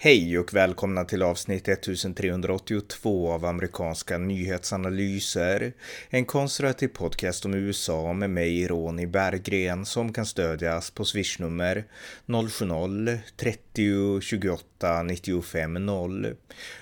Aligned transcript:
Hej 0.00 0.38
och 0.38 0.54
välkomna 0.54 1.04
till 1.04 1.22
avsnitt 1.22 1.68
1382 1.68 3.32
av 3.32 3.44
amerikanska 3.44 4.18
nyhetsanalyser. 4.18 5.72
En 6.10 6.24
konservativ 6.24 6.88
podcast 6.88 7.44
om 7.44 7.54
USA 7.54 8.12
med 8.12 8.30
mig, 8.30 8.68
Ronny 8.68 9.06
Berggren, 9.06 9.86
som 9.86 10.12
kan 10.12 10.26
stödjas 10.26 10.90
på 10.90 11.04
swishnummer 11.04 11.84
070-30 12.26 14.20
28 14.20 15.02
95 15.02 15.86
0. 15.86 16.36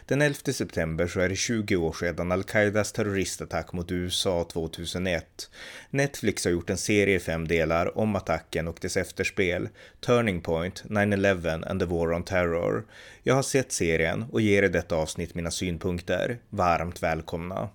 Den 0.07 0.23
11 0.23 0.39
september 0.53 1.07
så 1.07 1.21
är 1.21 1.29
det 1.29 1.37
20 1.37 1.77
år 1.77 1.93
sedan 1.93 2.33
al-Qaidas 2.33 2.93
terroristattack 2.93 3.73
mot 3.73 3.93
USA 3.93 4.45
2001. 4.53 5.51
Netflix 5.91 6.45
har 6.45 6.53
gjort 6.53 6.71
en 6.71 6.79
serie 6.79 7.17
i 7.17 7.21
fem 7.21 7.49
delar 7.49 7.99
om 7.99 8.17
attacken 8.17 8.69
och 8.69 8.79
dess 8.81 8.97
efterspel, 8.97 9.69
Turning 10.01 10.41
Point, 10.41 10.85
9-11 10.85 11.71
and 11.71 11.81
the 11.81 11.87
War 11.87 12.13
on 12.13 12.23
Terror. 12.23 12.85
Jag 13.23 13.35
har 13.35 13.43
sett 13.43 13.73
serien 13.73 14.25
och 14.33 14.41
ger 14.41 14.63
i 14.63 14.69
detta 14.69 14.97
avsnitt 14.97 15.35
mina 15.35 15.51
synpunkter. 15.51 16.39
Varmt 16.51 17.03
välkomna! 17.03 17.69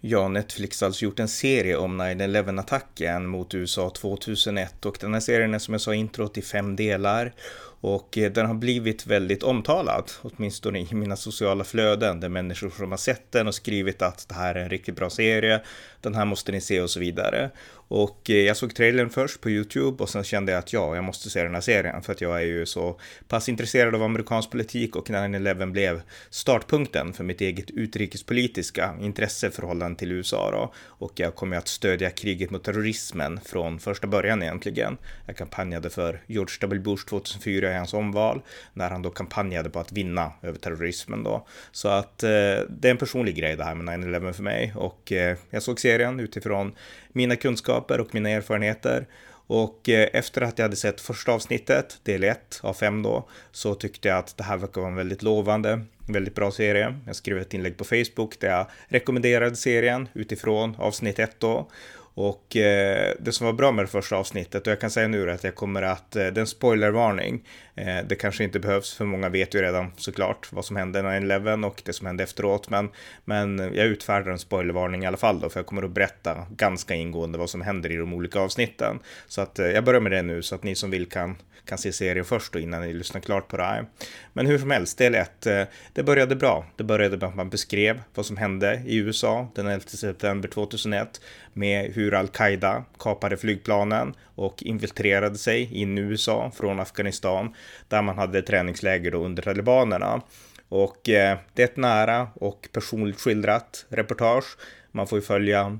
Ja, 0.00 0.28
Netflix 0.28 0.80
har 0.80 0.86
alltså 0.86 1.04
gjort 1.04 1.18
en 1.18 1.28
serie 1.28 1.76
om 1.76 2.00
9-11-attacken 2.02 3.26
mot 3.26 3.54
USA 3.54 3.90
2001 3.90 4.86
och 4.86 4.98
den 5.00 5.14
här 5.14 5.20
serien 5.20 5.54
är 5.54 5.58
som 5.58 5.74
jag 5.74 5.80
sa 5.80 5.94
introt 5.94 6.38
i 6.38 6.42
fem 6.42 6.76
delar 6.76 7.32
och 7.80 8.18
eh, 8.18 8.32
den 8.32 8.46
har 8.46 8.54
blivit 8.54 9.06
väldigt 9.06 9.42
omtalad, 9.42 10.10
åtminstone 10.22 10.80
i 10.80 10.94
mina 10.94 11.16
sociala 11.16 11.64
flöden, 11.64 12.20
där 12.20 12.28
människor 12.28 12.70
som 12.70 12.90
har 12.90 12.98
sett 12.98 13.32
den 13.32 13.48
och 13.48 13.54
skrivit 13.54 14.02
att 14.02 14.28
det 14.28 14.34
här 14.34 14.54
är 14.54 14.62
en 14.62 14.70
riktigt 14.70 14.96
bra 14.96 15.10
serie, 15.10 15.60
den 16.00 16.14
här 16.14 16.24
måste 16.24 16.52
ni 16.52 16.60
se 16.60 16.80
och 16.80 16.90
så 16.90 17.00
vidare. 17.00 17.50
Och 17.90 18.30
eh, 18.30 18.36
jag 18.36 18.56
såg 18.56 18.74
trailern 18.74 19.10
först 19.10 19.40
på 19.40 19.50
YouTube 19.50 20.02
och 20.02 20.08
sen 20.08 20.24
kände 20.24 20.52
jag 20.52 20.58
att 20.58 20.72
ja, 20.72 20.94
jag 20.94 21.04
måste 21.04 21.30
se 21.30 21.42
den 21.42 21.54
här 21.54 21.60
serien 21.60 22.02
för 22.02 22.12
att 22.12 22.20
jag 22.20 22.36
är 22.36 22.46
ju 22.46 22.66
så 22.66 23.00
pass 23.28 23.48
intresserad 23.48 23.94
av 23.94 24.02
amerikansk 24.02 24.50
politik 24.50 24.96
och 24.96 25.08
9-11 25.08 25.72
blev 25.72 26.02
startpunkten 26.30 27.12
för 27.12 27.24
mitt 27.24 27.40
eget 27.40 27.70
utrikespolitiska 27.70 28.94
intresse 29.00 29.50
förhållande 29.50 29.98
till 29.98 30.12
USA 30.12 30.50
då. 30.50 30.72
Och 30.86 31.12
jag 31.14 31.34
kommer 31.34 31.56
att 31.56 31.68
stödja 31.68 32.10
kriget 32.10 32.50
mot 32.50 32.64
terrorismen 32.64 33.40
från 33.44 33.78
första 33.78 34.06
början 34.06 34.42
egentligen. 34.42 34.98
Jag 35.26 35.36
kampanjade 35.36 35.90
för 35.90 36.22
George 36.26 36.54
W. 36.60 36.82
Bush 36.82 37.06
2004 37.08 37.70
i 37.70 37.76
hans 37.76 37.94
omval 37.94 38.42
när 38.72 38.90
han 38.90 39.02
då 39.02 39.10
kampanjade 39.10 39.70
på 39.70 39.80
att 39.80 39.92
vinna 39.92 40.32
över 40.42 40.58
terrorismen 40.58 41.22
då. 41.22 41.46
Så 41.72 41.88
att 41.88 42.22
eh, 42.22 42.28
det 42.68 42.84
är 42.84 42.90
en 42.90 42.96
personlig 42.96 43.36
grej 43.36 43.56
det 43.56 43.64
här 43.64 43.74
med 43.74 44.00
9-11 44.00 44.32
för 44.32 44.42
mig 44.42 44.72
och 44.76 45.12
eh, 45.12 45.36
jag 45.50 45.62
såg 45.62 45.80
serien 45.80 45.89
utifrån 45.98 46.72
mina 47.12 47.36
kunskaper 47.36 48.00
och 48.00 48.14
mina 48.14 48.30
erfarenheter. 48.30 49.06
Och 49.46 49.88
eh, 49.88 50.08
efter 50.12 50.42
att 50.42 50.58
jag 50.58 50.64
hade 50.64 50.76
sett 50.76 51.00
första 51.00 51.32
avsnittet, 51.32 52.00
del 52.02 52.24
1 52.24 52.60
av 52.62 52.74
5 52.74 53.02
då, 53.02 53.28
så 53.52 53.74
tyckte 53.74 54.08
jag 54.08 54.18
att 54.18 54.36
det 54.36 54.44
här 54.44 54.56
verkar 54.56 54.80
vara 54.80 54.90
en 54.90 54.96
väldigt 54.96 55.22
lovande, 55.22 55.80
väldigt 56.08 56.34
bra 56.34 56.50
serie. 56.50 56.94
Jag 57.06 57.16
skrev 57.16 57.38
ett 57.38 57.54
inlägg 57.54 57.76
på 57.76 57.84
Facebook 57.84 58.40
där 58.40 58.48
jag 58.48 58.66
rekommenderade 58.88 59.56
serien 59.56 60.08
utifrån 60.12 60.76
avsnitt 60.78 61.18
1 61.18 61.36
då. 61.38 61.68
Och 62.14 62.56
eh, 62.56 63.14
det 63.20 63.32
som 63.32 63.46
var 63.46 63.52
bra 63.52 63.72
med 63.72 63.84
det 63.84 63.88
första 63.88 64.16
avsnittet, 64.16 64.66
och 64.66 64.70
jag 64.70 64.80
kan 64.80 64.90
säga 64.90 65.08
nu 65.08 65.30
att 65.30 65.44
jag 65.44 65.54
kommer 65.54 65.82
att, 65.82 66.16
eh, 66.16 66.26
det 66.26 66.38
är 66.38 66.38
en 66.38 66.46
spoilervarning. 66.46 67.44
Eh, 67.74 67.98
det 68.08 68.14
kanske 68.14 68.44
inte 68.44 68.60
behövs, 68.60 68.94
för 68.94 69.04
många 69.04 69.28
vet 69.28 69.54
ju 69.54 69.62
redan 69.62 69.92
såklart 69.96 70.52
vad 70.52 70.64
som 70.64 70.76
hände 70.76 71.02
9-11 71.02 71.66
och 71.66 71.82
det 71.84 71.92
som 71.92 72.06
hände 72.06 72.22
efteråt. 72.22 72.70
Men, 72.70 72.90
men 73.24 73.58
jag 73.58 73.86
utfärdar 73.86 74.32
en 74.32 74.38
spoilervarning 74.38 75.02
i 75.02 75.06
alla 75.06 75.16
fall 75.16 75.40
då, 75.40 75.48
för 75.48 75.58
jag 75.58 75.66
kommer 75.66 75.82
att 75.82 75.90
berätta 75.90 76.46
ganska 76.56 76.94
ingående 76.94 77.38
vad 77.38 77.50
som 77.50 77.60
händer 77.60 77.92
i 77.92 77.96
de 77.96 78.14
olika 78.14 78.40
avsnitten. 78.40 78.98
Så 79.26 79.40
att 79.40 79.58
eh, 79.58 79.66
jag 79.66 79.84
börjar 79.84 80.00
med 80.00 80.12
det 80.12 80.22
nu, 80.22 80.42
så 80.42 80.54
att 80.54 80.62
ni 80.62 80.74
som 80.74 80.90
vill 80.90 81.08
kan, 81.08 81.36
kan 81.64 81.78
se 81.78 81.92
serien 81.92 82.24
först 82.24 82.54
och 82.54 82.60
innan 82.60 82.82
ni 82.82 82.92
lyssnar 82.92 83.20
klart 83.20 83.48
på 83.48 83.56
det 83.56 83.62
här. 83.62 83.86
Men 84.32 84.46
hur 84.46 84.58
som 84.58 84.70
helst, 84.70 84.98
del 84.98 85.14
1, 85.14 85.46
eh, 85.46 85.62
det 85.92 86.02
började 86.02 86.36
bra. 86.36 86.66
Det 86.76 86.84
började 86.84 87.16
med 87.16 87.28
att 87.28 87.36
man 87.36 87.50
beskrev 87.50 88.00
vad 88.14 88.26
som 88.26 88.36
hände 88.36 88.82
i 88.86 88.96
USA 88.96 89.48
den 89.54 89.66
11 89.66 89.86
september 89.86 90.48
2001 90.48 91.20
med 91.52 91.92
hur 91.94 92.14
al-Qaida 92.14 92.84
kapade 92.98 93.36
flygplanen 93.36 94.14
och 94.34 94.62
infiltrerade 94.62 95.38
sig 95.38 95.74
in 95.74 95.98
i 95.98 96.00
USA 96.00 96.50
från 96.54 96.80
Afghanistan 96.80 97.54
där 97.88 98.02
man 98.02 98.18
hade 98.18 98.42
träningsläger 98.42 99.10
då 99.10 99.24
under 99.24 99.42
talibanerna. 99.42 100.22
Och 100.68 101.08
eh, 101.08 101.38
det 101.54 101.62
är 101.62 101.66
ett 101.66 101.76
nära 101.76 102.28
och 102.34 102.68
personligt 102.72 103.20
skildrat 103.20 103.86
reportage. 103.88 104.56
Man 104.92 105.06
får 105.06 105.18
ju 105.18 105.22
följa 105.22 105.78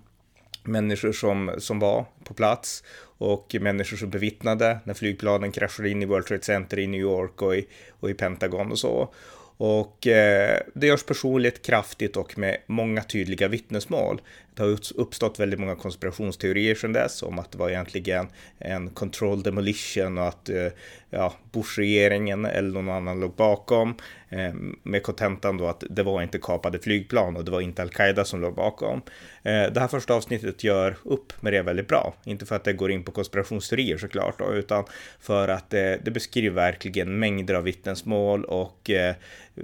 människor 0.64 1.12
som, 1.12 1.54
som 1.58 1.78
var 1.78 2.04
på 2.25 2.34
plats 2.34 2.84
och 3.02 3.56
människor 3.60 3.97
som 3.97 4.10
bevittnade 4.10 4.78
när 4.84 4.94
flygplanen 4.94 5.52
kraschade 5.52 5.91
in 5.91 6.02
i 6.02 6.06
World 6.06 6.26
Trade 6.26 6.42
Center 6.42 6.78
i 6.78 6.87
New 6.87 7.00
York 7.00 7.42
och 7.42 7.56
i, 7.56 7.66
och 8.00 8.10
i 8.10 8.14
Pentagon 8.14 8.70
och 8.70 8.78
så. 8.78 9.14
Och 9.56 10.06
eh, 10.06 10.60
det 10.75 10.87
görs 10.87 11.02
personligt, 11.02 11.66
kraftigt 11.66 12.16
och 12.16 12.38
med 12.38 12.56
många 12.66 13.02
tydliga 13.02 13.48
vittnesmål. 13.48 14.20
Det 14.55 14.62
har 14.62 14.78
uppstått 14.94 15.41
väldigt 15.41 15.61
många 15.61 15.77
konspirationsteorier 15.77 16.75
sedan 16.75 16.93
dess 16.93 17.22
om 17.22 17.38
att 17.38 17.53
det 17.53 17.59
var 17.59 17.71
egentligen 17.71 18.28
en 18.59 18.91
control 18.91 19.43
demolition 19.43 20.19
och 20.19 20.28
att 20.28 20.49
eh, 20.49 20.66
ja, 21.11 21.34
Bush-regeringen 21.53 22.44
eller 22.44 22.71
någon 22.71 22.88
annan 22.88 23.21
låg 23.21 23.34
bakom. 23.34 23.94
Eh, 24.28 24.55
med 24.83 25.03
kontentan 25.03 25.56
då 25.56 25.66
att 25.66 25.84
det 25.91 26.03
var 26.03 26.22
inte 26.22 26.38
kapade 26.38 26.78
flygplan 26.78 27.37
och 27.37 27.44
det 27.44 27.50
var 27.50 27.61
inte 27.61 27.83
al-Qaida 27.83 28.25
som 28.25 28.41
låg 28.41 28.55
bakom. 28.55 29.03
Eh, 29.43 29.72
det 29.72 29.81
här 29.81 29.88
första 29.88 30.15
avsnittet 30.15 30.65
gör 30.65 30.97
upp 31.03 31.43
med 31.43 31.53
det 31.53 31.62
väldigt 31.62 31.88
bra. 31.88 32.15
Inte 32.25 32.47
för 32.47 32.56
att 32.56 32.65
det 32.65 32.72
går 32.72 32.91
in 32.91 33.05
på 33.05 33.12
konspirationsteorier 33.12 33.99
såklart, 33.99 34.38
då, 34.38 34.53
utan 34.53 34.84
för 35.21 35.49
att 35.49 35.71
det, 35.71 36.00
det 36.05 36.11
beskriver 36.11 36.55
verkligen 36.55 37.19
mängder 37.19 37.55
av 37.55 37.65
vittnesmål 37.65 38.44
och 38.44 38.91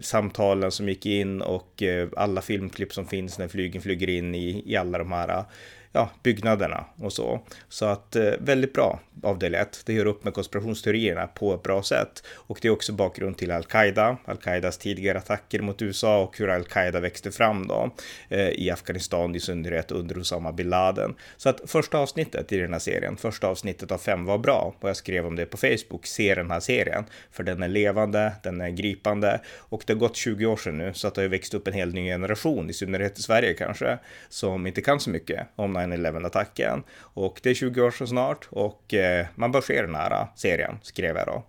samtalen 0.00 0.70
som 0.70 0.88
gick 0.88 1.06
in 1.06 1.42
och 1.42 1.82
alla 2.16 2.42
filmklipp 2.42 2.92
som 2.92 3.06
finns 3.06 3.38
när 3.38 3.48
flygen 3.48 3.82
flyger 3.82 4.08
in 4.08 4.34
i, 4.34 4.62
i 4.76 4.78
alla 4.78 4.98
de 4.98 5.12
här 5.12 5.44
ja, 5.92 6.10
byggnaderna 6.22 6.84
och 7.00 7.12
så. 7.12 7.40
Så 7.68 7.86
att 7.86 8.16
eh, 8.16 8.32
väldigt 8.38 8.72
bra 8.72 9.00
avdel 9.22 9.54
1. 9.54 9.82
Det 9.86 9.92
gör 9.92 10.06
upp 10.06 10.24
med 10.24 10.34
konspirationsteorierna 10.34 11.26
på 11.26 11.54
ett 11.54 11.62
bra 11.62 11.82
sätt. 11.82 12.22
Och 12.28 12.58
det 12.62 12.68
är 12.68 12.72
också 12.72 12.92
bakgrund 12.92 13.38
till 13.38 13.50
al-Qaida, 13.50 14.16
al-Qaidas 14.24 14.78
tidigare 14.78 15.18
attacker 15.18 15.60
mot 15.60 15.82
USA 15.82 16.22
och 16.22 16.38
hur 16.38 16.50
al-Qaida 16.50 17.00
växte 17.00 17.30
fram 17.30 17.66
då 17.66 17.90
eh, 18.28 18.48
i 18.48 18.70
Afghanistan 18.70 19.34
i 19.34 19.40
synnerhet 19.40 19.90
under 19.90 20.18
Osama 20.18 20.52
bin 20.52 20.68
Laden. 20.68 21.14
Så 21.36 21.48
att 21.48 21.60
första 21.66 21.98
avsnittet 21.98 22.52
i 22.52 22.58
den 22.58 22.72
här 22.72 22.80
serien, 22.80 23.16
första 23.16 23.48
avsnittet 23.48 23.92
av 23.92 23.98
fem 23.98 24.24
var 24.24 24.38
bra 24.38 24.74
och 24.80 24.88
jag 24.88 24.96
skrev 24.96 25.26
om 25.26 25.36
det 25.36 25.46
på 25.46 25.56
Facebook. 25.56 26.06
Se 26.06 26.34
den 26.34 26.50
här 26.50 26.60
serien 26.60 27.04
för 27.30 27.42
den 27.42 27.62
är 27.62 27.68
levande, 27.68 28.32
den 28.42 28.60
är 28.60 28.70
gripande 28.70 29.40
och 29.58 29.82
det 29.86 29.92
har 29.92 29.98
gått 29.98 30.16
20 30.16 30.46
år 30.46 30.56
sedan 30.56 30.78
nu 30.78 30.94
så 30.94 31.08
att 31.08 31.14
det 31.14 31.20
har 31.22 31.28
växt 31.28 31.54
upp 31.54 31.68
en 31.68 31.74
hel 31.74 31.94
ny 31.94 32.08
generation, 32.08 32.70
i 32.70 32.72
synnerhet 32.72 33.18
i 33.18 33.22
Sverige 33.22 33.54
kanske, 33.54 33.98
som 34.28 34.66
inte 34.66 34.80
kan 34.80 35.00
så 35.00 35.10
mycket 35.10 35.46
om 35.56 35.72
9-11-attacken. 35.86 36.82
Och 36.98 37.40
det 37.42 37.50
är 37.50 37.54
20 37.54 37.82
år 37.82 37.90
sedan 37.90 38.06
snart 38.06 38.48
och 38.50 38.94
eh, 38.94 39.26
man 39.34 39.52
bör 39.52 39.60
se 39.60 39.82
den 39.82 39.94
här 39.94 40.10
eh, 40.10 40.26
serien, 40.34 40.78
skrev 40.82 41.16
jag 41.16 41.26
då. 41.26 41.42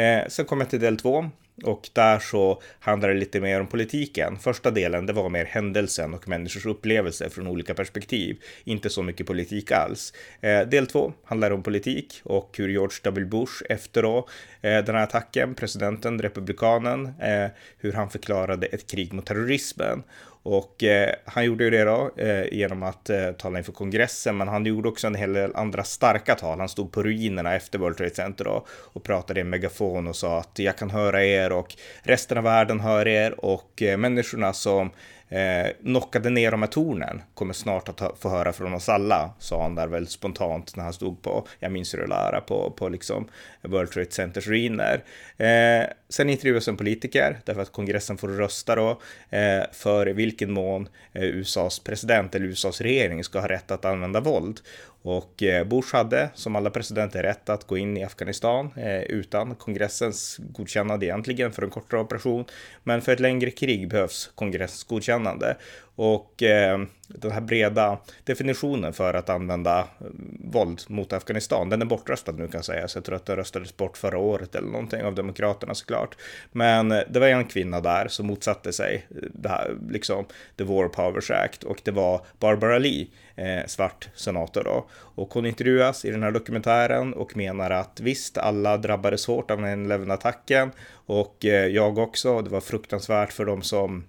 Eh, 0.00 0.28
sen 0.28 0.44
kom 0.44 0.60
jag 0.60 0.70
till 0.70 0.80
del 0.80 0.96
2 0.96 1.30
och 1.64 1.88
där 1.92 2.18
så 2.18 2.62
handlar 2.80 3.08
det 3.08 3.14
lite 3.14 3.40
mer 3.40 3.60
om 3.60 3.66
politiken. 3.66 4.38
Första 4.38 4.70
delen, 4.70 5.06
det 5.06 5.12
var 5.12 5.28
mer 5.28 5.44
händelsen 5.44 6.14
och 6.14 6.28
människors 6.28 6.66
upplevelser 6.66 7.28
från 7.28 7.46
olika 7.46 7.74
perspektiv. 7.74 8.36
Inte 8.64 8.90
så 8.90 9.02
mycket 9.02 9.26
politik 9.26 9.72
alls. 9.72 10.12
Eh, 10.40 10.60
del 10.60 10.86
två 10.86 11.12
handlar 11.24 11.50
om 11.50 11.62
politik 11.62 12.20
och 12.24 12.54
hur 12.58 12.68
George 12.68 12.96
W. 13.02 13.26
Bush 13.30 13.62
efter 13.68 14.02
då 14.02 14.28
Eh, 14.60 14.84
den 14.84 14.94
här 14.94 15.02
attacken, 15.02 15.54
presidenten, 15.54 16.18
republikanen, 16.18 17.06
eh, 17.06 17.50
hur 17.78 17.92
han 17.92 18.10
förklarade 18.10 18.66
ett 18.66 18.90
krig 18.90 19.12
mot 19.12 19.26
terrorismen. 19.26 20.02
Och 20.42 20.84
eh, 20.84 21.14
han 21.24 21.44
gjorde 21.44 21.64
ju 21.64 21.70
det 21.70 21.84
då 21.84 22.10
eh, 22.16 22.52
genom 22.52 22.82
att 22.82 23.10
eh, 23.10 23.32
tala 23.32 23.58
inför 23.58 23.72
kongressen, 23.72 24.36
men 24.36 24.48
han 24.48 24.66
gjorde 24.66 24.88
också 24.88 25.06
en 25.06 25.14
hel 25.14 25.32
del 25.32 25.54
andra 25.54 25.84
starka 25.84 26.34
tal. 26.34 26.58
Han 26.58 26.68
stod 26.68 26.92
på 26.92 27.02
ruinerna 27.02 27.54
efter 27.54 27.78
World 27.78 27.96
Trade 27.96 28.14
Center 28.14 28.44
då, 28.44 28.66
och 28.68 29.04
pratade 29.04 29.40
i 29.40 29.42
en 29.42 29.50
megafon 29.50 30.06
och 30.06 30.16
sa 30.16 30.38
att 30.38 30.58
jag 30.58 30.76
kan 30.76 30.90
höra 30.90 31.24
er 31.24 31.52
och 31.52 31.74
resten 32.02 32.38
av 32.38 32.44
världen 32.44 32.80
hör 32.80 33.08
er 33.08 33.44
och 33.44 33.82
eh, 33.82 33.96
människorna 33.96 34.52
som 34.52 34.90
eh, 35.28 35.66
knockade 35.82 36.30
ner 36.30 36.50
de 36.50 36.62
här 36.62 36.68
tornen 36.68 37.22
kommer 37.34 37.54
snart 37.54 37.88
att 37.88 38.18
få 38.18 38.28
höra 38.28 38.52
från 38.52 38.74
oss 38.74 38.88
alla, 38.88 39.30
sa 39.38 39.62
han 39.62 39.74
där 39.74 39.86
väldigt 39.86 40.12
spontant 40.12 40.76
när 40.76 40.84
han 40.84 40.92
stod 40.92 41.22
på, 41.22 41.46
jag 41.58 41.72
minns 41.72 41.94
hur 41.94 41.98
det 41.98 42.06
lära 42.06 42.40
på, 42.40 42.70
på 42.70 42.88
liksom 42.88 43.28
World 43.62 43.90
Trade 43.90 44.10
Centers 44.10 44.46
ruiner. 44.46 45.04
Eh, 45.36 45.86
sen 46.08 46.30
intervjuas 46.30 46.68
en 46.68 46.76
politiker, 46.76 47.38
därför 47.44 47.62
att 47.62 47.72
kongressen 47.72 48.18
får 48.18 48.28
rösta 48.28 48.74
då, 48.74 49.00
eh, 49.30 49.62
för 49.72 50.08
i 50.08 50.12
vilken 50.12 50.52
mån 50.52 50.88
eh, 51.12 51.22
USAs 51.22 51.78
president 51.78 52.34
eller 52.34 52.46
USAs 52.46 52.80
regering 52.80 53.24
ska 53.24 53.40
ha 53.40 53.48
rätt 53.48 53.70
att 53.70 53.84
använda 53.84 54.20
våld. 54.20 54.60
Och 55.08 55.42
eh, 55.42 55.64
Bush 55.64 55.96
hade, 55.96 56.30
som 56.34 56.56
alla 56.56 56.70
presidenter, 56.70 57.22
rätt 57.22 57.48
att 57.48 57.66
gå 57.66 57.78
in 57.78 57.96
i 57.96 58.04
Afghanistan 58.04 58.70
eh, 58.76 59.02
utan 59.02 59.54
kongressens 59.54 60.36
godkännande 60.38 61.06
egentligen 61.06 61.52
för 61.52 61.62
en 61.62 61.70
kortare 61.70 62.00
operation. 62.00 62.44
Men 62.84 63.02
för 63.02 63.12
ett 63.12 63.20
längre 63.20 63.50
krig 63.50 63.88
behövs 63.88 64.30
kongressens 64.34 64.84
godkännande. 64.84 65.56
Och 66.00 66.42
eh, 66.42 66.78
den 67.08 67.30
här 67.30 67.40
breda 67.40 67.98
definitionen 68.24 68.92
för 68.92 69.14
att 69.14 69.28
använda 69.28 69.78
eh, 69.78 70.06
våld 70.52 70.80
mot 70.88 71.12
Afghanistan, 71.12 71.68
den 71.68 71.82
är 71.82 71.86
bortröstad 71.86 72.32
nu 72.32 72.48
kan 72.48 72.62
sägas. 72.62 72.94
Jag 72.94 73.04
tror 73.04 73.16
att 73.16 73.26
den 73.26 73.36
röstades 73.36 73.76
bort 73.76 73.96
förra 73.96 74.18
året 74.18 74.54
eller 74.54 74.68
någonting 74.68 75.02
av 75.02 75.14
Demokraterna 75.14 75.74
såklart. 75.74 76.16
Men 76.52 76.92
eh, 76.92 77.00
det 77.10 77.20
var 77.20 77.26
en 77.26 77.44
kvinna 77.44 77.80
där 77.80 78.08
som 78.08 78.26
motsatte 78.26 78.72
sig 78.72 79.06
eh, 79.10 79.28
det 79.34 79.48
här, 79.48 79.76
liksom 79.90 80.24
The 80.56 80.64
War 80.64 80.88
Powers 80.88 81.30
Act 81.30 81.64
och 81.64 81.80
det 81.84 81.90
var 81.90 82.20
Barbara 82.38 82.78
Lee, 82.78 83.06
eh, 83.36 83.66
svart 83.66 84.08
senator 84.14 84.64
då. 84.64 84.86
Och 84.94 85.34
hon 85.34 85.46
intervjuas 85.46 86.04
i 86.04 86.10
den 86.10 86.22
här 86.22 86.32
dokumentären 86.32 87.14
och 87.14 87.36
menar 87.36 87.70
att 87.70 88.00
visst, 88.00 88.38
alla 88.38 88.76
drabbades 88.76 89.26
hårt 89.26 89.50
av 89.50 89.58
9-11-attacken 89.58 90.70
och 90.90 91.44
eh, 91.44 91.66
jag 91.66 91.98
också. 91.98 92.42
Det 92.42 92.50
var 92.50 92.60
fruktansvärt 92.60 93.32
för 93.32 93.44
dem 93.44 93.62
som 93.62 94.04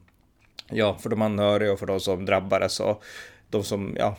ja, 0.72 0.98
för 1.02 1.10
de 1.10 1.22
anhöriga 1.22 1.74
och 1.74 1.80
för 1.80 1.86
de 1.86 2.00
som 2.00 2.26
drabbades. 2.26 2.80
Och 2.80 3.04
de 3.50 3.64
som 3.64 3.96
ja, 4.00 4.16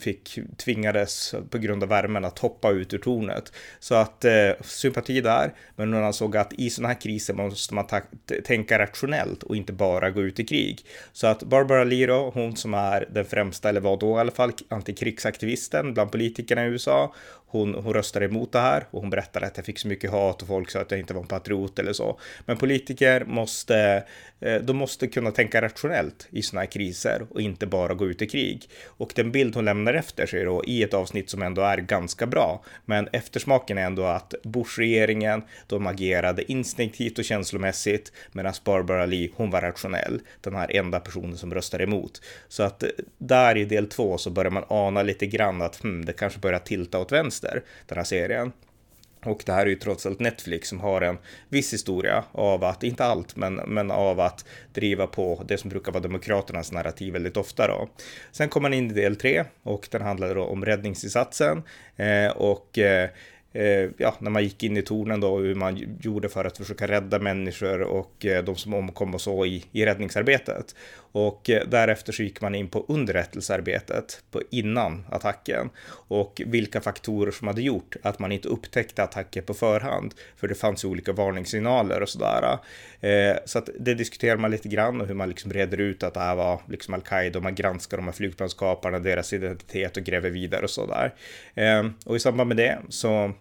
fick 0.00 0.38
tvingades 0.56 1.34
på 1.50 1.58
grund 1.58 1.82
av 1.82 1.88
värmen 1.88 2.24
att 2.24 2.38
hoppa 2.38 2.70
ut 2.70 2.94
ur 2.94 2.98
tornet. 2.98 3.52
Så 3.80 3.94
att 3.94 4.24
eh, 4.24 4.50
sympati 4.60 5.20
där, 5.20 5.54
men 5.76 5.92
hon 5.92 6.04
ansåg 6.04 6.36
att 6.36 6.52
i 6.52 6.70
sådana 6.70 6.88
här 6.88 7.00
kriser 7.00 7.34
måste 7.34 7.74
man 7.74 7.86
tänka 8.44 8.78
rationellt 8.78 9.42
och 9.42 9.56
inte 9.56 9.72
bara 9.72 10.10
gå 10.10 10.22
ut 10.22 10.40
i 10.40 10.44
krig. 10.44 10.84
Så 11.12 11.26
att 11.26 11.42
Barbara 11.42 11.84
Liro, 11.84 12.30
hon 12.30 12.56
som 12.56 12.74
är 12.74 13.08
den 13.10 13.24
främsta, 13.24 13.68
eller 13.68 13.80
var 13.80 13.96
då 13.96 14.16
i 14.16 14.20
alla 14.20 14.30
fall, 14.30 14.52
antikrigsaktivisten 14.68 15.94
bland 15.94 16.12
politikerna 16.12 16.66
i 16.66 16.68
USA, 16.68 17.14
hon, 17.50 17.74
hon 17.74 17.94
röstade 17.94 18.26
emot 18.26 18.52
det 18.52 18.58
här 18.58 18.86
och 18.90 19.00
hon 19.00 19.10
berättade 19.10 19.46
att 19.46 19.56
jag 19.56 19.66
fick 19.66 19.78
så 19.78 19.88
mycket 19.88 20.10
hat 20.10 20.42
och 20.42 20.48
folk 20.48 20.70
sa 20.70 20.80
att 20.80 20.90
jag 20.90 21.00
inte 21.00 21.14
var 21.14 21.20
en 21.20 21.26
patriot 21.26 21.78
eller 21.78 21.92
så. 21.92 22.20
Men 22.46 22.56
politiker 22.56 23.24
måste, 23.24 24.04
eh, 24.40 24.54
de 24.54 24.76
måste 24.76 25.06
kunna 25.06 25.30
tänka 25.30 25.62
rationellt 25.62 26.28
i 26.30 26.42
sådana 26.42 26.60
här 26.60 26.70
kriser 26.70 27.26
och 27.30 27.40
inte 27.40 27.66
bara 27.66 27.94
gå 27.94 28.06
ut 28.06 28.22
i 28.22 28.26
krig. 28.26 28.68
Och 28.86 29.12
den 29.14 29.32
bild 29.32 29.54
hon 29.54 29.64
lämnar 29.64 29.94
efter 29.94 30.26
sig 30.26 30.44
då 30.44 30.64
i 30.64 30.82
ett 30.82 30.94
avsnitt 30.94 31.30
som 31.30 31.42
ändå 31.42 31.62
är 31.62 31.76
ganska 31.76 32.26
bra, 32.26 32.64
men 32.84 33.08
eftersmaken 33.12 33.78
är 33.78 33.82
ändå 33.82 34.04
att 34.04 34.34
Bush-regeringen, 34.42 35.42
de 35.66 35.86
agerade 35.86 36.52
instinktivt 36.52 37.18
och 37.18 37.24
känslomässigt 37.24 38.12
medan 38.32 38.54
Barbara 38.64 39.06
Lee, 39.06 39.30
hon 39.34 39.50
var 39.50 39.60
rationell, 39.60 40.20
den 40.40 40.54
här 40.54 40.76
enda 40.76 41.00
personen 41.00 41.36
som 41.36 41.54
röstade 41.54 41.84
emot. 41.84 42.22
Så 42.48 42.62
att 42.62 42.82
eh, 42.82 42.88
där 43.18 43.56
i 43.56 43.64
del 43.64 43.86
två 43.86 44.18
så 44.18 44.30
börjar 44.30 44.50
man 44.50 44.64
ana 44.68 45.02
lite 45.02 45.26
grann 45.26 45.62
att 45.62 45.82
hmm, 45.82 46.04
det 46.04 46.12
kanske 46.12 46.38
börjar 46.38 46.58
tilta 46.58 46.98
åt 46.98 47.12
vänster 47.12 47.37
vänster, 47.42 47.62
den 47.86 47.98
här 47.98 48.04
serien. 48.04 48.52
Och 49.24 49.42
det 49.46 49.52
här 49.52 49.66
är 49.66 49.70
ju 49.70 49.76
trots 49.76 50.06
allt 50.06 50.20
Netflix 50.20 50.68
som 50.68 50.80
har 50.80 51.00
en 51.00 51.18
viss 51.48 51.72
historia 51.72 52.24
av 52.32 52.64
att, 52.64 52.82
inte 52.82 53.04
allt, 53.04 53.36
men, 53.36 53.54
men 53.54 53.90
av 53.90 54.20
att 54.20 54.44
driva 54.72 55.06
på 55.06 55.42
det 55.48 55.58
som 55.58 55.70
brukar 55.70 55.92
vara 55.92 56.02
Demokraternas 56.02 56.72
narrativ 56.72 57.12
väldigt 57.12 57.36
ofta 57.36 57.66
då. 57.66 57.88
Sen 58.32 58.48
kommer 58.48 58.68
man 58.68 58.78
in 58.78 58.90
i 58.90 58.94
del 58.94 59.16
tre 59.16 59.44
och 59.62 59.88
den 59.90 60.02
handlar 60.02 60.34
då 60.34 60.44
om 60.44 60.64
räddningsinsatsen 60.64 61.62
eh, 61.96 62.30
och 62.36 62.78
Eh, 62.78 63.10
Eh, 63.52 63.90
ja, 63.96 64.14
när 64.18 64.30
man 64.30 64.42
gick 64.42 64.62
in 64.62 64.76
i 64.76 64.82
tornen 64.82 65.20
då, 65.20 65.38
hur 65.38 65.54
man 65.54 65.98
gjorde 66.00 66.28
för 66.28 66.44
att 66.44 66.58
försöka 66.58 66.88
rädda 66.88 67.18
människor 67.18 67.82
och 67.82 68.26
eh, 68.26 68.44
de 68.44 68.56
som 68.56 68.74
omkom 68.74 69.14
och 69.14 69.20
så 69.20 69.46
i, 69.46 69.64
i 69.72 69.86
räddningsarbetet. 69.86 70.74
Och 71.12 71.50
eh, 71.50 71.68
därefter 71.68 72.12
så 72.12 72.22
gick 72.22 72.40
man 72.40 72.54
in 72.54 72.68
på 72.68 72.84
underrättelsearbetet 72.88 74.22
på 74.30 74.42
innan 74.50 75.04
attacken 75.10 75.70
och 75.90 76.42
vilka 76.46 76.80
faktorer 76.80 77.30
som 77.30 77.46
hade 77.46 77.62
gjort 77.62 77.96
att 78.02 78.18
man 78.18 78.32
inte 78.32 78.48
upptäckte 78.48 79.02
attacker 79.02 79.42
på 79.42 79.54
förhand. 79.54 80.14
För 80.36 80.48
det 80.48 80.54
fanns 80.54 80.84
ju 80.84 80.88
olika 80.88 81.12
varningssignaler 81.12 82.02
och 82.02 82.08
sådär. 82.08 82.58
Eh, 83.00 83.36
så 83.44 83.58
att 83.58 83.68
det 83.80 83.94
diskuterar 83.94 84.36
man 84.36 84.50
lite 84.50 84.68
grann 84.68 85.00
och 85.00 85.06
hur 85.06 85.14
man 85.14 85.28
liksom 85.28 85.52
reder 85.52 85.78
ut 85.78 86.02
att 86.02 86.14
det 86.14 86.20
här 86.20 86.34
var 86.34 86.60
liksom 86.68 86.94
al-Qaida 86.94 87.38
och 87.38 87.42
man 87.42 87.54
granskar 87.54 87.96
de 87.96 88.06
här 88.06 88.12
flygplanskaparna, 88.12 88.98
deras 88.98 89.32
identitet 89.32 89.96
och 89.96 90.02
gräver 90.02 90.30
vidare 90.30 90.62
och 90.62 90.70
sådär. 90.70 91.14
Eh, 91.54 91.86
och 92.04 92.16
i 92.16 92.20
samband 92.20 92.48
med 92.48 92.56
det 92.56 92.78
så 92.88 93.32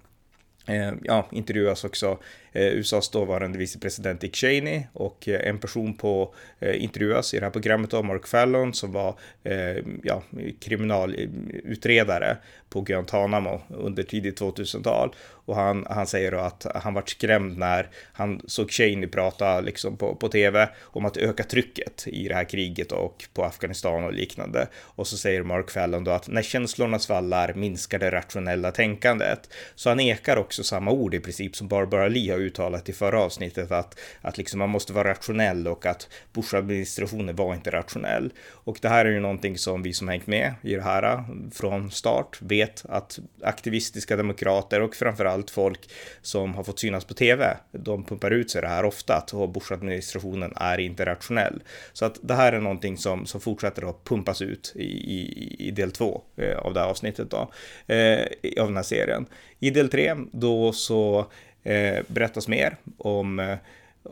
Eh, 0.67 0.93
ja, 1.03 1.27
intervjuas 1.31 1.83
också. 1.83 2.17
Eh, 2.57 2.73
USAs 2.73 3.09
dåvarande 3.09 3.57
vicepresident 3.57 4.21
Dick 4.21 4.35
Cheney 4.35 4.83
och 4.93 5.27
eh, 5.27 5.49
en 5.49 5.57
person 5.57 5.93
på 5.93 6.33
eh, 6.59 6.83
intervjuas 6.83 7.33
i 7.33 7.39
det 7.39 7.45
här 7.45 7.51
programmet 7.51 7.93
av 7.93 8.05
Mark 8.05 8.27
Fallon 8.27 8.73
som 8.73 8.91
var 8.91 9.19
eh, 9.43 9.77
ja, 10.03 10.23
kriminalutredare 10.59 12.37
på 12.69 12.81
Guantanamo 12.81 13.61
under 13.69 14.03
tidigt 14.03 14.41
2000-tal 14.41 15.15
och 15.47 15.55
han, 15.55 15.85
han 15.89 16.07
säger 16.07 16.31
då 16.31 16.37
att 16.37 16.65
han 16.75 16.93
vart 16.93 17.09
skrämd 17.09 17.57
när 17.57 17.89
han 18.13 18.41
såg 18.45 18.71
Cheney 18.71 19.07
prata 19.07 19.61
liksom 19.61 19.97
på, 19.97 20.15
på 20.15 20.29
tv 20.29 20.69
om 20.81 21.05
att 21.05 21.17
öka 21.17 21.43
trycket 21.43 22.03
i 22.07 22.27
det 22.27 22.35
här 22.35 22.43
kriget 22.43 22.91
och 22.91 23.25
på 23.33 23.43
Afghanistan 23.43 24.03
och 24.03 24.13
liknande. 24.13 24.67
Och 24.75 25.07
så 25.07 25.17
säger 25.17 25.43
Mark 25.43 25.71
Fallon 25.71 26.03
då 26.03 26.11
att 26.11 26.27
när 26.27 26.41
känslorna 26.41 26.99
svallar 26.99 27.53
minskar 27.53 27.99
det 27.99 28.11
rationella 28.11 28.71
tänkandet. 28.71 29.49
Så 29.75 29.89
han 29.89 29.99
ekar 29.99 30.37
också 30.37 30.63
samma 30.63 30.91
ord 30.91 31.13
i 31.13 31.19
princip 31.19 31.55
som 31.55 31.67
Barbara 31.67 32.07
Lee 32.07 32.31
har 32.31 32.39
uttalat 32.47 32.89
i 32.89 32.93
förra 32.93 33.19
avsnittet 33.19 33.71
att, 33.71 33.99
att 34.21 34.37
liksom 34.37 34.59
man 34.59 34.69
måste 34.69 34.93
vara 34.93 35.09
rationell 35.09 35.67
och 35.67 35.85
att 35.85 36.09
Bush-administrationen 36.33 37.35
var 37.35 37.53
inte 37.53 37.71
rationell. 37.71 38.33
Och 38.49 38.77
det 38.81 38.89
här 38.89 39.05
är 39.05 39.09
ju 39.09 39.19
någonting 39.19 39.57
som 39.57 39.83
vi 39.83 39.93
som 39.93 40.07
hängt 40.07 40.27
med 40.27 40.53
i 40.61 40.75
det 40.75 40.81
här 40.81 41.03
äh, 41.03 41.23
från 41.51 41.91
start 41.91 42.37
vet 42.41 42.85
att 42.89 43.19
aktivistiska 43.43 44.15
demokrater 44.15 44.81
och 44.81 44.95
framförallt 44.95 45.49
folk 45.49 45.89
som 46.21 46.55
har 46.55 46.63
fått 46.63 46.79
synas 46.79 47.05
på 47.05 47.13
tv. 47.13 47.57
De 47.71 48.03
pumpar 48.03 48.31
ut 48.31 48.51
sig 48.51 48.61
det 48.61 48.67
här 48.67 48.85
ofta, 48.85 49.15
att 49.15 49.31
Bush-administrationen 49.53 50.53
är 50.55 50.77
inte 50.77 51.05
rationell. 51.05 51.63
Så 51.93 52.05
att 52.05 52.19
det 52.21 52.33
här 52.33 52.53
är 52.53 52.59
någonting 52.59 52.97
som, 52.97 53.25
som 53.25 53.41
fortsätter 53.41 53.89
att 53.89 54.03
pumpas 54.03 54.41
ut 54.41 54.73
i, 54.75 54.83
i, 54.83 55.55
i 55.67 55.71
del 55.71 55.91
två 55.91 56.21
äh, 56.35 56.57
av 56.57 56.73
det 56.73 56.79
här 56.79 56.87
avsnittet 56.87 57.31
då, 57.31 57.51
eh, 57.93 58.19
av 58.61 58.67
den 58.67 58.75
här 58.75 58.83
serien. 58.83 59.25
I 59.59 59.69
del 59.69 59.89
tre 59.89 60.15
då 60.31 60.73
så 60.73 61.31
eh, 61.67 62.03
berättas 62.07 62.47
mer 62.47 62.77
om 62.97 63.39
eh, 63.39 63.57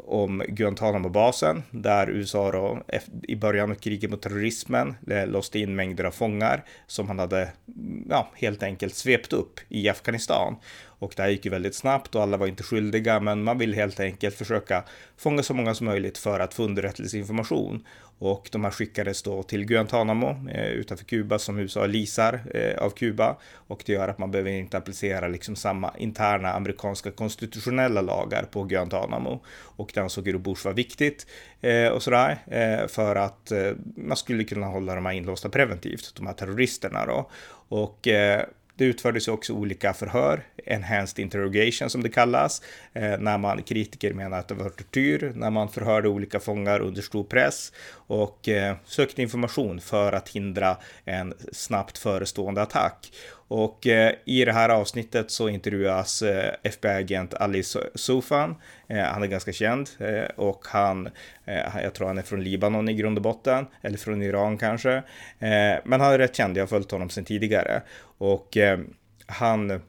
om 0.03 0.43
Guantanamo-basen 0.47 1.63
där 1.71 2.09
USA 2.09 2.51
då, 2.51 2.83
i 3.23 3.35
början 3.35 3.71
av 3.71 3.75
kriget 3.75 4.09
mot 4.09 4.21
terrorismen 4.21 4.95
eh, 5.09 5.27
låste 5.27 5.59
in 5.59 5.75
mängder 5.75 6.03
av 6.03 6.11
fångar 6.11 6.63
som 6.87 7.07
han 7.07 7.19
hade 7.19 7.41
mm, 7.41 8.07
ja, 8.09 8.31
helt 8.35 8.63
enkelt 8.63 8.95
svept 8.95 9.33
upp 9.33 9.59
i 9.69 9.89
Afghanistan. 9.89 10.55
Och 10.99 11.13
det 11.15 11.21
här 11.23 11.29
gick 11.29 11.45
ju 11.45 11.51
väldigt 11.51 11.75
snabbt 11.75 12.15
och 12.15 12.21
alla 12.21 12.37
var 12.37 12.47
inte 12.47 12.63
skyldiga, 12.63 13.19
men 13.19 13.43
man 13.43 13.57
vill 13.57 13.73
helt 13.73 13.99
enkelt 13.99 14.35
försöka 14.35 14.83
fånga 15.17 15.43
så 15.43 15.53
många 15.53 15.73
som 15.73 15.85
möjligt 15.85 16.17
för 16.17 16.39
att 16.39 16.53
få 16.53 16.63
underrättelseinformation. 16.63 17.83
Och 18.19 18.49
de 18.51 18.63
här 18.63 18.71
skickades 18.71 19.23
då 19.23 19.43
till 19.43 19.65
Guantanamo 19.65 20.49
eh, 20.49 20.67
utanför 20.67 21.05
Kuba 21.05 21.39
som 21.39 21.59
USA 21.59 21.85
leasar 21.85 22.41
eh, 22.53 22.83
av 22.83 22.89
Kuba. 22.89 23.37
Och 23.67 23.83
det 23.85 23.93
gör 23.93 24.07
att 24.07 24.17
man 24.17 24.31
behöver 24.31 24.51
inte 24.51 24.77
applicera 24.77 25.27
liksom 25.27 25.55
samma 25.55 25.93
interna 25.97 26.53
amerikanska 26.53 27.11
konstitutionella 27.11 28.01
lagar 28.01 28.43
på 28.43 28.63
Guantanamo. 28.63 29.43
Och 29.55 29.91
det 29.93 30.01
ansåg 30.01 30.41
Bush 30.41 30.65
var 30.65 30.73
viktigt 30.73 31.27
eh, 31.61 31.87
och 31.87 32.03
sådär 32.03 32.37
eh, 32.47 32.87
för 32.87 33.15
att 33.15 33.51
eh, 33.51 33.71
man 33.95 34.17
skulle 34.17 34.43
kunna 34.43 34.65
hålla 34.65 34.95
de 34.95 35.05
här 35.05 35.13
inlåsta 35.13 35.49
preventivt, 35.49 36.15
de 36.15 36.27
här 36.27 36.33
terroristerna 36.33 37.05
då. 37.05 37.29
Och 37.67 38.07
eh, 38.07 38.45
det 38.75 38.85
utfördes 38.85 39.27
också 39.27 39.53
olika 39.53 39.93
förhör, 39.93 40.43
enhanced 40.65 41.19
interrogation 41.19 41.89
som 41.89 42.03
det 42.03 42.09
kallas, 42.09 42.61
eh, 42.93 43.17
när 43.19 43.37
man 43.37 43.63
kritiker 43.63 44.13
menar 44.13 44.39
att 44.39 44.47
det 44.47 44.53
var 44.53 44.69
tortyr, 44.69 45.31
när 45.35 45.49
man 45.49 45.69
förhörde 45.69 46.09
olika 46.09 46.39
fångar 46.39 46.79
under 46.79 47.01
stor 47.01 47.23
press 47.23 47.71
och 48.07 48.49
eh, 48.49 48.75
sökte 48.85 49.21
information 49.21 49.81
för 49.81 50.13
att 50.13 50.29
hindra 50.29 50.77
en 51.05 51.33
snabbt 51.51 51.97
förestående 51.97 52.61
attack. 52.61 53.11
Och 53.47 53.87
eh, 53.87 54.13
i 54.25 54.45
det 54.45 54.53
här 54.53 54.69
avsnittet 54.69 55.31
så 55.31 55.49
intervjuas 55.49 56.21
eh, 56.21 56.53
FBI-agent 56.63 57.33
Ali 57.33 57.63
Soufan. 57.95 58.55
Eh, 58.87 59.03
han 59.03 59.23
är 59.23 59.27
ganska 59.27 59.53
känd 59.53 59.89
eh, 59.99 60.29
och 60.35 60.65
han, 60.67 61.09
eh, 61.45 61.81
jag 61.83 61.93
tror 61.93 62.07
han 62.07 62.17
är 62.17 62.21
från 62.21 62.43
Libanon 62.43 62.89
i 62.89 62.93
grund 62.93 63.17
och 63.17 63.23
botten, 63.23 63.65
eller 63.81 63.97
från 63.97 64.21
Iran 64.21 64.57
kanske. 64.57 64.93
Eh, 65.39 65.79
men 65.85 66.01
han 66.01 66.13
är 66.13 66.17
rätt 66.17 66.35
känd, 66.35 66.57
jag 66.57 66.61
har 66.61 66.67
följt 66.67 66.91
honom 66.91 67.09
sedan 67.09 67.25
tidigare. 67.25 67.81
Och 68.17 68.57
eh, 68.57 68.79
han 69.27 69.81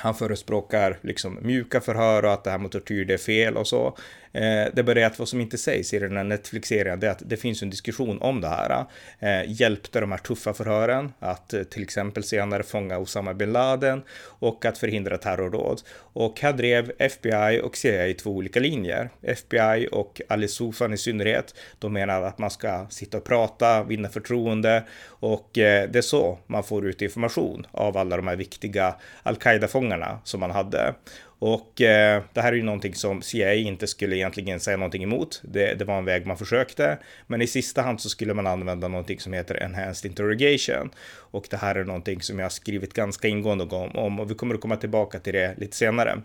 han 0.00 0.14
förespråkar 0.14 0.98
liksom 1.02 1.38
mjuka 1.42 1.80
förhör 1.80 2.24
och 2.24 2.32
att 2.32 2.44
det 2.44 2.50
här 2.50 2.58
med 2.58 2.70
tortyr 2.70 3.04
det 3.04 3.14
är 3.14 3.18
fel 3.18 3.56
och 3.56 3.66
så. 3.66 3.96
Eh, 4.32 4.42
det 4.42 4.78
är 4.78 4.82
bara 4.82 4.94
det 4.94 5.04
att 5.04 5.18
vad 5.18 5.28
som 5.28 5.40
inte 5.40 5.58
sägs 5.58 5.94
i 5.94 5.98
den 5.98 6.16
här 6.16 6.24
Netflix-serien, 6.24 7.00
det 7.00 7.06
är 7.06 7.10
att 7.10 7.22
det 7.26 7.36
finns 7.36 7.62
en 7.62 7.70
diskussion 7.70 8.18
om 8.20 8.40
det 8.40 8.48
här. 8.48 8.84
Eh, 9.18 9.52
hjälpte 9.52 10.00
de 10.00 10.10
här 10.10 10.18
tuffa 10.18 10.54
förhören 10.54 11.12
att 11.18 11.52
eh, 11.54 11.62
till 11.62 11.82
exempel 11.82 12.24
senare 12.24 12.62
fånga 12.62 12.98
Osama 12.98 13.34
bin 13.34 13.52
Laden 13.52 14.02
och 14.20 14.64
att 14.64 14.78
förhindra 14.78 15.18
terrordåd. 15.18 15.82
Och 16.12 16.40
här 16.40 16.52
drev 16.52 16.92
FBI 16.98 17.60
och 17.62 17.76
CIA 17.76 18.14
två 18.14 18.30
olika 18.30 18.60
linjer. 18.60 19.10
FBI 19.22 19.88
och 19.92 20.20
Ali 20.28 20.48
Soufan 20.48 20.92
i 20.92 20.98
synnerhet, 20.98 21.54
de 21.78 21.92
menar 21.92 22.22
att 22.22 22.38
man 22.38 22.50
ska 22.50 22.86
sitta 22.90 23.18
och 23.18 23.24
prata, 23.24 23.82
vinna 23.82 24.08
förtroende 24.08 24.84
och 25.06 25.58
eh, 25.58 25.90
det 25.90 25.98
är 25.98 26.02
så 26.02 26.38
man 26.46 26.64
får 26.64 26.86
ut 26.86 27.02
information 27.02 27.66
av 27.70 27.96
alla 27.96 28.16
de 28.16 28.28
här 28.28 28.36
viktiga 28.36 28.94
al-Qaida-fångarna 29.22 30.18
som 30.24 30.40
man 30.40 30.50
hade. 30.50 30.94
Och 31.38 31.80
eh, 31.80 32.22
det 32.32 32.40
här 32.40 32.52
är 32.52 32.56
ju 32.56 32.62
någonting 32.62 32.94
som 32.94 33.22
CIA 33.22 33.54
inte 33.54 33.86
skulle 33.86 34.16
egentligen 34.16 34.60
säga 34.60 34.76
någonting 34.76 35.02
emot. 35.02 35.40
Det, 35.44 35.74
det, 35.74 35.84
var 35.84 35.98
en 35.98 36.04
väg 36.04 36.26
man 36.26 36.36
försökte, 36.36 36.98
men 37.26 37.42
i 37.42 37.46
sista 37.46 37.82
hand 37.82 38.00
så 38.00 38.08
skulle 38.08 38.34
man 38.34 38.46
använda 38.46 38.88
någonting 38.88 39.20
som 39.20 39.32
heter 39.32 39.62
enhanced 39.62 40.10
interrogation. 40.10 40.90
Och 41.30 41.46
det 41.50 41.56
här 41.56 41.74
är 41.74 41.84
någonting 41.84 42.22
som 42.22 42.38
jag 42.38 42.44
har 42.44 42.50
skrivit 42.50 42.94
ganska 42.94 43.28
ingående 43.28 43.64
om 43.64 44.20
och 44.20 44.30
vi 44.30 44.34
kommer 44.34 44.54
att 44.54 44.60
komma 44.60 44.76
tillbaka 44.76 45.18
till 45.18 45.32
det 45.32 45.54
lite 45.58 45.76
senare. 45.76 46.18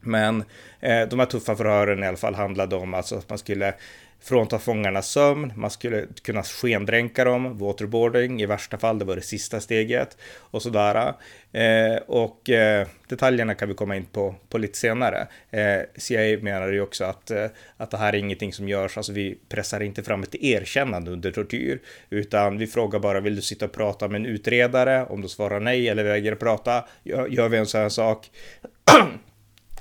Men 0.00 0.44
eh, 0.80 1.08
de 1.08 1.18
här 1.18 1.26
tuffa 1.26 1.56
förhören 1.56 2.04
i 2.04 2.06
alla 2.06 2.16
fall 2.16 2.34
handlade 2.34 2.76
om 2.76 2.94
alltså 2.94 3.16
att 3.16 3.28
man 3.28 3.38
skulle 3.38 3.74
frånta 4.20 4.58
fångarna 4.58 5.02
sömn, 5.02 5.52
man 5.56 5.70
skulle 5.70 6.06
kunna 6.22 6.42
skendränka 6.42 7.24
dem, 7.24 7.58
waterboarding 7.58 8.42
i 8.42 8.46
värsta 8.46 8.78
fall, 8.78 8.98
det 8.98 9.04
var 9.04 9.16
det 9.16 9.22
sista 9.22 9.60
steget 9.60 10.16
och 10.36 10.62
sådär. 10.62 11.14
Eh, 11.52 11.96
och 12.06 12.50
eh, 12.50 12.86
detaljerna 13.08 13.54
kan 13.54 13.68
vi 13.68 13.74
komma 13.74 13.96
in 13.96 14.04
på, 14.04 14.34
på 14.48 14.58
lite 14.58 14.78
senare. 14.78 15.26
Eh, 15.50 15.80
CIA 15.96 16.38
menar 16.42 16.72
ju 16.72 16.80
också 16.80 17.04
att, 17.04 17.30
eh, 17.30 17.46
att 17.76 17.90
det 17.90 17.96
här 17.96 18.12
är 18.12 18.18
ingenting 18.18 18.52
som 18.52 18.68
görs, 18.68 18.96
alltså 18.96 19.12
vi 19.12 19.38
pressar 19.48 19.82
inte 19.82 20.02
fram 20.02 20.22
ett 20.22 20.34
erkännande 20.34 21.10
under 21.10 21.30
tortyr, 21.30 21.80
utan 22.10 22.58
vi 22.58 22.66
frågar 22.66 22.98
bara 22.98 23.20
vill 23.20 23.36
du 23.36 23.42
sitta 23.42 23.64
och 23.64 23.72
prata 23.72 24.08
med 24.08 24.20
en 24.20 24.26
utredare? 24.26 25.06
Om 25.06 25.20
du 25.20 25.28
svarar 25.28 25.60
nej 25.60 25.88
eller 25.88 26.04
vägrar 26.04 26.34
prata, 26.34 26.84
gör, 27.02 27.26
gör 27.26 27.48
vi 27.48 27.58
en 27.58 27.66
sån 27.66 27.80
här 27.80 27.88
sak 27.88 28.30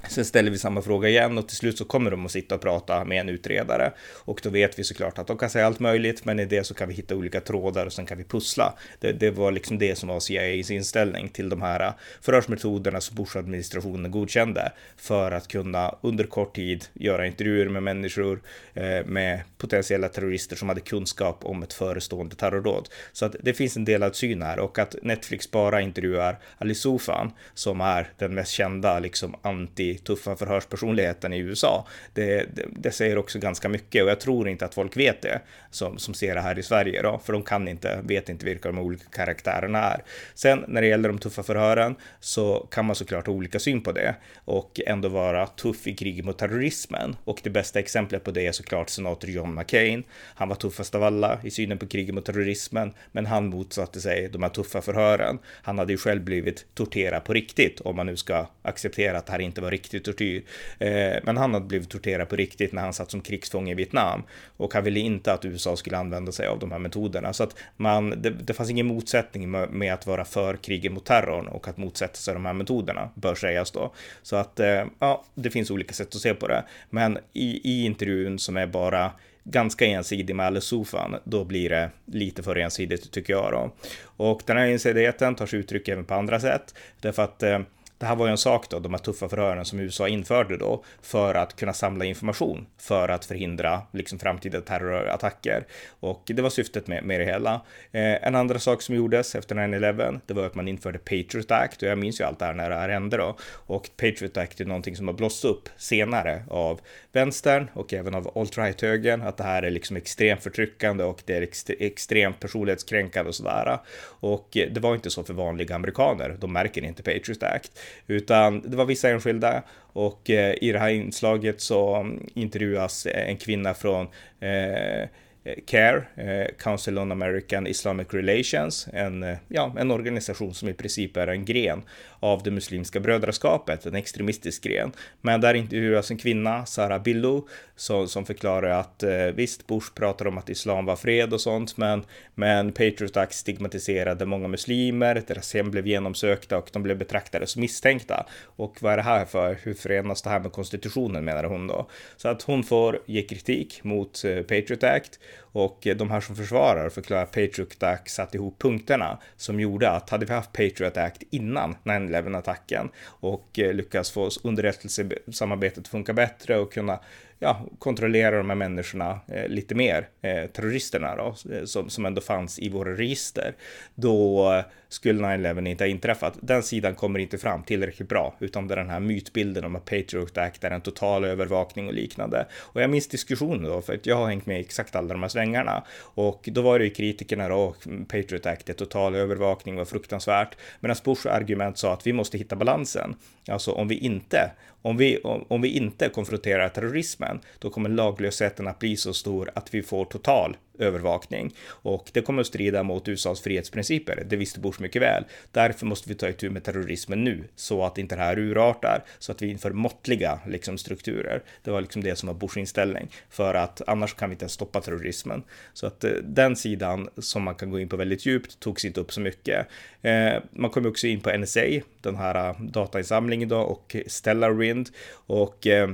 Sen 0.10 0.26
ställer 0.26 0.52
vi 0.52 0.58
samma 0.58 0.82
fråga 0.82 1.10
igen 1.10 1.38
och 1.38 1.48
till 1.48 1.58
slut 1.58 1.78
så 1.78 1.86
kommer 1.86 2.12
de 2.12 2.26
att 2.26 2.32
sitta 2.32 2.56
och 2.56 2.62
prata 2.62 3.06
med 3.06 3.20
en 3.20 3.30
utredare. 3.30 3.92
Och 4.26 4.40
då 4.44 4.50
vet 4.50 4.80
vi 4.80 4.84
såklart 4.84 5.18
att 5.18 5.28
de 5.28 5.38
kan 5.38 5.50
säga 5.50 5.66
allt 5.66 5.80
möjligt, 5.80 6.26
men 6.26 6.40
i 6.40 6.46
det 6.46 6.64
så 6.64 6.74
kan 6.74 6.88
vi 6.88 6.94
hitta 6.94 7.16
olika 7.16 7.42
trådar 7.42 7.86
och 7.86 7.94
sen 7.94 8.06
kan 8.06 8.18
vi 8.18 8.24
pussla. 8.24 8.74
Det, 9.00 9.12
det 9.12 9.32
var 9.32 9.52
liksom 9.52 9.78
det 9.78 9.96
som 9.96 10.10
var 10.10 10.20
CIAs 10.20 10.72
inställning 10.72 11.30
till 11.30 11.50
de 11.50 11.62
här 11.62 11.80
äh, 11.80 11.92
förhörsmetoderna 12.22 13.02
som 13.02 13.16
Bush-administrationen 13.16 14.12
godkände 14.12 14.72
för 14.98 15.32
att 15.32 15.48
kunna 15.48 15.96
under 16.02 16.24
kort 16.24 16.56
tid 16.56 16.86
göra 16.94 17.28
intervjuer 17.28 17.70
med 17.70 17.84
människor, 17.84 18.42
eh, 18.74 19.06
med 19.06 19.42
potentiella 19.58 20.10
terrorister 20.10 20.56
som 20.56 20.70
hade 20.70 20.82
kunskap 20.82 21.46
om 21.46 21.64
ett 21.64 21.74
förestående 21.74 22.36
terrordåd. 22.36 22.90
Så 23.14 23.26
att 23.26 23.36
det 23.44 23.54
finns 23.54 23.78
en 23.78 23.86
delad 23.86 24.16
syn 24.16 24.42
här 24.42 24.60
och 24.60 24.80
att 24.80 24.96
Netflix 25.02 25.52
bara 25.52 25.82
intervjuar 25.82 26.40
Ali 26.58 26.76
Soufan 26.76 27.32
som 27.54 27.82
är 27.82 28.10
den 28.18 28.36
mest 28.36 28.52
kända 28.52 29.00
liksom 29.00 29.36
anti 29.42 29.97
tuffa 29.98 30.36
förhörspersonligheten 30.36 31.34
i 31.34 31.38
USA. 31.38 31.88
Det, 32.14 32.56
det, 32.56 32.66
det, 32.72 32.92
säger 32.92 33.18
också 33.18 33.40
ganska 33.40 33.70
mycket 33.70 34.04
och 34.04 34.10
jag 34.10 34.20
tror 34.20 34.50
inte 34.50 34.66
att 34.66 34.74
folk 34.74 34.98
vet 34.98 35.22
det 35.22 35.42
som, 35.72 35.98
som 35.98 36.14
ser 36.14 36.36
det 36.36 36.42
här 36.42 36.60
i 36.60 36.64
Sverige 36.64 37.02
då, 37.02 37.22
för 37.26 37.34
de 37.34 37.44
kan 37.44 37.68
inte, 37.68 38.00
vet 38.04 38.30
inte 38.30 38.46
vilka 38.46 38.70
de 38.70 38.80
olika 38.80 39.10
karaktärerna 39.10 39.80
är. 39.80 40.04
Sen 40.34 40.64
när 40.68 40.82
det 40.82 40.88
gäller 40.88 41.10
de 41.10 41.18
tuffa 41.18 41.44
förhören 41.44 41.96
så 42.20 42.68
kan 42.72 42.86
man 42.86 42.96
såklart 42.96 43.28
ha 43.28 43.34
olika 43.34 43.60
syn 43.60 43.82
på 43.82 43.92
det 43.92 44.16
och 44.46 44.80
ändå 44.86 45.10
vara 45.10 45.48
tuff 45.48 45.88
i 45.88 45.96
kriget 45.96 46.26
mot 46.26 46.38
terrorismen. 46.38 47.16
Och 47.24 47.40
det 47.44 47.50
bästa 47.50 47.80
exemplet 47.80 48.24
på 48.24 48.32
det 48.32 48.48
är 48.48 48.52
såklart 48.52 48.90
senator 48.90 49.30
John 49.30 49.56
McCain. 49.56 50.04
Han 50.36 50.50
var 50.50 50.56
tuffast 50.56 50.96
av 50.96 51.04
alla 51.04 51.40
i 51.44 51.52
synen 51.52 51.78
på 51.78 51.88
kriget 51.88 52.16
mot 52.16 52.26
terrorismen, 52.26 52.94
men 53.12 53.26
han 53.26 53.48
motsatte 53.48 54.02
sig 54.02 54.30
de 54.30 54.44
här 54.44 54.50
tuffa 54.50 54.82
förhören. 54.82 55.40
Han 55.62 55.78
hade 55.78 55.94
ju 55.94 55.98
själv 55.98 56.24
blivit 56.24 56.66
torterad 56.74 57.24
på 57.24 57.34
riktigt, 57.34 57.82
om 57.82 57.96
man 57.96 58.06
nu 58.06 58.18
ska 58.18 58.48
acceptera 58.62 59.18
att 59.18 59.26
det 59.26 59.32
här 59.32 59.40
inte 59.40 59.62
var 59.62 59.72
riktigt 59.72 59.87
riktig 59.88 60.04
tortyr. 60.04 60.44
Eh, 60.80 61.20
men 61.24 61.38
han 61.38 61.54
hade 61.54 61.66
blivit 61.66 61.90
torterad 61.90 62.30
på 62.30 62.36
riktigt 62.36 62.74
när 62.74 62.82
han 62.82 62.94
satt 62.94 63.12
som 63.12 63.22
krigsfånge 63.22 63.72
i 63.72 63.76
Vietnam 63.76 64.24
och 64.58 64.74
han 64.74 64.84
ville 64.84 65.00
inte 65.00 65.34
att 65.34 65.46
USA 65.46 65.76
skulle 65.76 65.98
använda 65.98 66.32
sig 66.32 66.48
av 66.48 66.60
de 66.60 66.72
här 66.72 66.80
metoderna. 66.80 67.34
Så 67.34 67.44
att 67.44 67.56
man, 67.78 68.22
det, 68.22 68.30
det 68.30 68.54
fanns 68.54 68.70
ingen 68.70 68.88
motsättning 68.88 69.52
med, 69.52 69.70
med, 69.70 69.94
att 69.94 70.08
vara 70.08 70.26
för 70.26 70.58
kriget 70.58 70.92
mot 70.92 71.06
terrorn 71.06 71.48
och 71.48 71.68
att 71.68 71.78
motsätta 71.78 72.16
sig 72.16 72.34
de 72.34 72.46
här 72.46 72.54
metoderna, 72.54 73.10
bör 73.16 73.36
sägas 73.36 73.72
då. 73.72 73.94
Så 74.22 74.36
att 74.36 74.60
eh, 74.60 74.86
ja, 75.00 75.24
det 75.36 75.50
finns 75.50 75.72
olika 75.72 75.94
sätt 75.94 76.16
att 76.16 76.22
se 76.22 76.34
på 76.34 76.48
det. 76.48 76.64
Men 76.90 77.18
i, 77.34 77.62
i 77.64 77.86
intervjun 77.86 78.40
som 78.40 78.58
är 78.58 78.68
bara 78.68 79.12
ganska 79.44 79.86
ensidig 79.86 80.36
med 80.36 80.46
Alice 80.46 80.68
Sofan, 80.68 81.16
då 81.24 81.44
blir 81.44 81.70
det 81.70 81.90
lite 82.06 82.44
för 82.44 82.56
ensidigt 82.56 83.12
tycker 83.12 83.34
jag 83.34 83.52
då. 83.52 83.72
Och 84.04 84.42
den 84.46 84.58
här 84.58 84.68
ensidigheten 84.68 85.36
tar 85.36 85.46
sig 85.46 85.60
uttryck 85.60 85.88
även 85.88 86.06
på 86.06 86.14
andra 86.14 86.40
sätt, 86.40 86.76
därför 87.00 87.24
att 87.24 87.44
eh, 87.44 87.60
det 87.98 88.06
här 88.06 88.16
var 88.16 88.26
ju 88.26 88.32
en 88.32 88.38
sak 88.38 88.70
då, 88.70 88.80
de 88.80 88.94
här 88.94 89.00
tuffa 89.00 89.30
förhören 89.30 89.66
som 89.66 89.80
USA 89.80 90.08
införde 90.08 90.58
då 90.58 90.84
för 91.02 91.36
att 91.36 91.56
kunna 91.56 91.74
samla 91.74 92.06
information 92.06 92.68
för 92.78 93.10
att 93.10 93.26
förhindra 93.26 93.82
liksom 93.92 94.20
framtida 94.20 94.62
terrorattacker. 94.62 95.66
Och 96.00 96.24
det 96.26 96.42
var 96.42 96.50
syftet 96.50 96.88
med, 96.88 97.04
med 97.04 97.20
det 97.20 97.26
hela. 97.26 97.54
Eh, 97.92 98.28
en 98.28 98.36
andra 98.36 98.60
sak 98.60 98.82
som 98.82 98.96
gjordes 98.96 99.36
efter 99.36 99.56
9-11, 99.56 100.20
det 100.26 100.34
var 100.34 100.46
att 100.46 100.56
man 100.56 100.68
införde 100.68 101.00
Patriot 101.00 101.52
Act 101.52 101.82
och 101.82 101.90
jag 101.90 101.98
minns 101.98 102.20
ju 102.20 102.24
allt 102.24 102.40
det 102.40 102.46
här 102.46 102.54
när 102.54 102.70
det 102.70 102.76
här 102.76 102.90
hände 102.90 103.18
då. 103.18 103.38
Och 103.52 103.90
Patriot 103.98 104.38
Act 104.38 104.62
är 104.62 104.66
någonting 104.66 104.96
som 104.96 105.08
har 105.08 105.16
blåst 105.16 105.46
upp 105.46 105.70
senare 105.78 106.44
av 106.50 106.80
vänstern 107.18 107.70
och 107.74 107.94
även 107.94 108.16
av 108.16 108.32
alt-right-högern, 108.36 109.22
att 109.22 109.38
det 109.38 109.44
här 109.44 109.64
är 109.64 109.70
liksom 109.70 109.98
extremt 109.98 110.44
förtryckande 110.44 111.04
och 111.04 111.22
det 111.26 111.38
är 111.38 111.42
ext 111.42 111.70
extremt 111.80 112.40
personlighetskränkande 112.40 113.30
och 113.30 113.36
sådär. 113.36 113.80
Och 114.20 114.48
det 114.52 114.80
var 114.80 114.96
inte 114.96 115.10
så 115.10 115.24
för 115.24 115.34
vanliga 115.34 115.76
amerikaner, 115.76 116.38
de 116.40 116.54
märker 116.54 116.84
inte 116.84 117.04
Patriot 117.04 117.44
Act. 117.44 117.80
Utan 118.08 118.62
det 118.62 118.78
var 118.78 118.86
vissa 118.86 119.10
enskilda 119.10 119.64
och 119.94 120.30
eh, 120.30 120.56
i 120.62 120.72
det 120.72 120.80
här 120.80 120.90
inslaget 120.90 121.62
så 121.62 122.10
intervjuas 122.34 123.08
en 123.12 123.38
kvinna 123.38 123.74
från 123.74 124.08
eh, 124.40 125.10
Eh, 125.48 125.64
CARE, 125.66 126.06
eh, 126.16 126.48
Council 126.58 126.98
on 126.98 127.12
American 127.12 127.68
Islamic 127.68 128.08
Relations, 128.14 128.88
en, 128.94 129.24
eh, 129.24 129.38
ja, 129.48 129.76
en 129.80 129.92
organisation 129.92 130.54
som 130.54 130.70
i 130.70 130.74
princip 130.74 131.18
är 131.18 131.28
en 131.28 131.46
gren 131.46 131.84
av 132.20 132.44
det 132.44 132.52
muslimska 132.52 133.00
brödraskapet, 133.00 133.86
en 133.86 133.96
extremistisk 133.96 134.64
gren. 134.64 134.92
Men 135.22 135.42
där 135.42 135.54
intervjuas 135.54 136.12
en 136.12 136.18
kvinna, 136.18 136.66
Sara 136.66 137.00
Billu, 137.00 137.42
som, 137.76 138.08
som 138.08 138.26
förklarar 138.26 138.70
att 138.70 139.04
visst, 139.34 139.68
Bush 139.68 139.94
pratar 139.96 140.28
om 140.28 140.38
att 140.38 140.50
islam 140.50 140.86
var 140.86 140.96
fred 140.96 141.34
och 141.34 141.42
sånt, 141.42 141.78
men, 141.78 142.04
men 142.36 142.72
Patriot 142.72 143.18
Act 143.18 143.34
stigmatiserade 143.34 144.26
många 144.26 144.48
muslimer, 144.48 145.24
deras 145.28 145.54
hem 145.54 145.72
blev 145.72 145.88
genomsökta 145.88 146.58
och 146.58 146.70
de 146.74 146.84
blev 146.84 146.98
betraktade 146.98 147.48
som 147.48 147.62
misstänkta. 147.62 148.26
Och 148.44 148.78
vad 148.82 148.94
är 148.94 148.98
det 148.98 149.04
här 149.04 149.26
för? 149.26 149.58
Hur 149.64 149.74
förenas 149.74 150.22
det 150.22 150.30
här 150.30 150.40
med 150.40 150.52
konstitutionen 150.52 151.26
menar 151.26 151.44
hon 151.44 151.68
då? 151.68 151.90
Så 152.18 152.28
att 152.28 152.42
hon 152.42 152.64
får 152.64 153.00
ge 153.06 153.22
kritik 153.22 153.84
mot 153.84 154.24
Patriot 154.48 154.84
Act 154.84 155.20
och 155.40 155.88
eh, 155.88 155.96
de 155.96 156.12
här 156.12 156.22
som 156.22 156.36
försvarar 156.36 156.90
förklarar 156.90 157.26
Patriot 157.26 157.84
Act 157.84 158.12
satt 158.12 158.36
ihop 158.36 158.60
punkterna 158.62 159.18
som 159.36 159.60
gjorde 159.60 159.90
att 159.90 160.10
hade 160.10 160.26
vi 160.26 160.34
haft 160.34 160.54
Patriot 160.54 160.98
Act 160.98 161.24
innan 161.30 161.76
9-11-attacken 161.84 162.90
och 163.06 163.60
eh, 163.60 163.74
lyckats 163.74 163.98
lyckas 163.98 164.12
få 164.12 164.48
underrättelsesamarbetet 164.48 165.80
att 165.80 165.88
funka 165.88 166.14
bättre 166.14 166.60
och 166.60 166.74
kunna 166.74 167.00
ja, 167.40 167.62
kontrollera 167.80 168.38
de 168.38 168.50
här 168.50 168.56
människorna 168.56 169.20
eh, 169.28 169.48
lite 169.48 169.76
mer, 169.76 170.10
eh, 170.22 170.46
terroristerna 170.50 171.16
då, 171.16 171.36
eh, 171.54 171.64
som, 171.66 171.90
som 171.90 172.06
ändå 172.06 172.22
fanns 172.22 172.60
i 172.60 172.70
våra 172.70 172.94
register, 172.94 173.56
då 173.96 174.64
skulle 174.90 175.24
9-11 175.24 175.68
inte 175.68 175.84
ha 175.84 175.90
inträffat. 175.90 176.38
Den 176.42 176.64
sidan 176.64 176.96
kommer 176.96 177.20
inte 177.20 177.38
fram 177.38 177.64
tillräckligt 177.64 178.10
bra, 178.10 178.36
utan 178.40 178.68
det 178.68 178.74
är 178.74 178.78
den 178.78 178.90
här 178.90 179.00
mytbilden 179.00 179.66
om 179.66 179.76
att 179.76 179.86
Patriot 179.86 180.38
Act 180.38 180.64
är 180.64 180.72
en 180.72 180.82
total 180.82 181.26
övervakning 181.26 181.88
och 181.88 181.94
liknande. 181.94 182.46
Och 182.56 182.82
jag 182.82 182.90
minns 182.90 183.08
diskussionen 183.08 183.64
då, 183.64 183.82
för 183.82 183.94
att 183.94 184.06
jag 184.06 184.16
har 184.16 184.28
hängt 184.28 184.46
med 184.46 184.58
i 184.58 184.62
exakt 184.62 184.96
alla 184.96 185.14
de 185.14 185.22
här 185.22 185.30
svängarna. 185.30 185.84
Och 186.00 186.50
då 186.52 186.62
var 186.62 186.80
det 186.80 186.86
ju 186.86 186.92
kritikerna 186.92 187.50
då, 187.50 187.76
Patriot 188.08 188.46
Act 188.46 188.70
är 188.70 188.74
total 188.74 189.16
övervakning, 189.16 189.76
var 189.76 189.86
fruktansvärt. 189.86 190.58
Medan 190.80 190.98
Bush 191.04 191.28
argument 191.28 191.78
sa 191.78 191.94
att 191.94 192.08
vi 192.08 192.14
måste 192.14 192.38
hitta 192.38 192.56
balansen. 192.56 193.16
Alltså 193.48 193.72
om 193.72 193.88
vi 193.88 193.98
inte, 193.98 194.52
om 194.82 194.98
vi, 194.98 195.18
om, 195.18 195.46
om 195.48 195.62
vi 195.62 195.70
inte 195.70 196.10
konfronterar 196.10 196.70
terrorismen, 196.70 197.40
då 197.60 197.70
kommer 197.70 197.90
laglösheten 197.90 198.68
att 198.68 198.80
bli 198.80 198.98
så 198.98 199.14
stor 199.14 199.52
att 199.56 199.74
vi 199.74 199.84
får 199.84 200.06
total 200.06 200.58
övervakning 200.80 201.54
och 201.68 202.10
det 202.14 202.22
kommer 202.22 202.42
att 202.42 202.48
strida 202.48 202.84
mot 202.84 203.08
USAs 203.08 203.42
frihetsprinciper. 203.42 204.24
Det 204.30 204.36
visste 204.36 204.60
Bush 204.60 204.82
mycket 204.82 205.02
väl. 205.02 205.24
Därför 205.52 205.86
måste 205.86 206.10
vi 206.10 206.16
ta 206.16 206.30
itu 206.30 206.50
med 206.50 206.64
terrorismen 206.64 207.24
nu 207.24 207.44
så 207.56 207.84
att 207.84 207.98
inte 207.98 208.16
det 208.16 208.22
här 208.22 208.40
urartar, 208.40 209.04
så 209.20 209.32
att 209.32 209.42
vi 209.42 209.48
inför 209.48 209.72
måttliga 209.72 210.40
liksom, 210.48 210.78
strukturer. 210.78 211.44
Det 211.64 211.72
var 211.72 211.82
liksom 211.82 212.04
det 212.04 212.16
som 212.16 212.28
var 212.28 212.34
Bushs 212.34 212.58
inställning 212.58 213.08
för 213.30 213.54
att 213.54 213.82
annars 213.88 214.14
kan 214.14 214.30
vi 214.30 214.34
inte 214.34 214.50
stoppa 214.50 214.82
terrorismen. 214.82 215.44
Så 215.74 215.88
att 215.88 216.04
eh, 216.04 216.12
den 216.12 216.56
sidan 216.56 217.10
som 217.18 217.44
man 217.44 217.56
kan 217.56 217.70
gå 217.70 217.80
in 217.80 217.90
på 217.90 217.98
väldigt 217.98 218.26
djupt 218.26 218.60
togs 218.60 218.86
inte 218.86 219.02
upp 219.02 219.14
så 219.14 219.22
mycket. 219.22 219.68
Eh, 220.02 220.34
man 220.52 220.72
kom 220.72 220.86
också 220.86 221.08
in 221.08 221.20
på 221.20 221.38
NSA, 221.38 221.66
den 222.02 222.16
här 222.16 222.50
eh, 222.50 222.62
datainsamlingen 222.62 223.50
då 223.50 223.60
och 223.60 223.96
Stellar 224.08 224.52
Wind 224.52 224.90
och 225.12 225.68
Eh, 225.68 225.90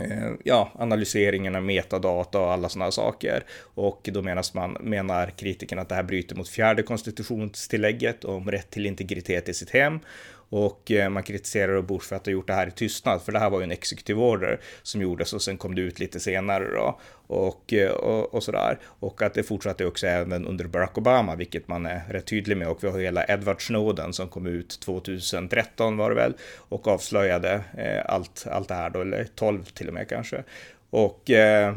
Eh, 0.00 0.32
ja, 0.44 0.72
analyseringen 0.78 1.54
av 1.54 1.62
metadata 1.62 2.40
och 2.40 2.52
alla 2.52 2.68
sådana 2.68 2.90
saker. 2.90 3.44
Och 3.74 4.08
då 4.12 4.22
menas 4.22 4.54
man, 4.54 4.76
menar 4.80 5.30
kritikerna 5.30 5.82
att 5.82 5.88
det 5.88 5.94
här 5.94 6.02
bryter 6.02 6.36
mot 6.36 6.48
fjärde 6.48 6.82
konstitutionstillägget 6.82 8.24
om 8.24 8.50
rätt 8.50 8.70
till 8.70 8.86
integritet 8.86 9.48
i 9.48 9.54
sitt 9.54 9.70
hem 9.70 10.00
och 10.48 10.90
eh, 10.90 11.08
man 11.08 11.22
kritiserar 11.22 11.82
Bush 11.82 12.08
för 12.08 12.16
att 12.16 12.26
ha 12.26 12.32
gjort 12.32 12.46
det 12.46 12.52
här 12.52 12.66
i 12.66 12.70
tystnad, 12.70 13.22
för 13.22 13.32
det 13.32 13.38
här 13.38 13.50
var 13.50 13.58
ju 13.58 13.64
en 13.64 13.70
executive 13.70 14.20
order 14.20 14.60
som 14.82 15.02
gjordes 15.02 15.32
och 15.32 15.42
sen 15.42 15.56
kom 15.56 15.74
det 15.74 15.80
ut 15.80 15.98
lite 15.98 16.20
senare 16.20 16.64
då 16.74 17.00
och, 17.26 17.72
eh, 17.72 17.90
och, 17.90 18.34
och 18.34 18.42
sådär. 18.42 18.78
Och 18.84 19.22
att 19.22 19.34
det 19.34 19.42
fortsatte 19.42 19.84
också 19.84 20.06
även 20.06 20.46
under 20.46 20.64
Barack 20.64 20.98
Obama, 20.98 21.34
vilket 21.34 21.68
man 21.68 21.86
är 21.86 22.00
rätt 22.08 22.26
tydlig 22.26 22.56
med. 22.56 22.68
Och 22.68 22.84
vi 22.84 22.88
har 22.88 22.98
hela 22.98 23.24
Edward 23.28 23.66
Snowden 23.66 24.12
som 24.12 24.28
kom 24.28 24.46
ut 24.46 24.80
2013 24.80 25.96
var 25.96 26.10
det 26.10 26.16
väl 26.16 26.34
och 26.56 26.88
avslöjade 26.88 27.60
eh, 27.76 28.14
allt, 28.14 28.46
allt 28.50 28.68
det 28.68 28.74
här 28.74 28.90
då, 28.90 29.00
eller 29.00 29.24
12 29.34 29.64
till 29.64 29.88
och 29.88 29.94
med 29.94 30.08
kanske. 30.08 30.44
Och 30.90 31.30
eh, 31.30 31.68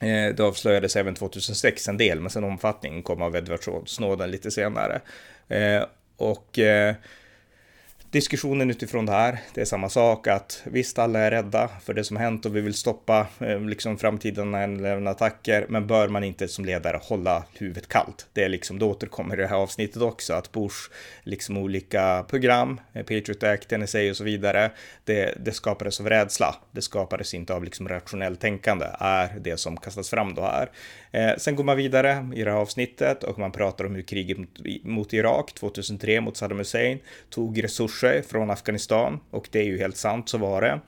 eh 0.00 0.34
det 0.34 0.40
avslöjades 0.40 0.96
även 0.96 1.14
2006 1.14 1.88
en 1.88 1.96
del, 1.96 2.20
men 2.20 2.30
sen 2.30 2.44
omfattningen 2.44 3.02
kom 3.02 3.22
av 3.22 3.36
Edward 3.36 3.88
Snowden 3.88 4.30
lite 4.30 4.50
senare. 4.50 5.00
Eh, 5.48 5.84
och 6.16 6.58
eh, 6.58 6.94
diskussionen 8.10 8.70
utifrån 8.70 9.06
det 9.06 9.12
här, 9.12 9.38
det 9.54 9.60
är 9.60 9.64
samma 9.64 9.88
sak 9.88 10.26
att 10.26 10.62
visst 10.64 10.98
alla 10.98 11.18
är 11.18 11.30
rädda 11.30 11.68
för 11.82 11.94
det 11.94 12.04
som 12.04 12.16
hänt 12.16 12.46
och 12.46 12.56
vi 12.56 12.60
vill 12.60 12.74
stoppa 12.74 13.26
eh, 13.40 13.60
liksom 13.60 13.98
framtida 13.98 14.42
attacker, 15.10 15.66
men 15.68 15.86
bör 15.86 16.08
man 16.08 16.24
inte 16.24 16.48
som 16.48 16.64
ledare 16.64 17.00
hålla 17.02 17.44
huvudet 17.54 17.88
kallt? 17.88 18.26
Det 18.32 18.44
är 18.44 18.48
liksom, 18.48 18.78
det 18.78 18.84
återkommer 18.84 19.38
i 19.38 19.42
det 19.42 19.46
här 19.46 19.56
avsnittet 19.56 20.02
också, 20.02 20.32
att 20.32 20.52
Bush, 20.52 20.90
liksom 21.22 21.56
olika 21.56 22.24
program, 22.28 22.80
eh, 22.92 23.02
Patriot 23.02 23.42
Act, 23.42 23.70
NSA 23.70 24.10
och 24.10 24.16
så 24.16 24.24
vidare, 24.24 24.70
det, 25.04 25.34
det 25.44 25.52
skapades 25.52 26.00
av 26.00 26.08
rädsla. 26.08 26.56
Det 26.72 26.82
skapades 26.82 27.34
inte 27.34 27.54
av 27.54 27.64
liksom 27.64 27.88
rationellt 27.88 28.40
tänkande, 28.40 28.86
är 28.98 29.38
det 29.40 29.56
som 29.56 29.76
kastas 29.76 30.10
fram 30.10 30.34
då 30.34 30.42
här. 30.42 30.70
Eh, 31.10 31.36
sen 31.38 31.56
går 31.56 31.64
man 31.64 31.76
vidare 31.76 32.30
i 32.34 32.44
det 32.44 32.50
här 32.50 32.58
avsnittet 32.58 33.24
och 33.24 33.38
man 33.38 33.52
pratar 33.52 33.84
om 33.84 33.94
hur 33.94 34.02
kriget 34.02 34.38
mot, 34.38 34.58
mot 34.82 35.12
Irak 35.12 35.52
2003 35.54 36.20
mot 36.20 36.36
Saddam 36.36 36.58
Hussein 36.58 36.98
tog 37.30 37.64
resurser 37.64 37.97
från 38.28 38.50
Afghanistan 38.50 39.20
och 39.30 39.48
det 39.52 39.58
är 39.58 39.64
ju 39.64 39.78
helt 39.78 39.96
sant, 39.96 40.28
så 40.28 40.38
var 40.38 40.60
det. 40.60 40.80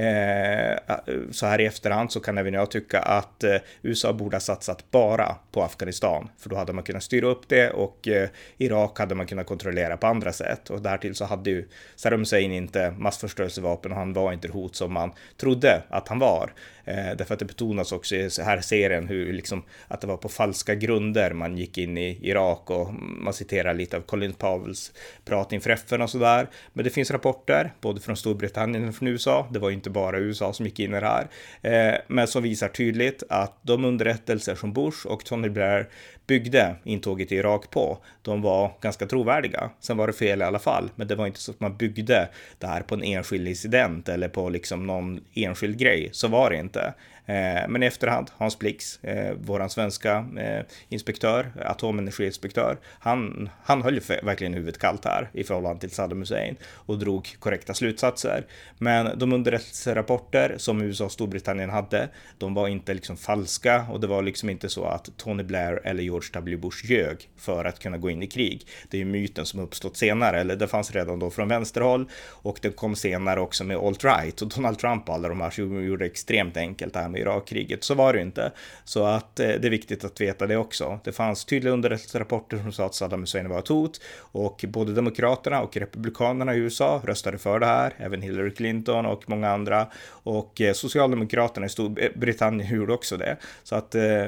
Eh, 0.00 0.94
så 1.30 1.46
här 1.46 1.60
i 1.60 1.66
efterhand 1.66 2.12
så 2.12 2.20
kan 2.20 2.38
även 2.38 2.54
jag 2.54 2.70
tycka 2.70 3.00
att 3.00 3.44
eh, 3.44 3.56
USA 3.82 4.12
borde 4.12 4.36
ha 4.36 4.40
satsat 4.40 4.90
bara 4.90 5.36
på 5.52 5.62
Afghanistan, 5.62 6.28
för 6.38 6.50
då 6.50 6.56
hade 6.56 6.72
man 6.72 6.84
kunnat 6.84 7.02
styra 7.02 7.26
upp 7.26 7.48
det 7.48 7.70
och 7.70 8.08
eh, 8.08 8.28
Irak 8.58 8.98
hade 8.98 9.14
man 9.14 9.26
kunnat 9.26 9.46
kontrollera 9.46 9.96
på 9.96 10.06
andra 10.06 10.32
sätt 10.32 10.70
och 10.70 10.82
därtill 10.82 11.14
så 11.14 11.24
hade 11.24 11.50
ju 11.50 11.68
Saddam 11.96 12.20
Hussein 12.20 12.52
inte 12.52 12.94
massförstörelsevapen 12.98 13.92
och 13.92 13.98
han 13.98 14.12
var 14.12 14.32
inte 14.32 14.48
det 14.48 14.54
hot 14.54 14.76
som 14.76 14.92
man 14.92 15.12
trodde 15.36 15.82
att 15.88 16.08
han 16.08 16.18
var. 16.18 16.52
Eh, 16.88 17.16
därför 17.16 17.34
att 17.34 17.38
det 17.38 17.44
betonas 17.44 17.92
också 17.92 18.14
i 18.16 18.30
här 18.42 18.60
serien 18.60 19.08
hur 19.08 19.32
liksom 19.32 19.62
att 19.88 20.00
det 20.00 20.06
var 20.06 20.16
på 20.16 20.28
falska 20.28 20.74
grunder 20.74 21.32
man 21.32 21.56
gick 21.56 21.78
in 21.78 21.98
i 21.98 22.18
Irak 22.22 22.70
och 22.70 22.94
man 22.94 23.34
citerar 23.34 23.74
lite 23.74 23.96
av 23.96 24.00
Colin 24.00 24.32
Powells 24.32 24.92
prat 25.24 25.52
inför 25.52 25.70
FN 25.70 26.02
och 26.02 26.10
sådär. 26.10 26.48
Men 26.72 26.84
det 26.84 26.90
finns 26.90 27.10
rapporter, 27.10 27.72
både 27.80 28.00
från 28.00 28.16
Storbritannien 28.16 28.88
och 28.88 28.94
från 28.94 29.08
USA. 29.08 29.48
Det 29.50 29.58
var 29.58 29.68
ju 29.68 29.74
inte 29.74 29.90
bara 29.90 30.18
USA 30.18 30.52
som 30.52 30.66
gick 30.66 30.80
in 30.80 30.94
i 30.94 31.00
det 31.00 31.06
här, 31.06 31.28
eh, 31.62 31.98
men 32.06 32.26
som 32.26 32.42
visar 32.42 32.68
tydligt 32.68 33.22
att 33.28 33.58
de 33.62 33.84
underrättelser 33.84 34.54
som 34.54 34.72
Bush 34.72 35.06
och 35.06 35.24
Tony 35.24 35.48
Blair 35.48 35.88
byggde 36.28 36.76
intåget 36.84 37.32
i 37.32 37.36
Irak 37.36 37.70
på, 37.70 37.98
de 38.22 38.42
var 38.42 38.72
ganska 38.80 39.06
trovärdiga. 39.06 39.70
Sen 39.80 39.96
var 39.96 40.06
det 40.06 40.12
fel 40.12 40.40
i 40.40 40.44
alla 40.44 40.58
fall, 40.58 40.90
men 40.94 41.08
det 41.08 41.14
var 41.14 41.26
inte 41.26 41.40
så 41.40 41.50
att 41.50 41.60
man 41.60 41.76
byggde 41.76 42.28
det 42.58 42.66
här 42.66 42.80
på 42.80 42.94
en 42.94 43.02
enskild 43.02 43.48
incident 43.48 44.08
eller 44.08 44.28
på 44.28 44.48
liksom 44.48 44.86
någon 44.86 45.20
enskild 45.34 45.78
grej. 45.78 46.08
Så 46.12 46.28
var 46.28 46.50
det 46.50 46.56
inte. 46.56 46.94
Eh, 47.28 47.68
men 47.68 47.82
i 47.82 47.86
efterhand, 47.86 48.30
Hans 48.36 48.58
Blix, 48.58 49.04
eh, 49.04 49.34
våran 49.34 49.70
svenska 49.70 50.26
eh, 50.38 50.64
inspektör, 50.88 51.52
atomenergiinspektör, 51.64 52.78
han, 52.98 53.48
han 53.62 53.82
höll 53.82 54.00
verkligen 54.22 54.54
huvudet 54.54 54.78
kallt 54.78 55.04
här 55.04 55.30
i 55.32 55.44
förhållande 55.44 55.80
till 55.80 55.90
Saddam 55.90 56.18
Hussein 56.18 56.56
och 56.64 56.98
drog 56.98 57.36
korrekta 57.38 57.74
slutsatser. 57.74 58.46
Men 58.78 59.18
de 59.18 59.32
underrättelserapporter 59.32 60.54
som 60.58 60.82
USA 60.82 61.04
och 61.04 61.12
Storbritannien 61.12 61.70
hade, 61.70 62.08
de 62.38 62.54
var 62.54 62.68
inte 62.68 62.94
liksom 62.94 63.16
falska 63.16 63.86
och 63.90 64.00
det 64.00 64.06
var 64.06 64.22
liksom 64.22 64.50
inte 64.50 64.68
så 64.68 64.84
att 64.84 65.10
Tony 65.16 65.42
Blair 65.42 65.80
eller 65.84 66.02
George 66.02 66.28
W. 66.32 66.56
Bush 66.56 66.90
ljög 66.90 67.28
för 67.36 67.64
att 67.64 67.78
kunna 67.78 67.98
gå 67.98 68.10
in 68.10 68.22
i 68.22 68.26
krig. 68.26 68.66
Det 68.90 68.96
är 68.96 68.98
ju 68.98 69.04
myten 69.04 69.46
som 69.46 69.60
uppstått 69.60 69.96
senare, 69.96 70.40
eller 70.40 70.56
det 70.56 70.68
fanns 70.68 70.90
redan 70.90 71.18
då 71.18 71.30
från 71.30 71.48
vänsterhåll 71.48 72.08
och 72.28 72.58
det 72.62 72.76
kom 72.76 72.96
senare 72.96 73.40
också 73.40 73.64
med 73.64 73.76
alt-right 73.76 74.42
och 74.42 74.48
Donald 74.48 74.78
Trump 74.78 75.08
och 75.08 75.14
alla 75.14 75.28
de 75.28 75.40
här 75.40 75.50
som 75.50 75.84
gjorde 75.84 76.04
det 76.04 76.10
extremt 76.10 76.56
enkelt 76.56 76.94
det 76.94 77.00
här 77.00 77.08
med 77.08 77.17
Irakkriget. 77.18 77.84
Så 77.84 77.94
var 77.94 78.12
det 78.12 78.20
inte. 78.20 78.52
Så 78.84 79.04
att 79.04 79.40
eh, 79.40 79.46
det 79.46 79.68
är 79.68 79.70
viktigt 79.70 80.04
att 80.04 80.20
veta 80.20 80.46
det 80.46 80.56
också. 80.56 81.00
Det 81.04 81.12
fanns 81.12 81.44
tydliga 81.44 81.72
underrättelserapporter 81.72 82.58
som 82.58 82.72
sa 82.72 82.86
att 82.86 82.94
Saddam 82.94 83.20
Hussein 83.20 83.48
var 83.48 83.58
ett 83.58 83.68
hot 83.68 84.00
och 84.18 84.64
både 84.68 84.92
Demokraterna 84.92 85.62
och 85.62 85.76
Republikanerna 85.76 86.54
i 86.54 86.58
USA 86.58 87.02
röstade 87.04 87.38
för 87.38 87.60
det 87.60 87.66
här, 87.66 87.94
även 87.96 88.22
Hillary 88.22 88.50
Clinton 88.50 89.06
och 89.06 89.22
många 89.26 89.50
andra. 89.50 89.86
Och 90.08 90.60
eh, 90.60 90.72
Socialdemokraterna 90.72 91.66
i 91.66 91.68
Storbritannien 91.68 92.66
eh, 92.72 92.74
gjorde 92.74 92.92
också 92.92 93.16
det. 93.16 93.36
Så 93.62 93.74
att 93.74 93.94
eh, 93.94 94.26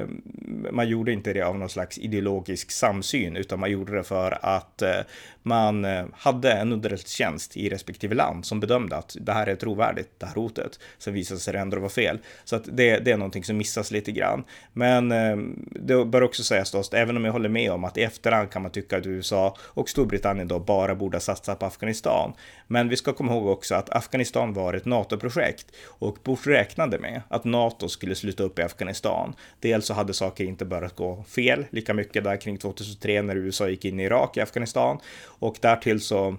man 0.71 0.89
gjorde 0.89 1.11
inte 1.11 1.33
det 1.33 1.41
av 1.41 1.57
någon 1.57 1.69
slags 1.69 1.97
ideologisk 1.97 2.71
samsyn, 2.71 3.35
utan 3.37 3.59
man 3.59 3.71
gjorde 3.71 3.95
det 3.95 4.03
för 4.03 4.37
att 4.41 4.81
eh, 4.81 4.99
man 5.43 5.85
eh, 5.85 6.05
hade 6.13 6.51
en 6.51 6.73
underrättelsetjänst 6.73 7.57
i 7.57 7.69
respektive 7.69 8.15
land 8.15 8.45
som 8.45 8.59
bedömde 8.59 8.95
att 8.95 9.17
det 9.21 9.31
här 9.31 9.47
är 9.47 9.55
trovärdigt, 9.55 10.09
det 10.17 10.25
här 10.25 10.35
hotet. 10.35 10.79
Sen 10.97 11.13
visade 11.13 11.39
sig 11.39 11.53
det 11.53 11.59
ändå 11.59 11.79
vara 11.79 11.89
fel. 11.89 12.19
Så 12.43 12.55
att 12.55 12.63
det, 12.65 12.99
det 12.99 13.11
är 13.11 13.17
någonting 13.17 13.43
som 13.43 13.57
missas 13.57 13.91
lite 13.91 14.11
grann. 14.11 14.43
Men 14.73 15.11
eh, 15.11 15.37
det 15.69 16.05
bör 16.05 16.21
också 16.21 16.43
sägas 16.43 16.71
då, 16.71 16.83
även 16.97 17.17
om 17.17 17.25
jag 17.25 17.31
håller 17.31 17.49
med 17.49 17.71
om 17.71 17.83
att 17.83 17.97
i 17.97 18.03
efterhand 18.03 18.51
kan 18.51 18.61
man 18.61 18.71
tycka 18.71 18.97
att 18.97 19.05
USA 19.05 19.55
och 19.61 19.89
Storbritannien 19.89 20.47
då 20.47 20.59
bara 20.59 20.95
borde 20.95 21.15
ha 21.15 21.21
satsat 21.21 21.59
på 21.59 21.65
Afghanistan. 21.65 22.33
Men 22.71 22.89
vi 22.89 22.97
ska 22.97 23.13
komma 23.13 23.33
ihåg 23.33 23.47
också 23.47 23.75
att 23.75 23.89
Afghanistan 23.89 24.53
var 24.53 24.73
ett 24.73 24.85
NATO-projekt 24.85 25.65
och 25.85 26.17
Bush 26.23 26.47
räknade 26.47 26.99
med 26.99 27.21
att 27.27 27.43
NATO 27.43 27.89
skulle 27.89 28.15
sluta 28.15 28.43
upp 28.43 28.59
i 28.59 28.61
Afghanistan. 28.61 29.33
Dels 29.59 29.85
så 29.85 29.93
hade 29.93 30.13
saker 30.13 30.43
inte 30.43 30.65
börjat 30.65 30.95
gå 30.95 31.23
fel 31.23 31.65
lika 31.69 31.93
mycket 31.93 32.23
där 32.23 32.37
kring 32.37 32.57
2003 32.57 33.21
när 33.21 33.35
USA 33.35 33.69
gick 33.69 33.85
in 33.85 33.99
i 33.99 34.03
Irak 34.03 34.37
i 34.37 34.41
Afghanistan 34.41 34.99
och 35.25 35.55
därtill 35.61 36.01
så 36.01 36.35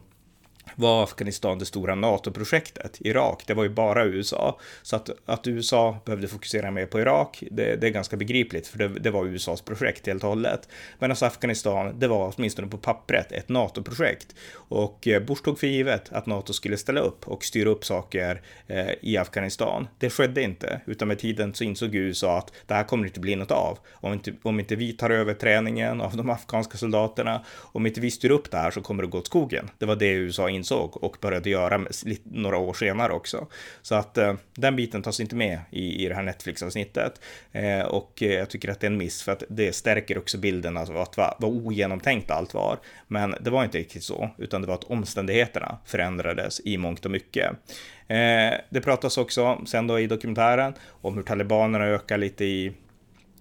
var 0.74 1.02
Afghanistan 1.02 1.58
det 1.58 1.64
stora 1.64 1.94
NATO-projektet. 1.94 2.98
Irak, 3.00 3.42
det 3.46 3.54
var 3.54 3.62
ju 3.62 3.68
bara 3.68 4.04
USA. 4.04 4.58
Så 4.82 4.96
att, 4.96 5.10
att 5.26 5.46
USA 5.46 5.96
behövde 6.04 6.28
fokusera 6.28 6.70
mer 6.70 6.86
på 6.86 7.00
Irak, 7.00 7.44
det, 7.50 7.76
det 7.76 7.86
är 7.86 7.90
ganska 7.90 8.16
begripligt, 8.16 8.66
för 8.66 8.78
det, 8.78 8.88
det, 8.88 9.10
var 9.10 9.26
USAs 9.26 9.60
projekt 9.62 10.06
helt 10.06 10.22
och 10.22 10.28
hållet. 10.28 10.68
Men 10.98 11.10
alltså 11.10 11.26
Afghanistan, 11.26 11.98
det 11.98 12.08
var 12.08 12.34
åtminstone 12.36 12.68
på 12.68 12.78
pappret 12.78 13.32
ett 13.32 13.48
NATO-projekt. 13.48 14.34
Och 14.54 15.08
eh, 15.08 15.22
Bush 15.22 15.42
tog 15.42 15.58
för 15.58 15.66
givet 15.66 16.12
att 16.12 16.26
NATO 16.26 16.52
skulle 16.52 16.76
ställa 16.76 17.00
upp 17.00 17.28
och 17.28 17.44
styra 17.44 17.68
upp 17.68 17.84
saker 17.84 18.42
eh, 18.66 18.90
i 19.00 19.16
Afghanistan. 19.16 19.88
Det 19.98 20.10
skedde 20.10 20.42
inte, 20.42 20.80
utan 20.86 21.08
med 21.08 21.18
tiden 21.18 21.54
så 21.54 21.64
insåg 21.64 21.94
USA 21.94 22.38
att 22.38 22.52
det 22.66 22.74
här 22.74 22.84
kommer 22.84 23.06
inte 23.06 23.20
bli 23.20 23.36
något 23.36 23.50
av. 23.50 23.78
Om 23.90 24.12
inte, 24.12 24.32
om 24.42 24.60
inte 24.60 24.76
vi 24.76 24.92
tar 24.92 25.10
över 25.10 25.34
träningen 25.34 26.00
av 26.00 26.16
de 26.16 26.30
afghanska 26.30 26.78
soldaterna, 26.78 27.44
om 27.58 27.86
inte 27.86 28.00
vi 28.00 28.10
styr 28.10 28.30
upp 28.30 28.50
det 28.50 28.56
här 28.56 28.70
så 28.70 28.80
kommer 28.80 29.02
det 29.02 29.08
gå 29.08 29.18
åt 29.18 29.26
skogen. 29.26 29.70
Det 29.78 29.86
var 29.86 29.96
det 29.96 30.12
USA 30.12 30.48
insåg 30.52 31.04
och 31.04 31.16
började 31.20 31.50
göra 31.50 31.86
några 32.24 32.56
år 32.56 32.74
senare 32.74 33.12
också. 33.12 33.46
Så 33.82 33.94
att 33.94 34.18
eh, 34.18 34.34
den 34.54 34.76
biten 34.76 35.02
tas 35.02 35.20
inte 35.20 35.36
med 35.36 35.60
i, 35.70 36.04
i 36.04 36.08
det 36.08 36.14
här 36.14 36.22
Netflix-avsnittet. 36.22 37.20
Eh, 37.52 37.80
och 37.80 38.22
eh, 38.22 38.32
jag 38.32 38.50
tycker 38.50 38.68
att 38.70 38.80
det 38.80 38.86
är 38.86 38.90
en 38.90 38.96
miss 38.96 39.22
för 39.22 39.32
att 39.32 39.42
det 39.48 39.74
stärker 39.74 40.18
också 40.18 40.38
bilden 40.38 40.76
av 40.76 40.96
att 40.96 41.16
vad, 41.16 41.34
vad 41.38 41.50
ogenomtänkt 41.50 42.30
allt 42.30 42.54
var. 42.54 42.78
Men 43.08 43.34
det 43.40 43.50
var 43.50 43.64
inte 43.64 43.78
riktigt 43.78 44.04
så, 44.04 44.30
utan 44.38 44.60
det 44.60 44.66
var 44.66 44.74
att 44.74 44.84
omständigheterna 44.84 45.78
förändrades 45.84 46.60
i 46.64 46.76
mångt 46.76 47.04
och 47.04 47.10
mycket. 47.10 47.50
Eh, 48.08 48.54
det 48.70 48.80
pratas 48.84 49.18
också 49.18 49.62
sen 49.66 49.86
då 49.86 50.00
i 50.00 50.06
dokumentären 50.06 50.74
om 50.88 51.14
hur 51.14 51.22
talibanerna 51.22 51.84
ökar 51.84 52.18
lite 52.18 52.44
i 52.44 52.72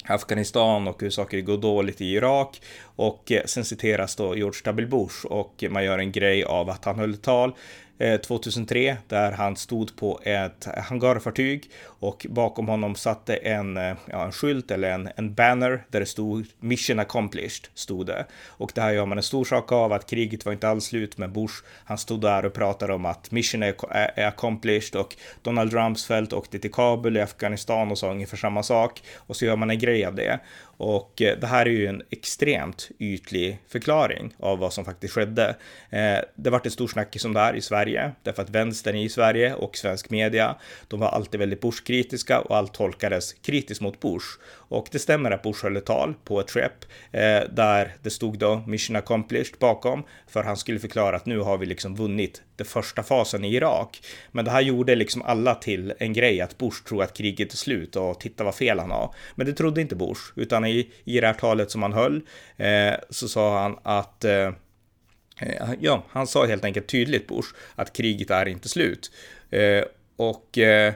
Afghanistan 0.06 0.88
och 0.88 1.02
hur 1.02 1.10
saker 1.10 1.42
går 1.42 1.58
dåligt 1.58 2.02
i 2.02 2.06
Irak. 2.06 2.62
Och 3.02 3.32
eh, 3.32 3.42
sen 3.46 3.66
citeras 3.66 4.16
då 4.16 4.38
George 4.38 4.62
W. 4.64 4.88
Bush 4.88 5.26
och 5.26 5.64
man 5.70 5.84
gör 5.84 6.00
en 6.00 6.12
grej 6.12 6.44
av 6.44 6.70
att 6.70 6.86
han 6.86 7.00
höll 7.00 7.18
tal 7.18 7.54
eh, 7.98 8.20
2003 8.20 8.98
där 9.08 9.32
han 9.32 9.56
stod 9.56 9.96
på 9.96 10.20
ett 10.24 10.68
hangarfartyg 10.78 11.70
och 11.86 12.26
bakom 12.30 12.68
honom 12.68 12.96
satte 12.96 13.36
en, 13.36 13.78
eh, 13.78 13.94
ja, 14.06 14.26
en 14.26 14.32
skylt 14.32 14.72
eller 14.72 14.92
en, 14.92 15.10
en 15.16 15.34
banner 15.34 15.84
där 15.90 16.00
det 16.00 16.06
stod 16.06 16.46
mission 16.60 17.00
accomplished 17.00 17.68
stod 17.74 18.06
det. 18.06 18.26
Och 18.48 18.72
det 18.76 18.82
här 18.82 18.92
gör 18.92 19.06
man 19.06 19.18
en 19.18 19.24
stor 19.24 19.46
sak 19.46 19.72
av 19.72 19.94
att 19.94 20.10
kriget 20.10 20.46
var 20.46 20.54
inte 20.54 20.70
alls 20.70 20.86
slut 20.86 21.18
men 21.18 21.34
Bush. 21.34 21.64
Han 21.86 21.98
stod 21.98 22.22
där 22.22 22.46
och 22.46 22.54
pratade 22.54 22.94
om 22.94 23.06
att 23.06 23.32
mission 23.32 23.64
är, 23.64 23.76
är 23.92 24.28
accomplished 24.28 24.96
och 24.96 25.16
Donald 25.42 25.74
Rumsfeld 25.74 26.34
åkte 26.34 26.60
till 26.60 26.72
Kabul 26.72 27.18
i 27.18 27.22
Afghanistan 27.22 27.92
och 27.92 27.98
sa 27.98 28.12
ungefär 28.12 28.38
samma 28.38 28.64
sak 28.64 29.04
och 29.16 29.36
så 29.36 29.46
gör 29.46 29.56
man 29.56 29.70
en 29.70 29.80
grej 29.80 30.06
av 30.06 30.16
det. 30.16 30.40
Och 30.84 31.22
eh, 31.22 31.38
det 31.40 31.48
här 31.48 31.66
är 31.66 31.70
ju 31.70 31.88
en 31.88 32.02
extremt 32.10 32.90
ytlig 33.00 33.60
förklaring 33.68 34.34
av 34.40 34.60
vad 34.60 34.74
som 34.74 34.86
faktiskt 34.86 35.14
skedde. 35.14 35.56
Eh, 35.90 36.18
det 36.36 36.50
vart 36.50 36.66
ett 36.66 36.74
stort 36.74 36.92
snackis 36.92 37.26
om 37.26 37.34
det 37.34 37.40
här 37.40 37.54
i 37.54 37.62
Sverige, 37.62 38.12
därför 38.24 38.44
att 38.44 38.50
vänstern 38.50 38.96
i 38.96 39.10
Sverige 39.10 39.54
och 39.54 39.78
svensk 39.78 40.10
media, 40.10 40.56
de 40.88 41.00
var 41.00 41.08
alltid 41.08 41.40
väldigt 41.40 41.62
Bush-kritiska 41.62 42.40
och 42.40 42.58
allt 42.58 42.74
tolkades 42.74 43.34
kritiskt 43.34 43.82
mot 43.82 44.00
Bush. 44.00 44.26
Och 44.72 44.88
det 44.92 45.00
stämmer 45.00 45.32
att 45.32 45.42
Bush 45.42 45.64
höll 45.64 45.78
ett 45.78 45.86
tal 45.86 46.14
på 46.24 46.40
ett 46.40 46.52
skepp 46.52 46.86
eh, 47.12 47.42
där 47.50 47.96
det 48.02 48.10
stod 48.10 48.38
då 48.38 48.64
mission 48.68 48.96
accomplished 48.96 49.60
bakom, 49.60 50.04
för 50.28 50.44
han 50.44 50.58
skulle 50.58 50.80
förklara 50.80 51.16
att 51.16 51.26
nu 51.26 51.40
har 51.40 51.58
vi 51.58 51.66
liksom 51.66 51.96
vunnit 51.96 52.42
den 52.56 52.68
första 52.68 53.04
fasen 53.04 53.46
i 53.46 53.56
Irak. 53.56 54.02
Men 54.32 54.46
det 54.46 54.52
här 54.52 54.62
gjorde 54.62 54.96
liksom 54.96 55.22
alla 55.22 55.56
till 55.56 55.94
en 56.00 56.14
grej 56.14 56.42
att 56.42 56.58
Bush 56.58 56.84
tror 56.88 57.04
att 57.04 57.18
kriget 57.18 57.54
är 57.54 57.58
slut 57.58 57.96
och 57.96 58.20
titta 58.20 58.44
vad 58.44 58.56
fel 58.56 58.80
han 58.80 58.92
har. 58.92 59.16
Men 59.36 59.46
det 59.46 59.54
trodde 59.54 59.82
inte 59.82 59.96
Bush, 59.96 60.22
utan 60.36 60.66
i, 60.66 60.92
i 61.04 61.20
det 61.20 61.28
här 61.28 61.34
talet 61.34 61.72
som 61.72 61.84
han 61.84 61.94
höll 61.94 62.22
eh, 62.58 62.94
så 63.10 63.28
sa 63.28 63.62
han 63.62 63.80
att 63.84 64.26
eh, 64.26 64.48
eh 65.42 65.70
Ja, 65.80 66.04
han 66.10 66.28
sa 66.28 66.46
helt 66.46 66.66
enkelt 66.66 66.88
tydligt 66.88 67.28
Bush 67.28 67.48
att 67.76 67.94
kriget 67.94 68.30
är 68.30 68.48
inte 68.48 68.70
slut. 68.70 69.12
Eh, 69.50 69.84
och 70.16 70.58
Eh, 70.58 70.94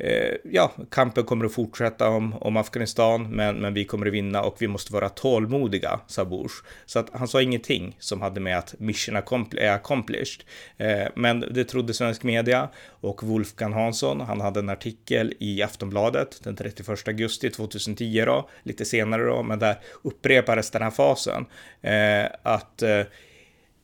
Eh, 0.00 0.34
ja, 0.44 0.72
kampen 0.90 1.24
kommer 1.24 1.44
att 1.44 1.52
fortsätta 1.52 2.08
om, 2.08 2.34
om 2.34 2.56
Afghanistan, 2.56 3.28
men, 3.30 3.56
men 3.56 3.74
vi 3.74 3.84
kommer 3.84 4.06
att 4.06 4.12
vinna 4.12 4.42
och 4.42 4.56
vi 4.58 4.68
måste 4.68 4.92
vara 4.92 5.08
tålmodiga, 5.08 6.00
sa 6.06 6.24
Bush. 6.24 6.54
Så 6.86 6.98
att 6.98 7.08
han 7.12 7.28
sa 7.28 7.42
ingenting 7.42 7.96
som 7.98 8.20
hade 8.20 8.40
med 8.40 8.58
att 8.58 8.74
mission 8.78 9.16
är 9.16 9.70
accomplished. 9.70 10.44
Eh, 10.76 11.08
men 11.14 11.40
det 11.40 11.64
trodde 11.64 11.94
svensk 11.94 12.22
media 12.22 12.68
och 12.86 13.22
Wolfgang 13.22 13.72
Hansson, 13.72 14.20
han 14.20 14.40
hade 14.40 14.60
en 14.60 14.68
artikel 14.68 15.34
i 15.38 15.62
Aftonbladet 15.62 16.40
den 16.44 16.56
31 16.56 17.08
augusti 17.08 17.50
2010 17.50 18.22
då, 18.26 18.48
lite 18.62 18.84
senare 18.84 19.24
då, 19.24 19.42
men 19.42 19.58
där 19.58 19.78
upprepades 20.02 20.70
den 20.70 20.82
här 20.82 20.90
fasen. 20.90 21.46
Eh, 21.80 22.26
att 22.42 22.82
eh, 22.82 23.02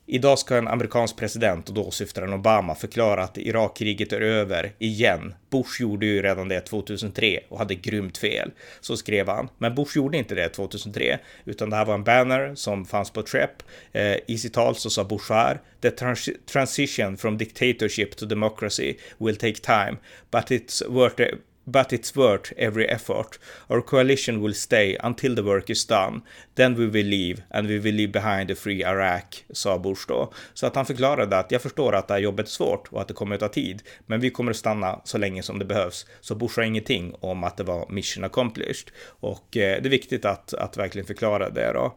Idag 0.09 0.39
ska 0.39 0.57
en 0.57 0.69
amerikansk 0.69 1.17
president, 1.17 1.69
och 1.69 1.75
då 1.75 1.91
syftar 1.91 2.23
han 2.23 2.33
Obama, 2.33 2.75
förklara 2.75 3.25
att 3.25 3.39
Irakkriget 3.39 4.13
är 4.13 4.21
över 4.21 4.73
igen. 4.79 5.35
Bush 5.51 5.81
gjorde 5.81 6.07
ju 6.07 6.23
redan 6.23 6.49
det 6.49 6.61
2003 6.61 7.41
och 7.49 7.59
hade 7.59 7.75
grymt 7.75 8.19
fel. 8.19 8.51
Så 8.81 8.97
skrev 8.97 9.29
han. 9.29 9.49
Men 9.59 9.75
Bush 9.75 9.97
gjorde 9.97 10.19
inte 10.19 10.35
det 10.35 10.49
2003, 10.49 11.19
utan 11.45 11.71
det 11.71 11.77
här 11.77 11.85
var 11.85 11.95
en 11.95 12.05
banner 12.05 12.55
som 12.55 12.85
fanns 12.85 13.11
på 13.11 13.23
TREP. 13.23 13.51
Eh, 13.93 14.17
I 14.27 14.39
sitt 14.39 14.53
tal 14.53 14.77
så 14.77 14.91
sa 14.91 15.05
Bush 15.05 15.33
här, 15.33 15.61
The 15.81 15.91
trans 15.91 16.29
transition 16.53 17.17
from 17.17 17.39
dictatorship 17.39 18.17
to 18.17 18.27
democracy 18.27 18.95
will 19.19 19.37
take 19.37 19.61
time, 19.61 19.97
but 20.31 20.51
it's 20.51 20.89
worth 20.89 21.21
it 21.21 21.35
but 21.67 21.93
it's 21.93 22.17
worth 22.17 22.53
every 22.57 22.89
effort. 22.89 23.39
Our 23.69 23.83
coalition 23.83 24.41
will 24.41 24.55
stay 24.55 24.97
until 25.03 25.35
the 25.35 25.43
work 25.43 25.71
is 25.71 25.87
done. 25.87 26.21
Then 26.55 26.75
we 26.75 26.87
will 26.87 27.07
leave 27.07 27.43
and 27.51 27.69
we 27.69 27.79
will 27.79 27.95
leave 27.95 28.13
behind 28.13 28.51
a 28.51 28.55
free 28.55 28.83
Iraq, 28.83 29.45
sa 29.51 29.79
Bush 29.79 30.07
då. 30.09 30.33
Så 30.55 30.67
att 30.67 30.75
han 30.77 30.87
förklarade 30.87 31.39
att 31.39 31.51
jag 31.51 31.63
förstår 31.63 31.95
att 31.95 32.09
det 32.09 32.15
här 32.15 32.21
jobbet 32.21 32.47
är 32.47 32.51
svårt 32.51 32.89
och 32.93 33.01
att 33.01 33.09
det 33.09 33.15
kommer 33.15 33.35
att 33.35 33.41
ta 33.41 33.49
tid, 33.49 33.83
men 34.07 34.21
vi 34.21 34.31
kommer 34.31 34.51
att 34.51 34.57
stanna 34.57 35.01
så 35.05 35.19
länge 35.19 35.43
som 35.43 35.59
det 35.59 35.65
behövs. 35.65 36.07
Så 36.21 36.35
Bush 36.35 36.55
sa 36.55 36.65
ingenting 36.65 37.15
om 37.21 37.45
att 37.45 37.57
det 37.57 37.65
var 37.65 37.89
mission 37.91 38.25
accomplished 38.25 38.91
och 39.07 39.57
eh, 39.57 39.83
det 39.83 39.89
är 39.89 39.91
viktigt 39.91 40.25
att, 40.25 40.55
att 40.55 40.77
verkligen 40.77 41.07
förklara 41.07 41.51
det 41.51 41.73
då. 41.73 41.97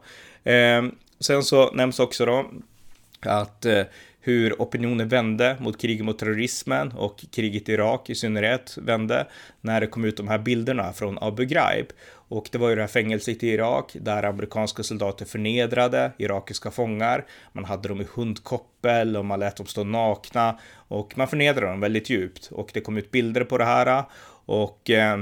Eh, 0.50 0.82
sen 1.20 1.42
så 1.42 1.70
nämns 1.72 2.00
också 2.00 2.26
då 2.26 2.50
att 3.20 3.64
eh, 3.64 3.82
hur 4.20 4.62
opinionen 4.62 5.08
vände 5.08 5.56
mot 5.60 5.80
kriget 5.80 6.04
mot 6.04 6.18
terrorismen 6.18 6.92
och 6.92 7.24
kriget 7.32 7.68
i 7.68 7.72
Irak 7.72 8.10
i 8.10 8.14
synnerhet 8.14 8.78
vände 8.80 9.26
när 9.60 9.80
det 9.80 9.86
kom 9.86 10.04
ut 10.04 10.16
de 10.16 10.28
här 10.28 10.38
bilderna 10.38 10.92
från 10.92 11.18
Abu 11.18 11.44
Ghraib. 11.44 11.86
Och 12.12 12.48
det 12.52 12.58
var 12.58 12.68
ju 12.68 12.74
det 12.74 12.80
här 12.80 12.88
fängelset 12.88 13.42
i 13.42 13.48
Irak 13.48 13.96
där 14.00 14.22
amerikanska 14.22 14.82
soldater 14.82 15.24
förnedrade 15.24 16.12
irakiska 16.18 16.70
fångar. 16.70 17.26
Man 17.52 17.64
hade 17.64 17.88
dem 17.88 18.00
i 18.00 18.06
hundkoppel 18.14 19.16
och 19.16 19.24
man 19.24 19.40
lät 19.40 19.56
dem 19.56 19.66
stå 19.66 19.84
nakna 19.84 20.58
och 20.74 21.18
man 21.18 21.28
förnedrade 21.28 21.66
dem 21.66 21.80
väldigt 21.80 22.10
djupt. 22.10 22.48
Och 22.52 22.70
det 22.74 22.80
kom 22.80 22.96
ut 22.96 23.10
bilder 23.10 23.44
på 23.44 23.58
det 23.58 23.64
här 23.64 24.04
och 24.46 24.90
eh, 24.90 25.18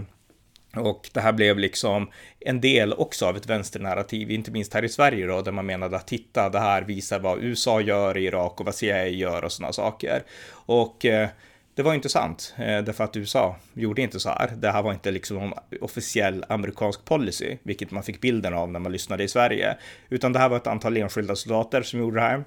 och 0.76 1.10
det 1.12 1.20
här 1.20 1.32
blev 1.32 1.58
liksom 1.58 2.10
en 2.40 2.60
del 2.60 2.92
också 2.92 3.26
av 3.26 3.36
ett 3.36 3.46
vänsternarrativ, 3.46 4.30
inte 4.30 4.50
minst 4.50 4.74
här 4.74 4.84
i 4.84 4.88
Sverige 4.88 5.26
då, 5.26 5.42
där 5.42 5.52
man 5.52 5.66
menade 5.66 5.96
att 5.96 6.06
titta, 6.06 6.48
det 6.48 6.58
här 6.58 6.82
visar 6.82 7.18
vad 7.18 7.42
USA 7.42 7.80
gör 7.80 8.16
i 8.16 8.24
Irak 8.24 8.60
och 8.60 8.66
vad 8.66 8.74
CIA 8.74 9.06
gör 9.06 9.44
och 9.44 9.52
sådana 9.52 9.72
saker. 9.72 10.22
Och 10.50 11.04
eh, 11.04 11.28
det 11.74 11.82
var 11.82 11.94
inte 11.94 12.08
sant, 12.08 12.54
eh, 12.56 12.82
därför 12.82 13.04
att 13.04 13.16
USA 13.16 13.56
gjorde 13.72 14.02
inte 14.02 14.20
så 14.20 14.28
här. 14.28 14.52
Det 14.56 14.70
här 14.70 14.82
var 14.82 14.92
inte 14.92 15.10
liksom 15.10 15.36
någon 15.36 15.52
officiell 15.80 16.44
amerikansk 16.48 17.04
policy, 17.04 17.56
vilket 17.62 17.90
man 17.90 18.02
fick 18.02 18.20
bilden 18.20 18.54
av 18.54 18.70
när 18.70 18.80
man 18.80 18.92
lyssnade 18.92 19.24
i 19.24 19.28
Sverige, 19.28 19.76
utan 20.08 20.32
det 20.32 20.38
här 20.38 20.48
var 20.48 20.56
ett 20.56 20.66
antal 20.66 20.96
enskilda 20.96 21.36
soldater 21.36 21.82
som 21.82 22.00
gjorde 22.00 22.16
det 22.16 22.26
här. 22.26 22.44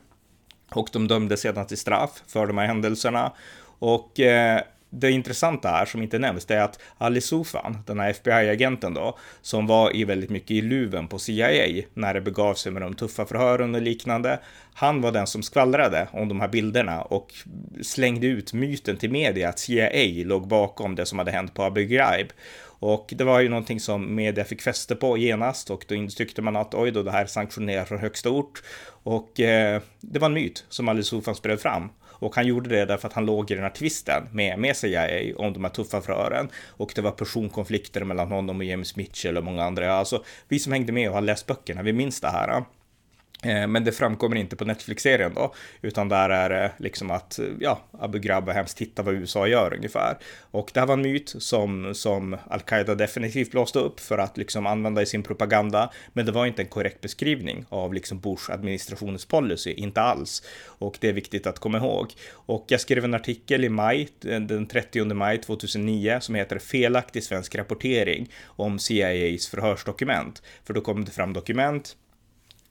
Och 0.76 0.90
de 0.94 1.08
dömdes 1.08 1.42
sedan 1.42 1.68
till 1.68 1.78
straff 1.78 2.24
för 2.28 2.48
de 2.48 2.58
här 2.58 2.66
händelserna. 2.66 3.34
Och 3.80 4.20
eh, 4.20 4.62
det 4.94 5.12
intressanta 5.12 5.70
här 5.70 5.86
som 5.86 6.02
inte 6.02 6.20
nämns, 6.20 6.46
det 6.46 6.56
är 6.56 6.64
att 6.64 6.80
Ali 6.98 7.22
Sufan, 7.22 7.78
den 7.86 8.00
här 8.00 8.10
FBI-agenten 8.10 8.94
då, 8.94 9.18
som 9.42 9.68
var 9.68 9.96
i 9.96 10.04
väldigt 10.04 10.30
mycket 10.30 10.52
i 10.52 10.62
luven 10.62 11.08
på 11.08 11.20
CIA 11.20 11.84
när 11.94 12.14
det 12.14 12.22
begav 12.22 12.54
sig 12.54 12.72
med 12.72 12.82
de 12.82 12.94
tuffa 12.94 13.26
förhören 13.26 13.76
och 13.76 13.82
liknande. 13.82 14.40
Han 14.74 15.02
var 15.02 15.12
den 15.12 15.28
som 15.28 15.44
skvallrade 15.44 16.08
om 16.12 16.28
de 16.28 16.42
här 16.42 16.48
bilderna 16.48 17.02
och 17.02 17.34
slängde 17.82 18.28
ut 18.28 18.54
myten 18.54 18.98
till 18.98 19.12
media 19.12 19.50
att 19.50 19.60
CIA 19.60 20.26
låg 20.26 20.48
bakom 20.48 20.96
det 20.96 21.06
som 21.06 21.20
hade 21.20 21.32
hänt 21.32 21.54
på 21.54 21.64
Abu 21.64 21.86
Ghraib. 21.86 22.28
Och 22.64 23.14
det 23.18 23.24
var 23.24 23.40
ju 23.40 23.50
någonting 23.50 23.80
som 23.80 24.16
media 24.16 24.46
fick 24.46 24.62
fäste 24.62 24.96
på 24.96 25.18
genast 25.18 25.70
och 25.70 25.86
då 25.88 26.08
tyckte 26.08 26.42
man 26.42 26.56
att 26.56 26.74
oj 26.74 26.92
då, 26.92 27.04
det 27.04 27.12
här 27.12 27.26
sanktioneras 27.26 27.88
från 27.88 28.00
högsta 28.00 28.30
ort. 28.30 28.64
Och 29.04 29.40
eh, 29.40 29.82
det 30.02 30.20
var 30.20 30.26
en 30.26 30.34
myt 30.34 30.66
som 30.70 30.90
Ali 30.90 31.04
Sufan 31.04 31.36
spred 31.36 31.60
fram. 31.60 31.90
Och 32.22 32.36
han 32.36 32.48
gjorde 32.48 32.70
det 32.70 32.86
därför 32.86 33.08
att 33.08 33.14
han 33.14 33.26
låg 33.26 33.52
i 33.52 33.54
den 33.54 33.64
här 33.64 33.72
tvisten 33.72 34.24
med, 34.32 34.60
med 34.60 34.78
CIA 34.78 35.36
om 35.38 35.54
de 35.54 35.64
här 35.64 35.72
tuffa 35.72 36.02
förhören. 36.02 36.50
Och 36.68 36.92
det 36.96 37.02
var 37.02 37.12
personkonflikter 37.12 38.04
mellan 38.04 38.32
honom 38.32 38.58
och 38.58 38.64
James 38.64 38.96
Mitchell 38.96 39.38
och 39.38 39.44
många 39.44 39.64
andra. 39.64 39.94
Alltså, 39.94 40.24
vi 40.48 40.60
som 40.60 40.72
hängde 40.74 40.92
med 40.92 41.10
och 41.10 41.16
har 41.16 41.22
läst 41.22 41.48
böckerna, 41.48 41.82
vi 41.82 41.94
minns 41.94 42.22
det 42.22 42.30
här. 42.30 42.64
Eh, 43.42 43.68
men 43.68 43.84
det 43.84 43.92
framkommer 43.92 44.36
inte 44.36 44.56
på 44.56 44.66
Netflix-serien 44.66 45.34
då, 45.36 45.54
utan 45.82 46.10
där 46.10 46.30
är 46.30 46.50
det 46.50 46.72
liksom 46.78 47.12
att, 47.12 47.40
eh, 47.40 47.46
ja, 47.60 47.82
Abu 48.00 48.20
Ghraib 48.20 48.50
är 48.50 48.54
hemskt, 48.54 48.78
titta 48.78 49.04
vad 49.04 49.14
USA 49.14 49.48
gör 49.48 49.74
ungefär. 49.74 50.18
Och 50.52 50.72
det 50.74 50.80
här 50.80 50.88
var 50.88 50.94
en 50.94 51.02
myt 51.02 51.36
som, 51.38 51.96
som 51.96 52.38
Al-Qaida 52.50 52.96
definitivt 52.96 53.52
blåste 53.52 53.80
upp 53.80 54.00
för 54.00 54.18
att 54.18 54.38
liksom 54.38 54.68
använda 54.68 55.02
i 55.02 55.06
sin 55.06 55.24
propaganda, 55.24 55.92
men 56.14 56.26
det 56.26 56.32
var 56.32 56.46
inte 56.46 56.62
en 56.62 56.68
korrekt 56.68 57.02
beskrivning 57.02 57.66
av 57.70 57.94
liksom 57.94 58.20
Bush-administrationens 58.20 59.26
policy, 59.28 59.74
inte 59.74 60.02
alls. 60.02 60.44
Och 60.66 60.98
det 61.00 61.10
är 61.10 61.14
viktigt 61.14 61.48
att 61.48 61.60
komma 61.60 61.78
ihåg. 61.78 62.14
Och 62.32 62.66
jag 62.68 62.82
skrev 62.82 63.06
en 63.06 63.14
artikel 63.14 63.64
i 63.64 63.70
maj, 63.70 64.10
eh, 64.26 64.40
den 64.40 64.68
30 64.68 65.14
maj 65.14 65.42
2009, 65.42 66.20
som 66.22 66.36
heter 66.36 66.60
Felaktig 66.60 67.24
svensk 67.24 67.56
rapportering 67.56 68.30
om 68.46 68.80
CIAs 68.80 69.48
förhörsdokument. 69.48 70.44
För 70.66 70.74
då 70.74 70.82
kom 70.82 71.06
det 71.06 71.12
fram 71.12 71.34
dokument 71.34 71.96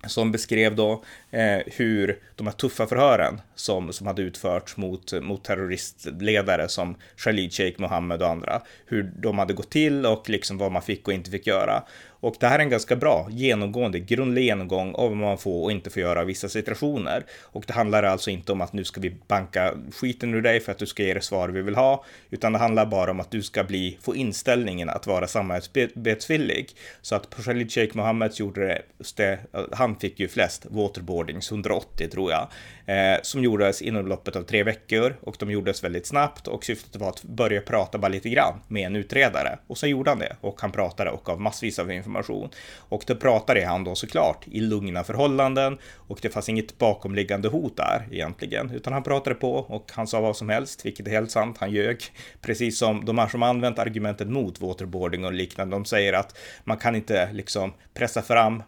som 0.07 0.33
beskrev 0.33 0.77
då 0.77 1.05
eh, 1.31 1.59
hur 1.67 2.19
de 2.37 2.47
här 2.47 2.55
tuffa 2.55 2.87
förhören 2.87 3.41
som, 3.55 3.93
som 3.93 4.07
hade 4.07 4.23
utförts 4.23 4.77
mot, 4.77 5.13
mot 5.23 5.45
terroristledare 5.45 6.69
som 6.69 6.97
Khalid 7.17 7.53
Sheikh 7.53 7.81
Mohammed 7.81 8.23
och 8.23 8.29
andra, 8.29 8.63
hur 8.87 9.13
de 9.17 9.39
hade 9.39 9.55
gått 9.55 9.71
till 9.71 10.07
och 10.07 10.29
liksom 10.29 10.59
vad 10.59 10.73
man 10.73 10.83
fick 10.83 11.09
och 11.09 11.15
inte 11.15 11.31
fick 11.31 11.47
göra. 11.47 11.83
Och 12.21 12.37
det 12.41 12.47
här 12.47 12.59
är 12.59 12.63
en 12.63 12.71
ganska 12.71 12.97
bra 12.97 13.29
genomgående, 13.31 14.01
grundlig 14.01 14.45
genomgång 14.45 14.95
av 14.95 15.09
vad 15.09 15.19
man 15.19 15.39
får 15.39 15.65
och 15.65 15.73
inte 15.73 15.91
får 15.91 16.03
göra 16.03 16.23
i 16.23 16.25
vissa 16.25 16.49
situationer. 16.49 17.25
Och 17.43 17.65
det 17.67 17.73
handlar 17.73 18.03
alltså 18.03 18.31
inte 18.31 18.53
om 18.53 18.61
att 18.61 18.73
nu 18.73 18.85
ska 18.85 19.01
vi 19.01 19.17
banka 19.29 19.75
skiten 19.93 20.35
ur 20.35 20.43
dig 20.43 20.61
för 20.61 20.73
att 20.73 20.79
du 20.79 20.87
ska 20.87 21.03
ge 21.03 21.15
det 21.15 21.21
svar 21.21 21.49
vi 21.49 21.63
vill 21.63 21.75
ha, 21.75 22.05
utan 22.31 22.53
det 22.53 22.59
handlar 22.59 22.87
bara 22.87 23.11
om 23.11 23.21
att 23.21 23.31
du 23.31 23.43
ska 23.43 23.65
bli, 23.65 23.99
få 24.03 24.17
inställningen 24.17 24.89
att 24.89 25.07
vara 25.07 25.27
samarbetsvillig. 25.27 26.71
Så 27.03 27.15
att 27.15 27.35
Khalid 27.45 27.73
Sheikh 27.73 27.97
Mohammed 27.97 28.33
gjorde 28.35 28.83
det, 29.17 29.39
han 29.73 29.97
fick 29.97 30.21
ju 30.21 30.29
flest 30.29 30.67
waterboard 30.71 31.20
waterboardings, 31.21 31.51
180 31.51 32.09
tror 32.09 32.33
jag, 32.33 32.49
eh, 32.87 33.19
som 33.23 33.43
gjordes 33.43 33.83
inom 33.83 34.07
loppet 34.07 34.37
av 34.37 34.43
tre 34.43 34.63
veckor 34.63 35.17
och 35.23 35.37
de 35.39 35.51
gjordes 35.51 35.85
väldigt 35.85 36.07
snabbt 36.07 36.49
och 36.49 36.65
syftet 36.65 36.97
var 36.97 37.09
att 37.09 37.23
börja 37.23 37.61
prata 37.61 37.99
bara 37.99 38.09
lite 38.09 38.29
grann 38.29 38.61
med 38.69 38.87
en 38.87 38.97
utredare. 38.97 39.59
Och 39.67 39.79
så 39.79 39.87
gjorde 39.87 40.11
han 40.11 40.19
det 40.19 40.37
och 40.41 40.61
han 40.61 40.73
pratade 40.73 41.11
och 41.11 41.25
gav 41.25 41.41
massvis 41.41 41.79
av 41.79 41.93
information 41.93 42.11
information. 42.21 42.51
Och 42.91 43.05
då 43.07 43.15
pratade 43.15 43.67
han 43.67 43.85
då 43.85 43.95
såklart 43.95 44.49
i 44.51 44.61
lugna 44.61 45.05
förhållanden 45.05 45.79
och 46.09 46.19
det 46.23 46.31
fanns 46.31 46.49
inget 46.49 46.79
bakomliggande 46.79 47.49
hot 47.49 47.77
där 47.77 48.09
egentligen, 48.13 48.71
utan 48.71 48.93
han 48.93 49.03
pratade 49.03 49.37
på 49.37 49.53
och 49.55 49.91
han 49.95 50.07
sa 50.07 50.21
vad 50.21 50.37
som 50.37 50.49
helst, 50.49 50.87
vilket 50.87 51.07
är 51.07 51.11
helt 51.11 51.31
sant. 51.31 51.57
Han 51.61 51.71
ljög, 51.71 52.03
precis 52.41 52.79
som 52.79 53.05
de 53.05 53.19
här 53.19 53.29
som 53.29 53.43
använt 53.43 53.79
argumentet 53.79 54.29
mot 54.29 54.61
waterboarding 54.61 55.25
och 55.25 55.33
liknande. 55.33 55.77
De 55.77 55.85
säger 55.85 56.13
att 56.13 56.39
man 56.65 56.77
kan 56.77 56.97
inte 56.97 57.33
liksom 57.33 57.73
pressa 57.95 58.23
fram 58.23 58.63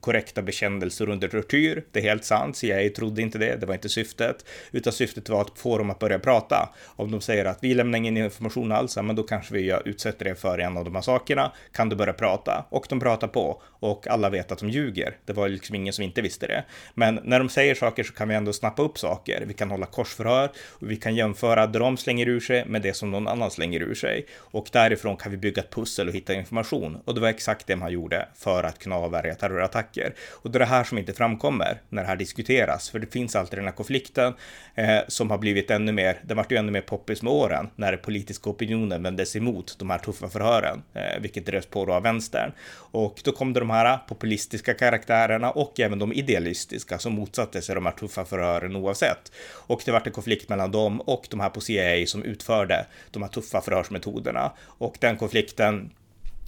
korrekta 0.00 0.42
bekännelser 0.42 1.08
under 1.08 1.28
tortyr, 1.28 1.79
det 1.92 1.98
är 1.98 2.02
helt 2.02 2.24
sant, 2.24 2.56
CIA 2.56 2.90
trodde 2.96 3.22
inte 3.22 3.38
det, 3.38 3.56
det 3.56 3.66
var 3.66 3.74
inte 3.74 3.88
syftet, 3.88 4.44
utan 4.72 4.92
syftet 4.92 5.28
var 5.28 5.40
att 5.40 5.58
få 5.58 5.78
dem 5.78 5.90
att 5.90 5.98
börja 5.98 6.18
prata. 6.18 6.74
Om 6.86 7.10
de 7.10 7.20
säger 7.20 7.44
att 7.44 7.58
vi 7.60 7.74
lämnar 7.74 7.98
ingen 7.98 8.16
information 8.16 8.72
alls, 8.72 8.96
men 8.96 9.16
då 9.16 9.22
kanske 9.22 9.54
vi 9.54 9.78
utsätter 9.84 10.28
er 10.28 10.34
för 10.34 10.58
en 10.58 10.76
av 10.76 10.84
de 10.84 10.94
här 10.94 11.02
sakerna, 11.02 11.52
kan 11.72 11.88
du 11.88 11.96
börja 11.96 12.12
prata? 12.12 12.64
Och 12.70 12.86
de 12.88 13.00
pratar 13.00 13.28
på 13.28 13.62
och 13.80 14.08
alla 14.08 14.30
vet 14.30 14.52
att 14.52 14.58
de 14.58 14.70
ljuger. 14.70 15.16
Det 15.24 15.32
var 15.32 15.48
liksom 15.48 15.74
ingen 15.74 15.92
som 15.92 16.04
inte 16.04 16.22
visste 16.22 16.46
det. 16.46 16.64
Men 16.94 17.20
när 17.24 17.38
de 17.38 17.48
säger 17.48 17.74
saker 17.74 18.04
så 18.04 18.12
kan 18.12 18.28
vi 18.28 18.34
ändå 18.34 18.52
snappa 18.52 18.82
upp 18.82 18.98
saker. 18.98 19.44
Vi 19.46 19.54
kan 19.54 19.70
hålla 19.70 19.86
korsförhör 19.86 20.50
och 20.68 20.90
vi 20.90 20.96
kan 20.96 21.14
jämföra 21.14 21.66
det 21.66 21.78
de 21.78 21.96
slänger 21.96 22.28
ur 22.28 22.40
sig 22.40 22.64
med 22.66 22.82
det 22.82 22.94
som 22.94 23.10
någon 23.10 23.28
annan 23.28 23.50
slänger 23.50 23.80
ur 23.82 23.94
sig. 23.94 24.26
Och 24.38 24.68
därifrån 24.72 25.16
kan 25.16 25.30
vi 25.30 25.38
bygga 25.38 25.62
ett 25.62 25.70
pussel 25.70 26.08
och 26.08 26.14
hitta 26.14 26.34
information. 26.34 26.98
Och 27.04 27.14
det 27.14 27.20
var 27.20 27.28
exakt 27.28 27.66
det 27.66 27.76
man 27.76 27.92
gjorde 27.92 28.28
för 28.34 28.64
att 28.64 28.78
kunna 28.78 28.96
avvärja 28.96 29.34
terrorattacker. 29.34 30.14
Och 30.30 30.50
det 30.50 30.56
är 30.56 30.60
det 30.60 30.66
här 30.66 30.84
som 30.84 30.98
inte 30.98 31.12
framkommer 31.12 31.69
när 31.88 32.02
det 32.02 32.08
här 32.08 32.16
diskuteras, 32.16 32.90
för 32.90 32.98
det 32.98 33.12
finns 33.12 33.36
alltid 33.36 33.58
den 33.58 33.64
här 33.64 33.72
konflikten 33.72 34.34
eh, 34.74 34.98
som 35.08 35.30
har 35.30 35.38
blivit 35.38 35.70
ännu 35.70 35.92
mer, 35.92 36.20
den 36.22 36.36
vart 36.36 36.52
ju 36.52 36.56
ännu 36.56 36.72
mer 36.72 36.80
poppis 36.80 37.22
med 37.22 37.32
åren 37.32 37.70
när 37.76 37.92
den 37.92 38.00
politiska 38.00 38.50
opinionen 38.50 39.02
vändes 39.02 39.36
emot 39.36 39.76
de 39.78 39.90
här 39.90 39.98
tuffa 39.98 40.28
förhören, 40.28 40.82
eh, 40.94 41.20
vilket 41.20 41.46
drevs 41.46 41.66
på 41.66 41.84
då 41.84 41.92
av 41.92 42.02
vänstern. 42.02 42.52
Och 42.92 43.20
då 43.24 43.32
kom 43.32 43.52
det 43.52 43.60
de 43.60 43.70
här 43.70 43.98
populistiska 44.08 44.74
karaktärerna 44.74 45.50
och 45.50 45.80
även 45.80 45.98
de 45.98 46.12
idealistiska 46.12 46.98
som 46.98 47.12
motsatte 47.12 47.62
sig 47.62 47.74
de 47.74 47.86
här 47.86 47.92
tuffa 47.92 48.24
förhören 48.24 48.76
oavsett. 48.76 49.32
Och 49.52 49.82
det 49.84 49.92
vart 49.92 50.06
en 50.06 50.12
konflikt 50.12 50.48
mellan 50.48 50.70
dem 50.70 51.00
och 51.00 51.26
de 51.30 51.40
här 51.40 51.50
på 51.50 51.60
CIA 51.60 52.06
som 52.06 52.22
utförde 52.22 52.86
de 53.10 53.22
här 53.22 53.30
tuffa 53.30 53.60
förhörsmetoderna. 53.60 54.52
Och 54.60 54.96
den 55.00 55.16
konflikten 55.16 55.90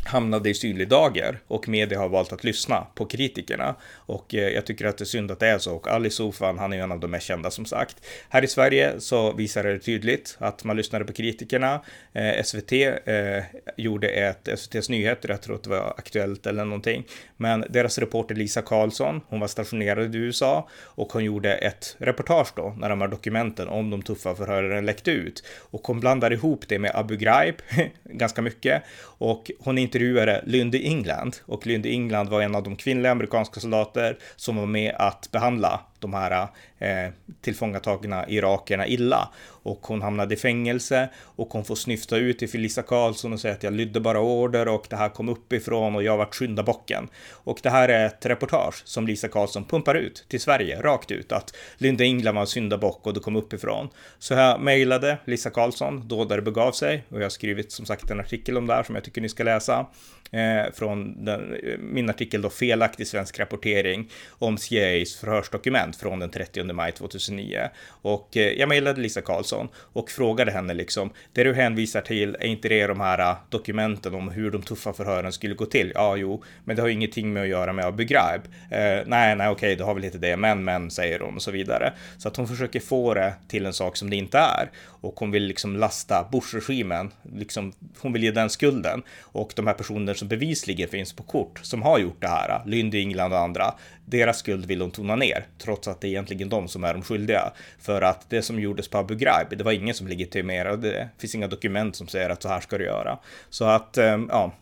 hamnade 0.04 0.50
i 0.50 0.54
synlig 0.54 0.88
dager 0.88 1.38
och 1.48 1.68
media 1.68 1.98
har 1.98 2.08
valt 2.08 2.32
att 2.32 2.44
lyssna 2.44 2.86
på 2.94 3.06
kritikerna. 3.06 3.74
Och 3.94 4.34
eh, 4.34 4.48
jag 4.48 4.66
tycker 4.66 4.86
att 4.86 4.98
det 4.98 5.04
är 5.04 5.06
synd 5.06 5.30
att 5.30 5.40
det 5.40 5.48
är 5.48 5.58
så. 5.58 5.74
Och 5.74 5.88
Ali 5.88 6.10
Sofan, 6.10 6.58
han 6.58 6.72
är 6.72 6.76
ju 6.76 6.82
en 6.82 6.92
av 6.92 7.00
de 7.00 7.10
mest 7.10 7.26
kända 7.26 7.50
som 7.50 7.64
sagt. 7.64 7.96
Här 8.28 8.44
i 8.44 8.46
Sverige 8.46 9.00
så 9.00 9.32
visar 9.32 9.64
det 9.64 9.78
tydligt 9.78 10.36
att 10.38 10.64
man 10.64 10.76
lyssnade 10.76 11.04
på 11.04 11.12
kritikerna. 11.12 11.80
Eh, 12.12 12.42
SVT 12.42 12.72
eh, 12.72 13.44
gjorde 13.76 14.08
ett, 14.08 14.48
SVTs 14.48 14.88
nyheter, 14.88 15.28
jag 15.28 15.42
tror 15.42 15.54
att 15.54 15.62
det 15.62 15.70
var 15.70 15.94
Aktuellt 15.98 16.46
eller 16.46 16.64
någonting. 16.64 17.04
Men 17.36 17.64
deras 17.68 17.98
reporter 17.98 18.34
Lisa 18.34 18.62
Karlsson, 18.62 19.20
hon 19.28 19.40
var 19.40 19.48
stationerad 19.48 20.14
i 20.14 20.18
USA 20.18 20.68
och 20.72 21.12
hon 21.12 21.24
gjorde 21.24 21.54
ett 21.54 21.96
reportage 21.98 22.52
då 22.56 22.74
när 22.78 22.88
de 22.88 23.00
här 23.00 23.08
dokumenten 23.08 23.68
om 23.68 23.90
de 23.90 24.02
tuffa 24.02 24.34
förhören 24.34 24.86
läckte 24.86 25.10
ut. 25.10 25.44
Och 25.70 25.86
hon 25.86 26.00
blandade 26.00 26.34
ihop 26.34 26.68
det 26.68 26.78
med 26.78 26.90
Abu 26.94 27.16
Ghraib 27.16 27.54
ganska 28.04 28.42
mycket. 28.42 28.82
Och 29.02 29.50
hon 29.58 29.78
är 29.78 29.82
intervjuade 29.92 30.42
Lynde 30.46 30.78
England. 30.78 31.36
Och 31.46 31.66
Lynde 31.66 31.88
England 31.88 32.28
var 32.28 32.42
en 32.42 32.54
av 32.54 32.62
de 32.62 32.76
kvinnliga 32.76 33.12
amerikanska 33.12 33.60
soldater 33.60 34.18
som 34.36 34.56
var 34.56 34.66
med 34.66 34.94
att 34.98 35.28
behandla 35.32 35.80
de 36.02 36.14
här 36.14 36.48
eh, 36.78 37.12
tillfångatagna 37.40 38.28
irakierna 38.28 38.86
illa. 38.86 39.28
Och 39.64 39.86
hon 39.86 40.02
hamnade 40.02 40.34
i 40.34 40.36
fängelse 40.36 41.08
och 41.18 41.48
hon 41.48 41.64
får 41.64 41.74
snyfta 41.74 42.16
ut 42.16 42.38
till 42.38 42.48
Felisa 42.48 42.82
Karlsson 42.82 43.32
och 43.32 43.40
säga 43.40 43.54
att 43.54 43.62
jag 43.62 43.72
lydde 43.72 44.00
bara 44.00 44.20
order 44.20 44.68
och 44.68 44.86
det 44.90 44.96
här 44.96 45.08
kom 45.08 45.28
uppifrån 45.28 45.96
och 45.96 46.02
jag 46.02 46.16
vart 46.16 46.34
syndabocken. 46.34 47.08
Och 47.30 47.58
det 47.62 47.70
här 47.70 47.88
är 47.88 48.06
ett 48.06 48.26
reportage 48.26 48.82
som 48.84 49.06
Lisa 49.06 49.28
Karlsson 49.28 49.64
pumpar 49.64 49.94
ut 49.94 50.24
till 50.28 50.40
Sverige, 50.40 50.82
rakt 50.82 51.10
ut, 51.10 51.32
att 51.32 51.56
Linda 51.76 52.04
Ingland 52.04 52.34
var 52.34 52.42
en 52.42 52.46
syndabock 52.46 53.06
och 53.06 53.14
det 53.14 53.20
kom 53.20 53.36
uppifrån. 53.36 53.88
Så 54.18 54.34
jag 54.34 54.60
mejlade 54.60 55.18
Lisa 55.24 55.50
Karlsson 55.50 56.08
då 56.08 56.24
där 56.24 56.36
det 56.36 56.42
begav 56.42 56.72
sig 56.72 57.04
och 57.08 57.18
jag 57.18 57.24
har 57.24 57.30
skrivit 57.30 57.72
som 57.72 57.86
sagt 57.86 58.10
en 58.10 58.20
artikel 58.20 58.58
om 58.58 58.66
det 58.66 58.74
här 58.74 58.82
som 58.82 58.94
jag 58.94 59.04
tycker 59.04 59.20
ni 59.20 59.28
ska 59.28 59.44
läsa. 59.44 59.86
Eh, 60.30 60.72
från 60.74 61.24
den, 61.24 61.56
min 61.80 62.10
artikel 62.10 62.42
då 62.42 62.50
felaktig 62.50 63.06
svensk 63.06 63.38
rapportering 63.38 64.10
om 64.28 64.58
CIAs 64.58 65.16
förhörsdokument 65.16 65.91
från 65.96 66.18
den 66.18 66.30
30 66.30 66.72
maj 66.72 66.92
2009. 66.92 67.68
Och 67.88 68.36
eh, 68.36 68.52
jag 68.52 68.68
mejlade 68.68 69.00
Lisa 69.00 69.20
Karlsson 69.20 69.68
och 69.76 70.10
frågade 70.10 70.52
henne 70.52 70.74
liksom, 70.74 71.10
det 71.32 71.44
du 71.44 71.54
hänvisar 71.54 72.00
till, 72.00 72.36
är 72.40 72.46
inte 72.46 72.68
det 72.68 72.86
de 72.86 73.00
här 73.00 73.18
eh, 73.18 73.36
dokumenten 73.48 74.14
om 74.14 74.28
hur 74.28 74.50
de 74.50 74.62
tuffa 74.62 74.92
förhören 74.92 75.32
skulle 75.32 75.54
gå 75.54 75.66
till? 75.66 75.92
Ja, 75.94 76.16
jo, 76.16 76.42
men 76.64 76.76
det 76.76 76.82
har 76.82 76.88
ingenting 76.88 77.32
med 77.32 77.42
att 77.42 77.48
göra 77.48 77.72
med 77.72 77.84
Abu 77.84 78.04
Ghraib. 78.04 78.42
Eh, 78.70 79.06
nej, 79.06 79.36
nej, 79.36 79.48
okej, 79.48 79.76
det 79.76 79.84
har 79.84 79.94
väl 79.94 80.04
inte 80.04 80.18
det, 80.18 80.36
men, 80.36 80.64
men, 80.64 80.90
säger 80.90 81.20
hon 81.20 81.34
och 81.34 81.42
så 81.42 81.50
vidare. 81.50 81.92
Så 82.18 82.28
att 82.28 82.36
hon 82.36 82.48
försöker 82.48 82.80
få 82.80 83.14
det 83.14 83.34
till 83.48 83.66
en 83.66 83.72
sak 83.72 83.96
som 83.96 84.10
det 84.10 84.16
inte 84.16 84.38
är. 84.38 84.70
Och 84.86 85.20
hon 85.20 85.30
vill 85.30 85.44
liksom 85.44 85.76
lasta 85.76 86.28
Bush-regimen, 86.32 87.10
liksom, 87.34 87.72
hon 87.98 88.12
vill 88.12 88.22
ge 88.22 88.30
den 88.30 88.50
skulden. 88.50 89.02
Och 89.20 89.52
de 89.56 89.66
här 89.66 89.74
personerna 89.74 90.14
som 90.14 90.28
bevisligen 90.28 90.88
finns 90.88 91.12
på 91.12 91.22
kort, 91.22 91.60
som 91.62 91.82
har 91.82 91.98
gjort 91.98 92.20
det 92.20 92.28
här, 92.28 92.50
eh, 92.50 92.66
Lynn 92.66 92.94
England 92.94 93.32
och 93.32 93.38
andra, 93.38 93.74
deras 94.04 94.38
skuld 94.38 94.66
vill 94.66 94.80
hon 94.80 94.90
tona 94.90 95.16
ner, 95.16 95.46
trots 95.58 95.81
att 95.90 96.00
det 96.00 96.06
är 96.06 96.08
egentligen 96.08 96.48
de 96.48 96.68
som 96.68 96.84
är 96.84 96.94
de 96.94 97.02
skyldiga. 97.02 97.52
För 97.78 98.02
att 98.02 98.30
det 98.30 98.42
som 98.42 98.60
gjordes 98.60 98.88
på 98.88 98.98
Abu 98.98 99.14
Ghraib, 99.14 99.58
det 99.58 99.64
var 99.64 99.72
ingen 99.72 99.94
som 99.94 100.08
legitimerade 100.08 100.90
det. 100.90 100.98
Det 100.98 101.20
finns 101.20 101.34
inga 101.34 101.48
dokument 101.48 101.96
som 101.96 102.08
säger 102.08 102.30
att 102.30 102.42
så 102.42 102.48
här 102.48 102.60
ska 102.60 102.78
du 102.78 102.84
göra. 102.84 103.18
Så 103.50 103.64
att, 103.64 103.98
eh, 103.98 104.18
ja, 104.28 104.52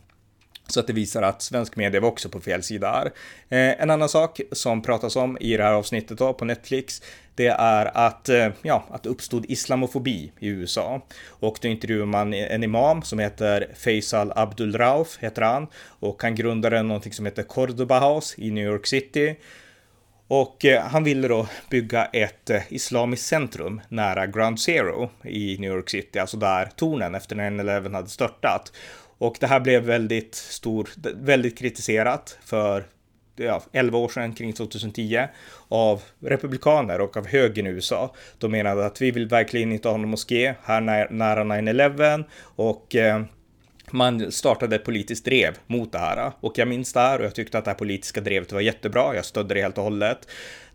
så 0.67 0.81
att 0.81 0.87
det 0.87 0.93
visar 0.93 1.23
att 1.23 1.43
svensk 1.43 1.77
media 1.77 2.01
var 2.01 2.09
också 2.09 2.29
på 2.29 2.41
fel 2.41 2.63
sida 2.63 2.91
här. 2.91 3.07
Eh, 3.49 3.83
en 3.83 3.91
annan 3.91 4.09
sak 4.09 4.41
som 4.53 4.83
pratas 4.83 5.17
om 5.17 5.39
i 5.41 5.57
det 5.57 5.63
här 5.63 5.73
avsnittet 5.73 6.19
då, 6.19 6.33
på 6.33 6.45
Netflix, 6.45 7.03
det 7.35 7.47
är 7.47 7.97
att, 8.07 8.29
eh, 8.29 8.49
ja, 8.63 8.85
att 8.91 9.03
det 9.03 9.09
uppstod 9.09 9.45
islamofobi 9.49 10.33
i 10.39 10.49
USA. 10.49 11.01
Och 11.27 11.59
då 11.61 11.69
intervjuar 11.69 12.07
man 12.07 12.35
en 12.35 12.65
imam 12.65 13.03
som 13.03 13.19
heter 13.19 13.69
Faisal 13.75 14.33
Abdul 14.37 14.79
Rauf, 14.79 15.19
heter 15.21 15.43
han. 15.43 15.67
Och 16.01 16.23
han 16.23 16.35
grundade 16.35 16.83
någonting 16.83 17.13
som 17.13 17.27
heter 17.27 17.43
Cordoba 17.43 18.15
House 18.15 18.41
i 18.41 18.51
New 18.51 18.65
York 18.65 18.87
City. 18.87 19.37
Och 20.33 20.65
eh, 20.65 20.83
han 20.83 21.05
ville 21.05 21.29
då 21.29 21.47
bygga 21.71 22.05
ett 22.05 22.51
eh, 22.51 22.63
islamiskt 22.69 23.27
centrum 23.27 23.81
nära 23.89 24.27
Ground 24.27 24.61
Zero 24.61 25.11
i 25.25 25.59
New 25.59 25.73
York 25.73 25.91
City, 25.91 26.19
alltså 26.19 26.37
där 26.37 26.71
tornen 26.77 27.15
efter 27.15 27.37
9-11 27.37 27.95
hade 27.95 28.09
störtat. 28.09 28.73
Och 29.19 29.37
det 29.41 29.47
här 29.47 29.61
blev 29.61 29.83
väldigt 29.83 30.35
stor, 30.35 30.89
väldigt 31.15 31.59
kritiserat 31.59 32.39
för 32.45 32.85
ja, 33.37 33.63
11 33.73 33.99
år 33.99 34.09
sedan, 34.09 34.35
kring 34.35 34.53
2010, 34.53 35.27
av 35.69 36.03
republikaner 36.21 37.01
och 37.01 37.17
av 37.17 37.27
högern 37.27 37.67
i 37.67 37.71
USA. 37.71 38.15
De 38.39 38.53
menade 38.53 38.87
att 38.87 39.03
vi 39.03 39.11
vill 39.11 39.29
verkligen 39.29 39.73
inte 39.73 39.89
ha 39.89 39.97
någon 39.97 40.11
moské 40.11 40.55
här 40.65 40.81
nära 41.11 41.45
9-11 41.45 42.25
och 42.43 42.97
eh, 42.97 43.23
man 43.93 44.33
startade 44.33 44.77
ett 44.77 44.85
politiskt 44.85 45.25
drev 45.25 45.59
mot 45.67 45.93
det 45.93 45.99
här. 45.99 46.33
Och 46.41 46.59
jag 46.59 46.69
minns 46.69 46.93
det 46.93 47.01
här 47.01 47.19
och 47.19 47.25
jag 47.25 47.35
tyckte 47.35 47.59
att 47.59 47.65
det 47.65 47.71
här 47.71 47.79
politiska 47.79 48.21
drevet 48.21 48.53
var 48.53 48.61
jättebra. 48.61 49.15
Jag 49.15 49.25
stödde 49.25 49.55
det 49.55 49.63
helt 49.63 49.79
och 49.79 49.85
hållet. 49.85 50.29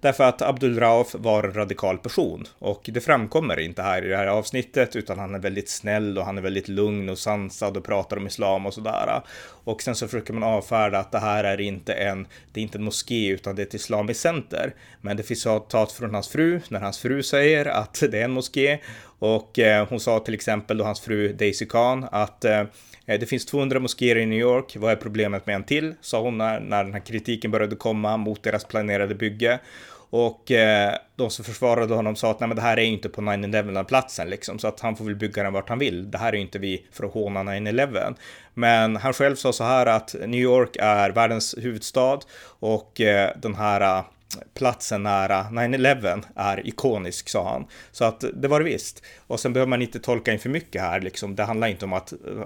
Därför 0.06 0.24
att 0.24 0.42
Abdul 0.42 0.80
Rauf 0.80 1.16
var 1.20 1.44
en 1.44 1.54
radikal 1.54 1.98
person 1.98 2.48
och 2.60 2.90
det 2.94 3.02
framkommer 3.02 3.60
inte 3.60 3.82
här 3.82 4.06
i 4.06 4.08
det 4.08 4.18
här 4.18 4.28
avsnittet 4.28 4.96
utan 4.96 5.20
han 5.20 5.36
är 5.36 5.40
väldigt 5.40 5.70
snäll 5.70 6.18
och 6.18 6.26
han 6.26 6.38
är 6.38 6.42
väldigt 6.42 6.68
lugn 6.68 7.10
och 7.10 7.18
sansad 7.18 7.78
och 7.78 7.84
pratar 7.84 8.18
om 8.18 8.28
islam 8.28 8.66
och 8.66 8.74
sådär. 8.74 9.22
Och 9.64 9.82
sen 9.82 9.96
så 9.96 10.08
försöker 10.08 10.34
man 10.34 10.44
avfärda 10.44 11.00
att 11.00 11.12
det 11.12 11.20
här 11.20 11.44
är 11.44 11.62
inte 11.62 11.94
en, 11.94 12.28
det 12.54 12.60
är 12.60 12.64
inte 12.64 12.78
en 12.78 12.84
moské 12.84 13.28
utan 13.28 13.56
det 13.56 13.62
är 13.62 13.66
ett 13.66 13.74
islamiskt 13.74 14.22
center. 14.22 14.74
Men 15.02 15.18
det 15.18 15.24
finns 15.24 15.42
citat 15.42 15.92
från 15.92 16.14
hans 16.14 16.28
fru 16.28 16.62
när 16.70 16.80
hans 16.80 17.00
fru 17.00 17.24
säger 17.24 17.66
att 17.66 18.04
det 18.12 18.20
är 18.20 18.26
en 18.26 18.32
moské 18.32 18.80
och 19.20 19.60
eh, 19.60 19.88
hon 19.90 20.00
sa 20.00 20.20
till 20.20 20.34
exempel 20.34 20.78
då 20.78 20.84
hans 20.84 21.02
fru 21.02 21.34
Daisy 21.34 21.66
Khan 21.66 22.08
att 22.12 22.46
eh, 22.46 22.64
Eh, 23.06 23.20
det 23.20 23.26
finns 23.26 23.46
200 23.46 23.80
moskéer 23.80 24.18
i 24.18 24.26
New 24.26 24.40
York. 24.40 24.76
Vad 24.80 24.92
är 24.92 24.96
problemet 24.96 25.46
med 25.48 25.56
en 25.56 25.64
till? 25.64 25.94
Sa 26.02 26.22
hon 26.22 26.38
när, 26.38 26.60
när 26.60 26.84
den 26.84 26.94
här 26.94 27.06
kritiken 27.06 27.52
började 27.52 27.76
komma 27.76 28.18
mot 28.18 28.44
deras 28.44 28.64
planerade 28.64 29.16
bygge. 29.16 29.60
Och 30.10 30.52
eh, 30.52 30.96
de 31.16 31.30
som 31.30 31.46
försvarade 31.46 31.94
honom 31.94 32.16
sa 32.16 32.32
att 32.32 32.40
nej 32.40 32.48
men 32.48 32.56
det 32.56 32.62
här 32.62 32.78
är 32.78 32.84
inte 32.84 33.10
på 33.10 33.22
9-11 33.22 33.84
platsen 33.84 34.30
liksom, 34.30 34.60
så 34.60 34.68
att 34.68 34.80
han 34.80 34.96
får 34.96 35.06
väl 35.06 35.16
bygga 35.16 35.44
den 35.44 35.54
vart 35.54 35.70
han 35.70 35.80
vill. 35.80 36.12
Det 36.12 36.18
här 36.18 36.34
är 36.34 36.38
inte 36.38 36.60
vi 36.60 36.86
för 36.92 37.06
att 37.06 37.14
håna 37.14 37.44
9-11. 37.44 38.16
Men 38.54 38.96
han 38.96 39.14
själv 39.14 39.36
sa 39.36 39.54
så 39.54 39.64
här 39.64 39.86
att 39.86 40.16
New 40.26 40.42
York 40.42 40.76
är 40.80 41.10
världens 41.10 41.56
huvudstad 41.58 42.20
och 42.60 43.02
eh, 43.02 43.32
den 43.42 43.56
här 43.56 44.04
platsen 44.54 45.04
nära 45.04 45.44
9-11 45.52 46.24
är 46.36 46.68
ikonisk, 46.68 47.30
sa 47.30 47.50
han. 47.50 47.66
Så 47.92 48.06
att 48.06 48.24
det 48.34 48.48
var 48.48 48.60
det 48.60 48.66
visst. 48.66 49.04
Och 49.28 49.40
sen 49.40 49.54
behöver 49.54 49.70
man 49.70 49.82
inte 49.82 50.00
tolka 50.00 50.34
in 50.34 50.40
för 50.40 50.50
mycket 50.50 50.82
här, 50.82 51.02
liksom. 51.02 51.36
Det 51.36 51.44
handlar 51.44 51.68
inte 51.68 51.86
om 51.86 51.94
att 51.94 52.14
uh, 52.28 52.44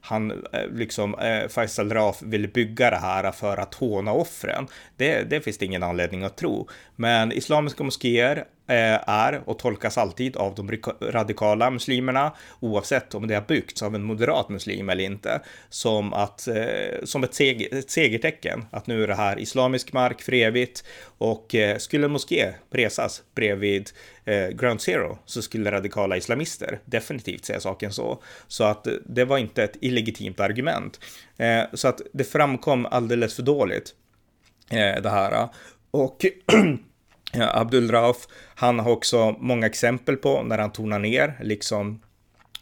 han, 0.00 0.32
uh, 0.32 0.38
liksom, 0.72 1.14
uh, 1.14 1.48
Faisal 1.48 1.92
Raf 1.92 2.22
vill 2.22 2.48
bygga 2.48 2.90
det 2.90 2.96
här 2.96 3.32
för 3.32 3.56
att 3.56 3.74
håna 3.74 4.12
offren. 4.12 4.66
Det, 4.96 5.22
det 5.22 5.40
finns 5.40 5.58
det 5.58 5.66
ingen 5.66 5.82
anledning 5.82 6.24
att 6.24 6.36
tro. 6.36 6.68
Men 6.96 7.32
islamiska 7.32 7.84
moskéer 7.84 8.44
Eh, 8.66 9.08
är 9.08 9.42
och 9.48 9.58
tolkas 9.58 9.98
alltid 9.98 10.36
av 10.36 10.54
de 10.54 10.78
radikala 11.00 11.70
muslimerna, 11.70 12.32
oavsett 12.60 13.14
om 13.14 13.26
det 13.26 13.34
har 13.34 13.42
byggts 13.42 13.82
av 13.82 13.94
en 13.94 14.02
moderat 14.02 14.48
muslim 14.48 14.88
eller 14.88 15.04
inte, 15.04 15.40
som, 15.68 16.12
att, 16.12 16.48
eh, 16.48 17.04
som 17.04 17.24
ett, 17.24 17.34
seger, 17.34 17.78
ett 17.78 17.90
segertecken. 17.90 18.64
Att 18.70 18.86
nu 18.86 19.02
är 19.02 19.06
det 19.06 19.14
här 19.14 19.38
islamisk 19.38 19.92
mark 19.92 20.22
för 20.22 20.32
evigt 20.32 20.84
och 21.18 21.54
eh, 21.54 21.78
skulle 21.78 22.04
en 22.04 22.10
moské 22.10 22.54
resas 22.70 23.22
bredvid 23.34 23.90
eh, 24.24 24.48
Ground 24.48 24.80
Zero 24.80 25.18
så 25.24 25.42
skulle 25.42 25.70
radikala 25.70 26.16
islamister 26.16 26.80
definitivt 26.84 27.44
säga 27.44 27.60
saken 27.60 27.92
så. 27.92 28.22
Så 28.48 28.64
att 28.64 28.86
eh, 28.86 28.92
det 29.06 29.24
var 29.24 29.38
inte 29.38 29.64
ett 29.64 29.76
illegitimt 29.80 30.40
argument. 30.40 31.00
så 31.72 31.88
att 31.88 32.00
det 32.12 32.24
framkom 32.24 32.86
alldeles 32.86 33.36
för 33.36 33.42
dåligt 33.42 33.94
det 35.02 35.10
här. 35.10 35.48
Och 35.90 36.26
Abdul 37.40 37.90
Rauf, 37.90 38.16
han 38.54 38.78
har 38.78 38.90
också 38.90 39.36
många 39.38 39.66
exempel 39.66 40.16
på 40.16 40.42
när 40.42 40.58
han 40.58 40.72
tonar 40.72 40.98
ner, 40.98 41.38
liksom, 41.42 42.00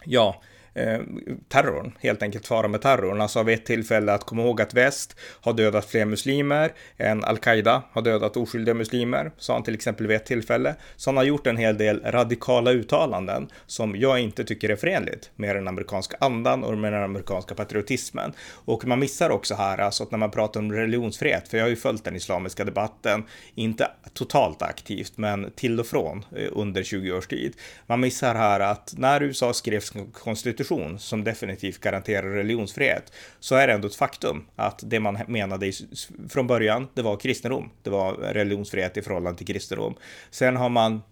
ja, 0.04 0.42
eh, 0.74 1.00
terrorn, 1.48 1.92
helt 2.00 2.22
enkelt 2.22 2.46
fara 2.46 2.68
med 2.68 2.82
terrorn. 2.82 3.20
Alltså 3.20 3.42
vid 3.42 3.54
ett 3.54 3.66
tillfälle 3.66 4.12
att 4.12 4.24
komma 4.24 4.42
ihåg 4.42 4.60
att 4.60 4.74
väst 4.74 5.16
har 5.40 5.52
dödat 5.52 5.84
fler 5.84 6.04
muslimer 6.04 6.72
än 6.96 7.24
al-Qaida 7.24 7.82
har 7.92 8.02
dödat 8.02 8.36
oskyldiga 8.36 8.74
muslimer, 8.74 9.32
sa 9.38 9.52
han 9.52 9.62
till 9.62 9.74
exempel 9.74 10.06
vid 10.06 10.16
ett 10.16 10.26
tillfälle. 10.26 10.74
Så 10.96 11.10
han 11.10 11.16
har 11.16 11.24
gjort 11.24 11.46
en 11.46 11.56
hel 11.56 11.78
del 11.78 12.02
radikala 12.04 12.70
uttalanden 12.72 13.48
som 13.66 13.96
jag 13.96 14.20
inte 14.20 14.44
tycker 14.44 14.68
är 14.68 14.76
förenligt 14.76 15.30
med 15.36 15.56
den 15.56 15.68
amerikanska 15.68 16.16
andan 16.20 16.64
och 16.64 16.78
med 16.78 16.92
den 16.92 17.02
amerikanska 17.02 17.54
patriotismen. 17.54 18.32
Och 18.64 18.86
man 18.86 18.98
missar 18.98 19.30
också 19.30 19.54
här 19.54 19.78
alltså 19.78 20.02
att 20.02 20.10
när 20.10 20.18
man 20.18 20.30
pratar 20.30 20.60
om 20.60 20.72
religionsfrihet, 20.72 21.48
för 21.48 21.56
jag 21.56 21.64
har 21.64 21.70
ju 21.70 21.76
följt 21.76 22.04
den 22.04 22.16
islamiska 22.16 22.64
debatten, 22.64 23.24
inte 23.54 23.90
totalt 24.14 24.62
aktivt, 24.62 25.12
men 25.16 25.50
till 25.50 25.80
och 25.80 25.86
från 25.86 26.24
eh, 26.36 26.48
under 26.52 26.82
20 26.82 27.12
års 27.12 27.26
tid. 27.26 27.56
Man 27.86 28.00
missar 28.00 28.34
här 28.34 28.60
att 28.60 28.94
när 28.96 29.22
USA 29.22 29.52
skrev 29.52 29.82
konstitution 30.12 30.61
konstitution 30.62 30.98
som 30.98 31.24
definitivt 31.24 31.80
garanterar 31.80 32.28
religionsfrihet 32.28 33.12
så 33.40 33.54
är 33.54 33.66
det 33.66 33.72
ändå 33.72 33.88
ett 33.88 33.94
faktum 33.94 34.46
att 34.56 34.80
det 34.82 35.00
man 35.00 35.18
menade 35.28 35.72
från 36.28 36.46
början, 36.46 36.88
det 36.94 37.02
var 37.02 37.16
kristendom. 37.16 37.70
Det 37.82 37.90
var 37.90 38.12
religionsfrihet 38.12 38.96
i 38.96 39.02
förhållande 39.02 39.38
till 39.38 39.46
kristendom. 39.46 39.94
Sen 40.30 40.56
har 40.56 40.68
man 40.68 41.02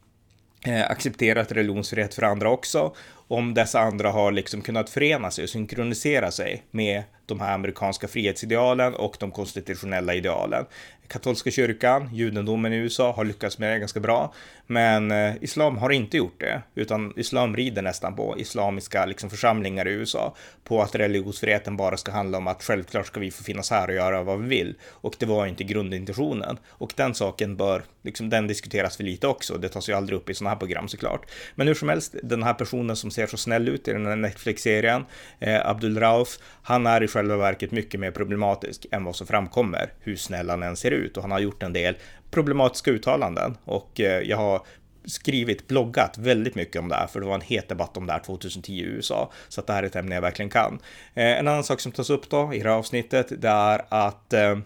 eh, 0.67 0.91
accepterat 0.91 1.53
religionsfrihet 1.53 2.15
för 2.15 2.23
andra 2.23 2.51
också. 2.51 2.95
Om 3.29 3.55
dessa 3.55 3.81
andra 3.81 4.11
har 4.11 4.33
liksom 4.33 4.63
kunnat 4.63 4.91
förena 4.91 5.31
sig 5.31 5.45
och 5.45 5.51
synkronisera 5.51 6.31
sig 6.31 6.63
med 6.71 7.03
de 7.27 7.41
här 7.41 7.55
amerikanska 7.55 8.09
frihetsidealen 8.09 8.95
och 8.95 9.17
de 9.21 9.31
konstitutionella 9.31 10.15
idealen 10.15 10.67
katolska 11.11 11.51
kyrkan, 11.51 12.11
judendomen 12.13 12.73
i 12.73 12.77
USA 12.77 13.13
har 13.13 13.25
lyckats 13.25 13.59
med 13.59 13.73
det 13.73 13.79
ganska 13.79 14.01
bra. 14.01 14.33
Men 14.67 15.11
eh, 15.11 15.35
islam 15.41 15.79
har 15.79 15.91
inte 15.91 16.17
gjort 16.17 16.41
det, 16.41 16.63
utan 16.75 17.13
islam 17.17 17.57
rider 17.57 17.83
nästan 17.83 18.17
på 18.17 18.39
islamiska 18.39 19.07
liksom, 19.07 19.31
församlingar 19.31 19.89
i 19.89 19.91
USA 19.91 20.35
på 20.65 20.83
att 20.83 20.95
religionsfriheten 20.95 21.77
bara 21.77 21.97
ska 21.97 22.13
handla 22.13 22.39
om 22.39 22.47
att 22.47 22.63
självklart 22.63 23.07
ska 23.07 23.21
vi 23.21 23.31
få 23.31 23.45
finnas 23.45 23.71
här 23.71 23.89
och 23.89 23.95
göra 23.95 24.23
vad 24.23 24.41
vi 24.41 24.49
vill. 24.49 24.75
Och 24.85 25.15
det 25.19 25.27
var 25.27 25.47
inte 25.47 25.65
grundintentionen. 25.65 26.59
Och 26.69 26.93
den 26.97 27.15
saken 27.15 27.57
bör, 27.57 27.83
liksom, 28.03 28.31
den 28.31 28.47
diskuteras 28.47 28.97
för 28.97 29.05
lite 29.05 29.27
också. 29.27 29.59
Det 29.59 29.69
tas 29.69 29.89
ju 29.89 29.93
aldrig 29.93 30.17
upp 30.17 30.31
i 30.31 30.35
sådana 30.35 30.51
här 30.51 30.59
program 30.59 30.89
såklart. 30.89 31.31
Men 31.55 31.67
hur 31.67 31.75
som 31.75 31.89
helst, 31.89 32.15
den 32.23 32.43
här 32.43 32.55
personen 32.55 32.97
som 32.97 33.11
ser 33.11 33.27
så 33.27 33.37
snäll 33.37 33.69
ut 33.69 33.89
i 33.89 33.93
den 33.93 34.07
här 34.07 34.17
Netflix-serien, 34.17 35.05
eh, 35.39 35.67
Abdul 35.67 35.99
Rauf, 35.99 36.39
han 36.63 36.87
är 36.87 37.03
i 37.03 37.09
själva 37.09 37.37
verket 37.37 37.71
mycket 37.71 38.01
mer 38.01 38.11
problematisk 38.11 38.87
än 38.91 39.05
vad 39.05 39.17
som 39.17 39.27
framkommer, 39.27 39.93
hur 40.01 40.17
snäll 40.17 40.51
han 40.51 40.63
än 40.63 40.77
ser 40.77 40.91
ut. 40.91 41.17
Och 41.17 41.23
han 41.23 41.31
har 41.31 41.41
gjort 41.41 41.63
en 41.63 41.73
del 41.73 41.97
problematiska 42.31 42.91
uttalanden 42.91 43.57
och 43.65 44.01
eh, 44.01 44.23
jag 44.23 44.37
har 44.37 44.63
skrivit, 45.05 45.69
bloggat 45.69 46.19
väldigt 46.19 46.55
mycket 46.55 46.83
om 46.83 46.89
det 46.89 46.95
här, 46.95 47.07
för 47.07 47.21
det 47.21 47.27
var 47.27 47.35
en 47.35 47.41
het 47.41 47.69
debatt 47.69 47.97
om 47.97 48.07
det 48.07 48.13
här 48.13 48.21
2010 48.21 48.73
i 48.73 48.83
USA. 48.83 49.33
Så 49.49 49.61
att 49.61 49.67
det 49.67 49.73
här 49.73 49.83
är 49.83 49.87
ett 49.87 49.97
ämne 49.97 50.15
jag 50.15 50.23
verkligen 50.23 50.51
kan. 50.51 50.79
Eh, 51.15 51.39
en 51.39 51.49
annan 51.49 51.65
sak 51.65 51.81
som 51.81 51.93
tas 51.93 52.11
upp 52.11 52.31
då 52.31 52.55
i 52.55 52.59
det 52.59 52.69
här 52.69 52.77
avsnittet, 52.77 53.33
det 53.43 53.49
är 53.49 53.83
att, 53.89 54.33
eh, 54.33 54.59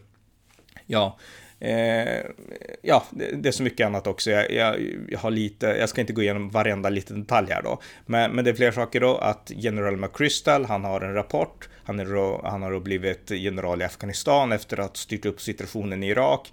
ja, 0.86 1.18
Eh, 1.64 2.22
ja, 2.82 3.04
det, 3.10 3.42
det, 3.42 3.48
är 3.48 3.52
så 3.52 3.62
mycket 3.62 3.86
annat 3.86 4.06
också. 4.06 4.30
Jag, 4.30 4.52
jag, 4.52 4.76
jag, 5.08 5.18
har 5.18 5.30
lite, 5.30 5.66
jag 5.66 5.88
ska 5.88 6.00
inte 6.00 6.12
gå 6.12 6.22
igenom 6.22 6.50
varenda 6.50 6.88
liten 6.88 7.20
detalj 7.20 7.50
här 7.50 7.62
då. 7.62 7.80
Men, 8.06 8.32
men 8.32 8.44
det 8.44 8.50
är 8.50 8.54
fler 8.54 8.72
saker 8.72 9.00
då, 9.00 9.16
att 9.16 9.50
General 9.54 9.96
McChrystal, 9.96 10.64
han 10.64 10.84
har 10.84 11.00
en 11.00 11.14
rapport. 11.14 11.68
Han, 11.84 12.00
är 12.00 12.48
han 12.48 12.62
har 12.62 12.72
då 12.72 12.80
blivit 12.80 13.30
general 13.30 13.82
i 13.82 13.84
Afghanistan 13.84 14.52
efter 14.52 14.80
att 14.80 14.88
ha 14.88 14.94
styrt 14.94 15.26
upp 15.26 15.40
situationen 15.40 16.02
i 16.02 16.08
Irak. 16.08 16.52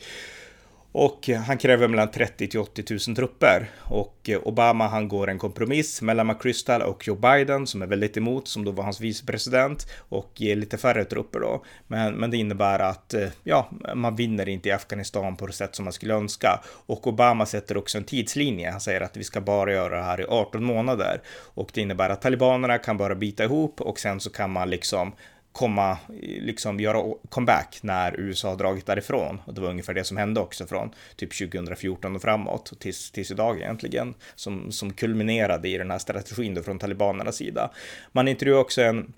Och 0.92 1.30
eh, 1.30 1.42
han 1.42 1.58
kräver 1.58 1.88
mellan 1.88 2.12
30 2.12 2.48
till 2.48 2.60
80 2.60 2.84
000 3.08 3.16
trupper. 3.16 3.70
Och 3.80 4.30
eh, 4.30 4.40
Obama 4.44 4.88
han 4.88 5.08
går 5.08 5.30
en 5.30 5.40
kompromiss 5.40 6.02
mellan 6.02 6.28
McChrystal 6.28 6.82
och 6.82 7.08
Joe 7.08 7.16
Biden 7.16 7.68
som 7.68 7.82
är 7.82 7.88
väldigt 7.88 8.18
emot, 8.18 8.48
som 8.48 8.66
då 8.66 8.72
var 8.72 8.84
hans 8.84 9.02
vicepresident 9.02 9.88
och 10.10 10.32
ger 10.36 10.56
lite 10.56 10.78
färre 10.78 11.06
trupper 11.06 11.40
då. 11.40 11.64
Men, 11.88 12.14
men 12.14 12.32
det 12.32 12.38
innebär 12.38 12.80
att 12.80 13.14
eh, 13.14 13.28
ja, 13.44 13.70
man 13.96 14.16
vinner 14.16 14.50
inte 14.50 14.70
i 14.70 14.72
Afghanistan 14.72 15.36
på 15.36 15.48
det 15.48 15.54
sätt 15.54 15.76
som 15.76 15.86
man 15.86 15.94
skulle 15.94 16.14
önska. 16.14 16.62
Och 16.86 17.08
Obama 17.08 17.46
sätter 17.46 17.78
också 17.78 17.98
en 17.98 18.04
tidslinje. 18.04 18.72
Han 18.72 18.82
säger 18.82 19.02
att 19.02 19.18
vi 19.18 19.24
ska 19.24 19.42
bara 19.42 19.72
göra 19.72 19.98
det 19.98 20.04
här 20.04 20.22
i 20.22 20.26
18 20.26 20.64
månader. 20.64 21.22
Och 21.54 21.70
det 21.74 21.82
innebär 21.82 22.10
att 22.10 22.22
talibanerna 22.22 22.78
kan 22.78 22.98
bara 22.98 23.16
bita 23.16 23.44
ihop 23.44 23.82
och 23.82 24.00
sen 24.00 24.20
så 24.20 24.30
kan 24.30 24.52
man 24.52 24.70
liksom 24.70 25.14
komma, 25.52 25.98
liksom 26.22 26.80
göra 26.80 27.14
comeback 27.30 27.80
när 27.82 28.20
USA 28.20 28.50
har 28.50 28.56
dragit 28.56 28.86
därifrån. 28.86 29.42
Och 29.46 29.54
det 29.54 29.62
var 29.62 29.70
ungefär 29.70 29.94
det 29.94 30.04
som 30.04 30.18
hände 30.18 30.40
också 30.40 30.66
från 30.66 30.92
typ 31.16 31.38
2014 31.38 32.16
och 32.16 32.22
framåt 32.22 32.74
tills, 32.80 33.12
tills 33.12 33.32
idag 33.32 33.58
egentligen, 33.58 34.14
som, 34.36 34.72
som 34.72 34.94
kulminerade 34.94 35.70
i 35.70 35.78
den 35.78 35.92
här 35.92 35.98
strategin 35.98 36.54
då 36.54 36.64
från 36.64 36.80
talibanernas 36.80 37.36
sida. 37.36 37.72
Man 38.12 38.28
intervjuade 38.28 38.62
också 38.62 38.82
en 38.82 39.14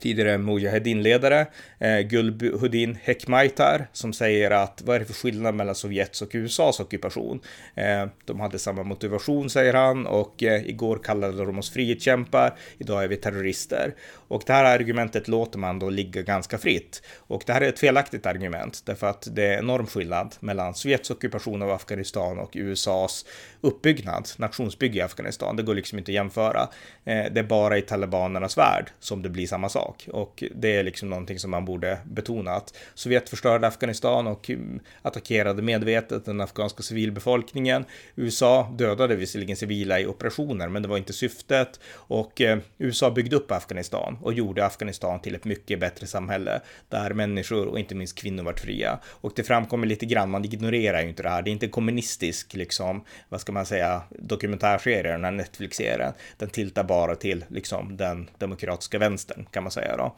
tidigare 0.00 0.38
Mujahedin-ledare, 0.38 1.46
eh, 1.78 2.00
Gulbuddin 2.00 2.98
Hekmaitar, 3.02 3.86
som 3.92 4.12
säger 4.12 4.50
att 4.50 4.82
vad 4.84 4.96
är 4.96 5.00
det 5.00 5.06
för 5.06 5.14
skillnad 5.14 5.54
mellan 5.54 5.74
Sovjets 5.74 6.22
och 6.22 6.30
USAs 6.32 6.80
ockupation? 6.80 7.40
Eh, 7.74 8.06
de 8.24 8.40
hade 8.40 8.58
samma 8.58 8.82
motivation, 8.82 9.50
säger 9.50 9.74
han, 9.74 10.06
och 10.06 10.42
eh, 10.42 10.68
igår 10.68 11.00
kallade 11.04 11.44
de 11.44 11.58
oss 11.58 11.70
frihetskämpar, 11.70 12.54
idag 12.78 13.04
är 13.04 13.08
vi 13.08 13.16
terrorister. 13.16 13.94
Och 14.28 14.42
det 14.46 14.52
här 14.52 14.64
argumentet 14.64 15.28
låter 15.28 15.58
man 15.58 15.78
då 15.78 15.90
ligga 15.90 16.22
ganska 16.22 16.58
fritt. 16.58 17.02
Och 17.16 17.42
det 17.46 17.52
här 17.52 17.60
är 17.60 17.68
ett 17.68 17.78
felaktigt 17.78 18.26
argument, 18.26 18.82
därför 18.84 19.06
att 19.06 19.28
det 19.30 19.46
är 19.46 19.58
enorm 19.58 19.86
skillnad 19.86 20.34
mellan 20.40 20.74
Sovjets 20.74 21.10
ockupation 21.10 21.62
av 21.62 21.70
Afghanistan 21.70 22.38
och 22.38 22.50
USAs 22.54 23.24
uppbyggnad, 23.60 24.28
nationsbygge 24.36 24.98
i 24.98 25.02
Afghanistan. 25.02 25.56
Det 25.56 25.62
går 25.62 25.74
liksom 25.74 25.98
inte 25.98 26.10
att 26.10 26.14
jämföra. 26.14 26.68
Eh, 27.04 27.24
det 27.32 27.40
är 27.40 27.44
bara 27.44 27.78
i 27.78 27.82
talibanernas 27.82 28.58
värld 28.58 28.90
som 29.00 29.22
det 29.22 29.28
blir 29.28 29.46
samma 29.46 29.68
sak. 29.68 29.87
Och 30.12 30.44
det 30.56 30.76
är 30.76 30.82
liksom 30.82 31.10
någonting 31.10 31.38
som 31.38 31.50
man 31.50 31.64
borde 31.64 31.98
betona 32.04 32.50
att 32.50 32.74
Sovjet 32.94 33.28
förstörde 33.28 33.66
Afghanistan 33.66 34.26
och 34.26 34.50
mm, 34.50 34.80
attackerade 35.02 35.62
medvetet 35.62 36.24
den 36.24 36.40
afghanska 36.40 36.82
civilbefolkningen. 36.82 37.84
USA 38.16 38.74
dödade 38.78 39.16
visserligen 39.16 39.56
civila 39.56 40.00
i 40.00 40.06
operationer, 40.06 40.68
men 40.68 40.82
det 40.82 40.88
var 40.88 40.96
inte 40.96 41.12
syftet. 41.12 41.80
Och 41.92 42.40
eh, 42.40 42.58
USA 42.78 43.10
byggde 43.10 43.36
upp 43.36 43.50
Afghanistan 43.50 44.18
och 44.22 44.32
gjorde 44.32 44.66
Afghanistan 44.66 45.20
till 45.20 45.34
ett 45.34 45.44
mycket 45.44 45.80
bättre 45.80 46.06
samhälle 46.06 46.60
där 46.88 47.10
människor 47.10 47.66
och 47.66 47.78
inte 47.78 47.94
minst 47.94 48.18
kvinnor 48.18 48.44
vart 48.44 48.60
fria. 48.60 48.98
Och 49.04 49.32
det 49.36 49.42
framkommer 49.42 49.86
lite 49.86 50.06
grann, 50.06 50.30
man 50.30 50.44
ignorerar 50.44 51.02
ju 51.02 51.08
inte 51.08 51.22
det 51.22 51.28
här. 51.28 51.42
Det 51.42 51.50
är 51.50 51.52
inte 51.52 51.68
kommunistisk, 51.68 52.54
liksom, 52.54 53.04
vad 53.28 53.40
ska 53.40 53.52
man 53.52 53.66
säga, 53.66 54.02
dokumentärserie, 54.10 55.12
den 55.12 55.24
här 55.24 55.32
Netflix-serien. 55.32 56.12
Den 56.36 56.50
tiltar 56.50 56.84
bara 56.84 57.14
till 57.14 57.44
liksom 57.48 57.96
den 57.96 58.30
demokratiska 58.38 58.98
vänstern 58.98 59.46
kan 59.50 59.62
man 59.62 59.67
säga 59.70 59.96
då. 59.96 60.16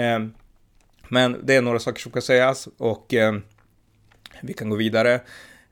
Eh, 0.00 0.18
men 1.08 1.40
det 1.42 1.54
är 1.54 1.62
några 1.62 1.78
saker 1.78 2.00
som 2.00 2.12
kan 2.12 2.22
sägas 2.22 2.68
och 2.78 3.14
eh, 3.14 3.34
vi 4.42 4.52
kan 4.52 4.70
gå 4.70 4.76
vidare. 4.76 5.20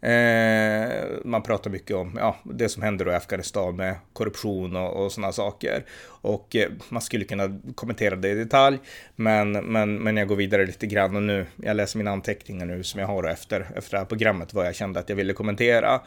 Eh, 0.02 1.08
man 1.24 1.42
pratar 1.42 1.70
mycket 1.70 1.96
om 1.96 2.16
ja, 2.18 2.36
det 2.44 2.68
som 2.68 2.82
händer 2.82 3.04
då 3.04 3.10
i 3.10 3.14
Afghanistan 3.14 3.76
med 3.76 3.96
korruption 4.12 4.76
och, 4.76 5.04
och 5.04 5.12
sådana 5.12 5.32
saker. 5.32 5.84
Och 6.02 6.56
eh, 6.56 6.70
man 6.88 7.02
skulle 7.02 7.24
kunna 7.24 7.60
kommentera 7.74 8.16
det 8.16 8.28
i 8.28 8.34
detalj, 8.34 8.78
men, 9.16 9.52
men, 9.52 9.98
men 9.98 10.16
jag 10.16 10.28
går 10.28 10.36
vidare 10.36 10.66
lite 10.66 10.86
grann 10.86 11.16
och 11.16 11.22
nu, 11.22 11.46
jag 11.56 11.76
läser 11.76 11.98
mina 11.98 12.10
anteckningar 12.10 12.66
nu 12.66 12.82
som 12.82 13.00
jag 13.00 13.06
har 13.06 13.24
efter, 13.24 13.60
efter 13.76 13.90
det 13.90 13.98
här 13.98 14.04
programmet, 14.04 14.54
vad 14.54 14.66
jag 14.66 14.74
kände 14.74 15.00
att 15.00 15.08
jag 15.08 15.16
ville 15.16 15.32
kommentera. 15.32 16.00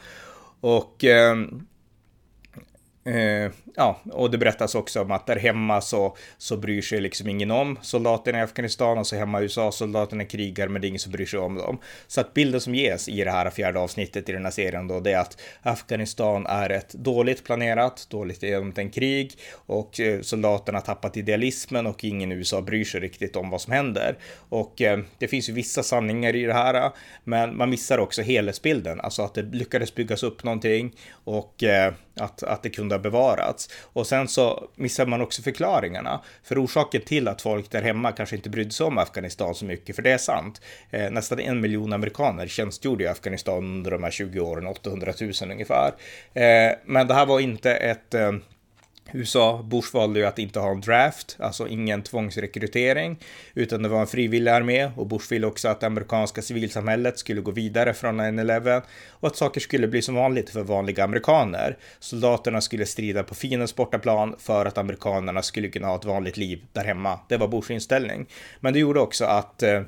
Och 0.59 1.03
eh, 1.03 1.35
Eh, 3.05 3.51
ja, 3.75 3.99
och 4.11 4.31
det 4.31 4.37
berättas 4.37 4.75
också 4.75 5.01
om 5.01 5.11
att 5.11 5.27
där 5.27 5.35
hemma 5.35 5.81
så, 5.81 6.17
så 6.37 6.57
bryr 6.57 6.81
sig 6.81 7.01
liksom 7.01 7.29
ingen 7.29 7.51
om 7.51 7.79
soldaterna 7.81 8.39
i 8.39 8.41
Afghanistan 8.41 8.97
och 8.97 9.07
så 9.07 9.15
hemma 9.15 9.39
i 9.39 9.43
USA 9.43 9.71
soldaterna 9.71 10.25
krigar 10.25 10.67
men 10.67 10.81
det 10.81 10.87
är 10.87 10.89
ingen 10.89 10.99
som 10.99 11.11
bryr 11.11 11.25
sig 11.25 11.39
om 11.39 11.55
dem. 11.55 11.77
Så 12.07 12.21
att 12.21 12.33
bilden 12.33 12.61
som 12.61 12.75
ges 12.75 13.09
i 13.09 13.23
det 13.23 13.31
här 13.31 13.49
fjärde 13.49 13.79
avsnittet 13.79 14.29
i 14.29 14.31
den 14.31 14.43
här 14.43 14.51
serien 14.51 14.87
då 14.87 14.99
det 14.99 15.11
är 15.11 15.19
att 15.19 15.41
Afghanistan 15.61 16.45
är 16.45 16.69
ett 16.69 16.93
dåligt 16.93 17.43
planerat, 17.43 18.07
dåligt 18.09 18.43
genomtänkt 18.43 18.95
krig 18.95 19.31
och 19.55 19.99
eh, 19.99 20.21
soldaterna 20.21 20.77
har 20.77 20.85
tappat 20.85 21.17
idealismen 21.17 21.87
och 21.87 22.03
ingen 22.03 22.31
i 22.31 22.35
USA 22.35 22.61
bryr 22.61 22.85
sig 22.85 23.01
riktigt 23.01 23.35
om 23.35 23.49
vad 23.49 23.61
som 23.61 23.73
händer. 23.73 24.17
Och 24.49 24.81
eh, 24.81 24.99
det 25.17 25.27
finns 25.27 25.49
ju 25.49 25.53
vissa 25.53 25.83
sanningar 25.83 26.35
i 26.35 26.43
det 26.43 26.53
här 26.53 26.91
men 27.23 27.57
man 27.57 27.69
missar 27.69 27.97
också 27.97 28.21
helhetsbilden, 28.21 29.01
alltså 29.01 29.21
att 29.21 29.33
det 29.33 29.41
lyckades 29.41 29.95
byggas 29.95 30.23
upp 30.23 30.43
någonting 30.43 30.95
och 31.23 31.63
eh, 31.63 31.93
att, 32.15 32.43
att 32.43 32.63
det 32.63 32.69
kunde 32.69 32.92
någorlunda 32.93 32.99
bevarats. 32.99 33.69
Och 33.93 34.07
sen 34.07 34.27
så 34.27 34.69
missar 34.75 35.05
man 35.05 35.21
också 35.21 35.41
förklaringarna. 35.41 36.21
För 36.43 36.63
orsaken 36.63 37.01
till 37.01 37.27
att 37.27 37.41
folk 37.41 37.71
där 37.71 37.81
hemma 37.81 38.11
kanske 38.11 38.35
inte 38.35 38.49
brydde 38.49 38.71
sig 38.71 38.85
om 38.85 38.97
Afghanistan 38.97 39.55
så 39.55 39.65
mycket, 39.65 39.95
för 39.95 40.03
det 40.03 40.11
är 40.11 40.17
sant. 40.17 40.61
Eh, 40.91 41.11
nästan 41.11 41.39
en 41.39 41.61
miljon 41.61 41.93
amerikaner 41.93 42.47
tjänstgjorde 42.47 43.03
i 43.03 43.07
Afghanistan 43.07 43.57
under 43.57 43.91
de 43.91 44.03
här 44.03 44.11
20 44.11 44.39
åren, 44.39 44.67
800 44.67 45.13
000 45.21 45.51
ungefär. 45.51 45.93
Eh, 46.33 46.75
men 46.85 47.07
det 47.07 47.13
här 47.13 47.25
var 47.25 47.39
inte 47.39 47.71
ett 47.71 48.13
eh, 48.13 48.31
USA, 49.11 49.63
Bush 49.63 49.93
valde 49.93 50.19
ju 50.19 50.25
att 50.25 50.39
inte 50.39 50.59
ha 50.59 50.71
en 50.71 50.81
draft, 50.81 51.37
alltså 51.39 51.67
ingen 51.67 52.01
tvångsrekrytering, 52.01 53.19
utan 53.53 53.83
det 53.83 53.89
var 53.89 54.01
en 54.01 54.07
frivillig 54.07 54.51
armé 54.51 54.91
och 54.97 55.07
Bush 55.07 55.31
ville 55.31 55.47
också 55.47 55.67
att 55.67 55.79
det 55.79 55.87
amerikanska 55.87 56.41
civilsamhället 56.41 57.19
skulle 57.19 57.41
gå 57.41 57.51
vidare 57.51 57.93
från 57.93 58.21
9-11 58.21 58.81
och 59.09 59.27
att 59.27 59.35
saker 59.35 59.61
skulle 59.61 59.87
bli 59.87 60.01
som 60.01 60.15
vanligt 60.15 60.49
för 60.49 60.63
vanliga 60.63 61.03
amerikaner. 61.03 61.77
Soldaterna 61.99 62.61
skulle 62.61 62.85
strida 62.85 63.23
på 63.23 63.35
fiendens 63.35 63.75
bortaplan 63.75 64.35
för 64.39 64.65
att 64.65 64.77
amerikanerna 64.77 65.41
skulle 65.41 65.67
kunna 65.67 65.87
ha 65.87 65.95
ett 65.95 66.05
vanligt 66.05 66.37
liv 66.37 66.65
där 66.71 66.83
hemma. 66.83 67.19
Det 67.29 67.37
var 67.37 67.47
Bushs 67.47 67.71
inställning. 67.71 68.25
Men 68.59 68.73
det 68.73 68.79
gjorde 68.79 68.99
också 68.99 69.25
att 69.25 69.63
eh, 69.63 69.81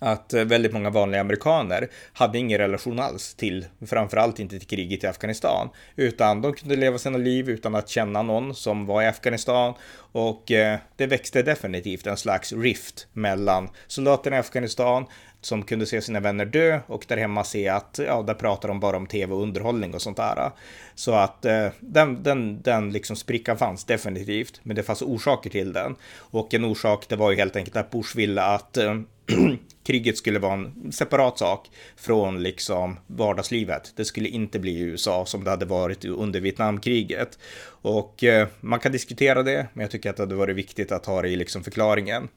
att 0.00 0.34
eh, 0.34 0.44
väldigt 0.44 0.72
många 0.72 0.90
vanliga 0.90 1.20
amerikaner 1.20 1.88
hade 2.12 2.38
ingen 2.38 2.58
relation 2.58 2.98
alls 2.98 3.34
till, 3.34 3.66
framförallt 3.86 4.38
inte 4.38 4.58
till 4.58 4.68
kriget 4.68 5.04
i 5.04 5.06
Afghanistan, 5.06 5.68
utan 5.96 6.42
de 6.42 6.52
kunde 6.52 6.76
leva 6.76 6.98
sina 6.98 7.18
liv 7.18 7.50
utan 7.50 7.74
att 7.74 7.88
känna 7.88 8.22
någon 8.22 8.54
som 8.54 8.86
var 8.86 9.02
i 9.02 9.06
Afghanistan. 9.06 9.74
Och 10.12 10.50
eh, 10.50 10.78
det 10.96 11.06
växte 11.06 11.42
definitivt 11.42 12.06
en 12.06 12.16
slags 12.16 12.52
rift 12.52 13.06
mellan 13.12 13.68
soldaterna 13.86 14.36
i 14.36 14.38
Afghanistan 14.38 15.06
som 15.40 15.62
kunde 15.62 15.86
se 15.86 16.02
sina 16.02 16.20
vänner 16.20 16.44
dö 16.44 16.80
och 16.86 17.04
där 17.08 17.16
hemma 17.16 17.44
se 17.44 17.68
att 17.68 18.00
ja, 18.06 18.22
där 18.22 18.34
pratar 18.34 18.68
de 18.68 18.80
bara 18.80 18.96
om 18.96 19.06
tv 19.06 19.34
och 19.34 19.42
underhållning 19.42 19.94
och 19.94 20.02
sånt 20.02 20.16
där. 20.16 20.50
Så 20.94 21.12
att 21.12 21.44
eh, 21.44 21.68
den, 21.80 22.22
den, 22.22 22.62
den 22.62 22.92
liksom 22.92 23.16
sprickan 23.16 23.58
fanns 23.58 23.84
definitivt, 23.84 24.60
men 24.62 24.76
det 24.76 24.82
fanns 24.82 25.02
orsaker 25.02 25.50
till 25.50 25.72
den. 25.72 25.96
Och 26.16 26.54
en 26.54 26.64
orsak, 26.64 27.08
det 27.08 27.16
var 27.16 27.30
ju 27.30 27.36
helt 27.36 27.56
enkelt 27.56 27.76
att 27.76 27.90
Bush 27.90 28.16
ville 28.16 28.42
att 28.42 28.76
eh, 28.76 29.00
kriget 29.84 30.18
skulle 30.18 30.38
vara 30.38 30.52
en 30.52 30.92
separat 30.92 31.38
sak 31.38 31.70
från 31.96 32.42
liksom 32.42 32.98
vardagslivet. 33.06 33.92
Det 33.96 34.04
skulle 34.04 34.28
inte 34.28 34.58
bli 34.58 34.70
i 34.72 34.80
USA 34.80 35.26
som 35.26 35.44
det 35.44 35.50
hade 35.50 35.64
varit 35.64 36.04
under 36.04 36.40
Vietnamkriget. 36.40 37.38
Och 37.82 38.24
eh, 38.24 38.48
man 38.60 38.80
kan 38.80 38.92
diskutera 38.92 39.42
det, 39.42 39.66
men 39.72 39.82
jag 39.82 39.90
tycker 39.90 40.10
att 40.10 40.16
det 40.16 40.22
hade 40.22 40.34
varit 40.34 40.56
viktigt 40.56 40.92
att 40.92 41.06
ha 41.06 41.22
det 41.22 41.28
i 41.28 41.36
liksom 41.36 41.64
förklaringen. 41.64 42.28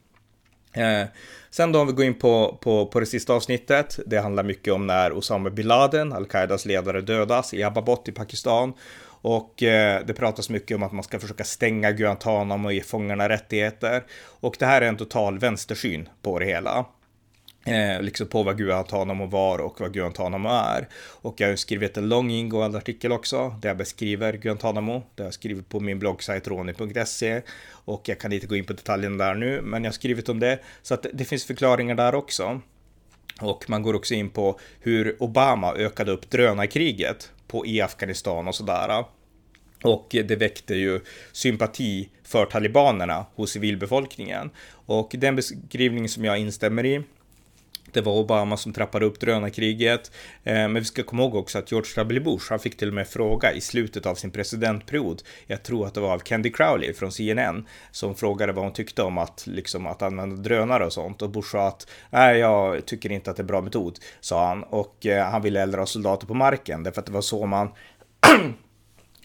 Eh, 0.74 1.06
sen 1.50 1.72
då 1.72 1.80
om 1.80 1.86
vi 1.86 1.92
går 1.92 2.04
in 2.04 2.18
på, 2.18 2.58
på, 2.60 2.86
på 2.86 3.00
det 3.00 3.06
sista 3.06 3.32
avsnittet. 3.32 3.98
Det 4.06 4.18
handlar 4.18 4.42
mycket 4.42 4.72
om 4.72 4.86
när 4.86 5.12
Osama 5.12 5.50
bin 5.50 5.66
Laden, 5.66 6.12
al-Qaidas 6.12 6.66
ledare, 6.66 7.00
dödas 7.00 7.54
i 7.54 7.62
Abbabot 7.62 8.08
i 8.08 8.12
Pakistan. 8.12 8.72
Och 9.06 9.62
eh, 9.62 10.06
det 10.06 10.14
pratas 10.14 10.50
mycket 10.50 10.74
om 10.74 10.82
att 10.82 10.92
man 10.92 11.04
ska 11.04 11.18
försöka 11.18 11.44
stänga 11.44 11.92
Guantanamo 11.92 12.68
och 12.68 12.74
ge 12.74 12.80
fångarna 12.80 13.28
rättigheter. 13.28 14.04
Och 14.40 14.56
det 14.58 14.66
här 14.66 14.82
är 14.82 14.88
en 14.88 14.96
total 14.96 15.38
vänstersyn 15.38 16.08
på 16.22 16.38
det 16.38 16.46
hela. 16.46 16.86
Eh, 17.66 18.02
liksom 18.02 18.26
på 18.26 18.42
vad 18.42 18.58
Guantanamo 18.58 19.26
var 19.26 19.58
och 19.58 19.80
vad 19.80 19.92
Guantanamo 19.92 20.48
är. 20.48 20.88
Och 20.94 21.40
jag 21.40 21.48
har 21.48 21.56
skrivit 21.56 21.96
en 21.96 22.08
lång 22.08 22.30
ingående 22.30 22.78
artikel 22.78 23.12
också 23.12 23.56
där 23.60 23.68
jag 23.68 23.76
beskriver 23.76 24.32
Guantanamo. 24.32 25.02
Där 25.14 25.24
jag 25.24 25.34
skrivit 25.34 25.68
på 25.68 25.80
min 25.80 25.98
bloggsajt 25.98 26.48
roni.se. 26.48 27.42
Och 27.70 28.08
jag 28.08 28.20
kan 28.20 28.32
inte 28.32 28.46
gå 28.46 28.56
in 28.56 28.64
på 28.64 28.72
detaljerna 28.72 29.24
där 29.24 29.34
nu, 29.34 29.60
men 29.62 29.84
jag 29.84 29.90
har 29.90 29.94
skrivit 29.94 30.28
om 30.28 30.40
det. 30.40 30.58
Så 30.82 30.94
att 30.94 31.06
det 31.12 31.24
finns 31.24 31.44
förklaringar 31.44 31.94
där 31.94 32.14
också. 32.14 32.60
Och 33.40 33.70
man 33.70 33.82
går 33.82 33.94
också 33.94 34.14
in 34.14 34.30
på 34.30 34.58
hur 34.80 35.16
Obama 35.22 35.74
ökade 35.74 36.12
upp 36.12 36.30
drönarkriget 36.30 37.30
på, 37.46 37.66
i 37.66 37.80
Afghanistan 37.80 38.48
och 38.48 38.54
sådär. 38.54 39.04
Och 39.82 40.06
det 40.10 40.36
väckte 40.36 40.74
ju 40.74 41.00
sympati 41.32 42.08
för 42.22 42.46
talibanerna 42.46 43.26
hos 43.34 43.50
civilbefolkningen. 43.50 44.50
Och 44.86 45.14
den 45.18 45.36
beskrivning 45.36 46.08
som 46.08 46.24
jag 46.24 46.38
instämmer 46.38 46.86
i 46.86 47.02
det 47.92 48.00
var 48.00 48.12
Obama 48.12 48.56
som 48.56 48.72
trappade 48.72 49.06
upp 49.06 49.20
drönarkriget. 49.20 50.10
Eh, 50.44 50.54
men 50.54 50.74
vi 50.74 50.84
ska 50.84 51.02
komma 51.02 51.22
ihåg 51.22 51.34
också 51.34 51.58
att 51.58 51.72
George 51.72 51.90
W. 51.96 52.20
Bush, 52.20 52.46
han 52.50 52.58
fick 52.58 52.76
till 52.76 52.88
och 52.88 52.94
med 52.94 53.08
fråga 53.08 53.52
i 53.52 53.60
slutet 53.60 54.06
av 54.06 54.14
sin 54.14 54.30
presidentperiod. 54.30 55.22
Jag 55.46 55.62
tror 55.62 55.86
att 55.86 55.94
det 55.94 56.00
var 56.00 56.12
av 56.14 56.18
Candy 56.18 56.50
Crowley 56.50 56.92
från 56.92 57.12
CNN 57.12 57.66
som 57.90 58.14
frågade 58.14 58.52
vad 58.52 58.64
hon 58.64 58.72
tyckte 58.72 59.02
om 59.02 59.18
att, 59.18 59.44
liksom, 59.46 59.86
att 59.86 60.02
använda 60.02 60.36
drönare 60.36 60.86
och 60.86 60.92
sånt. 60.92 61.22
Och 61.22 61.30
Bush 61.30 61.50
sa 61.50 61.68
att 61.68 61.86
nej, 62.10 62.38
jag 62.38 62.86
tycker 62.86 63.12
inte 63.12 63.30
att 63.30 63.36
det 63.36 63.42
är 63.42 63.44
bra 63.44 63.60
metod, 63.60 63.98
sa 64.20 64.48
han. 64.48 64.62
Och 64.62 65.06
eh, 65.06 65.24
han 65.24 65.42
ville 65.42 65.58
hellre 65.60 65.80
ha 65.80 65.86
soldater 65.86 66.26
på 66.26 66.34
marken, 66.34 66.82
därför 66.82 67.00
att 67.00 67.06
det 67.06 67.12
var 67.12 67.20
så 67.20 67.46
man 67.46 67.68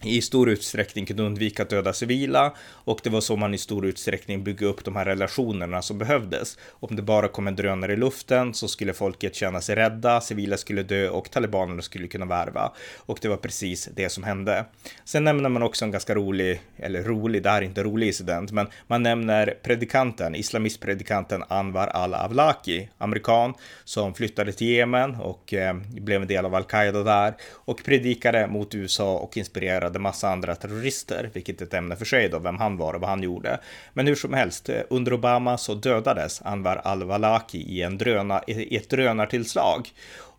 i 0.03 0.21
stor 0.21 0.49
utsträckning 0.49 1.05
kunde 1.05 1.23
undvika 1.23 1.63
att 1.63 1.69
döda 1.69 1.93
civila 1.93 2.53
och 2.71 2.99
det 3.03 3.09
var 3.09 3.21
så 3.21 3.35
man 3.35 3.53
i 3.53 3.57
stor 3.57 3.85
utsträckning 3.85 4.43
byggde 4.43 4.65
upp 4.65 4.85
de 4.85 4.95
här 4.95 5.05
relationerna 5.05 5.81
som 5.81 5.97
behövdes. 5.97 6.57
Om 6.69 6.95
det 6.95 7.01
bara 7.01 7.27
kom 7.27 7.47
en 7.47 7.55
drönare 7.55 7.93
i 7.93 7.95
luften 7.95 8.53
så 8.53 8.67
skulle 8.67 8.93
folket 8.93 9.35
känna 9.35 9.61
sig 9.61 9.75
rädda, 9.75 10.21
civila 10.21 10.57
skulle 10.57 10.83
dö 10.83 11.09
och 11.09 11.31
talibanerna 11.31 11.81
skulle 11.81 12.07
kunna 12.07 12.25
värva. 12.25 12.71
Och 12.97 13.19
det 13.21 13.27
var 13.27 13.37
precis 13.37 13.89
det 13.95 14.09
som 14.09 14.23
hände. 14.23 14.65
Sen 15.05 15.23
nämner 15.23 15.49
man 15.49 15.63
också 15.63 15.85
en 15.85 15.91
ganska 15.91 16.15
rolig, 16.15 16.61
eller 16.77 17.03
rolig, 17.03 17.43
det 17.43 17.49
här 17.49 17.61
är 17.61 17.65
inte 17.65 17.83
rolig 17.83 18.07
incident, 18.07 18.51
men 18.51 18.67
man 18.87 19.03
nämner 19.03 19.57
predikanten, 19.63 20.35
islamistpredikanten 20.35 21.43
Anwar 21.47 21.87
al-Awlaki, 21.87 22.89
amerikan, 22.97 23.53
som 23.83 24.13
flyttade 24.13 24.51
till 24.51 24.67
Jemen 24.67 25.15
och 25.15 25.53
eh, 25.53 25.75
blev 25.75 26.21
en 26.21 26.27
del 26.27 26.45
av 26.45 26.55
al-Qaida 26.55 27.03
där 27.03 27.33
och 27.53 27.83
predikade 27.83 28.47
mot 28.47 28.75
USA 28.75 29.17
och 29.17 29.37
inspirerade 29.37 29.88
dödade 29.89 29.99
massa 29.99 30.29
andra 30.29 30.55
terrorister, 30.55 31.29
vilket 31.33 31.61
är 31.61 31.65
ett 31.65 31.73
ämne 31.73 31.95
för 31.95 32.05
sig 32.05 32.29
då, 32.29 32.39
vem 32.39 32.57
han 32.57 32.77
var 32.77 32.93
och 32.93 33.01
vad 33.01 33.09
han 33.09 33.23
gjorde. 33.23 33.59
Men 33.93 34.07
hur 34.07 34.15
som 34.15 34.33
helst, 34.33 34.69
eh, 34.69 34.81
under 34.89 35.13
Obama 35.13 35.57
så 35.57 35.75
dödades 35.75 36.41
Anwar 36.41 36.81
al-Walaki 36.83 37.57
i, 37.57 37.81
en 37.81 37.97
dröna, 37.97 38.43
i 38.47 38.75
ett 38.75 38.89
drönartillslag. 38.89 39.89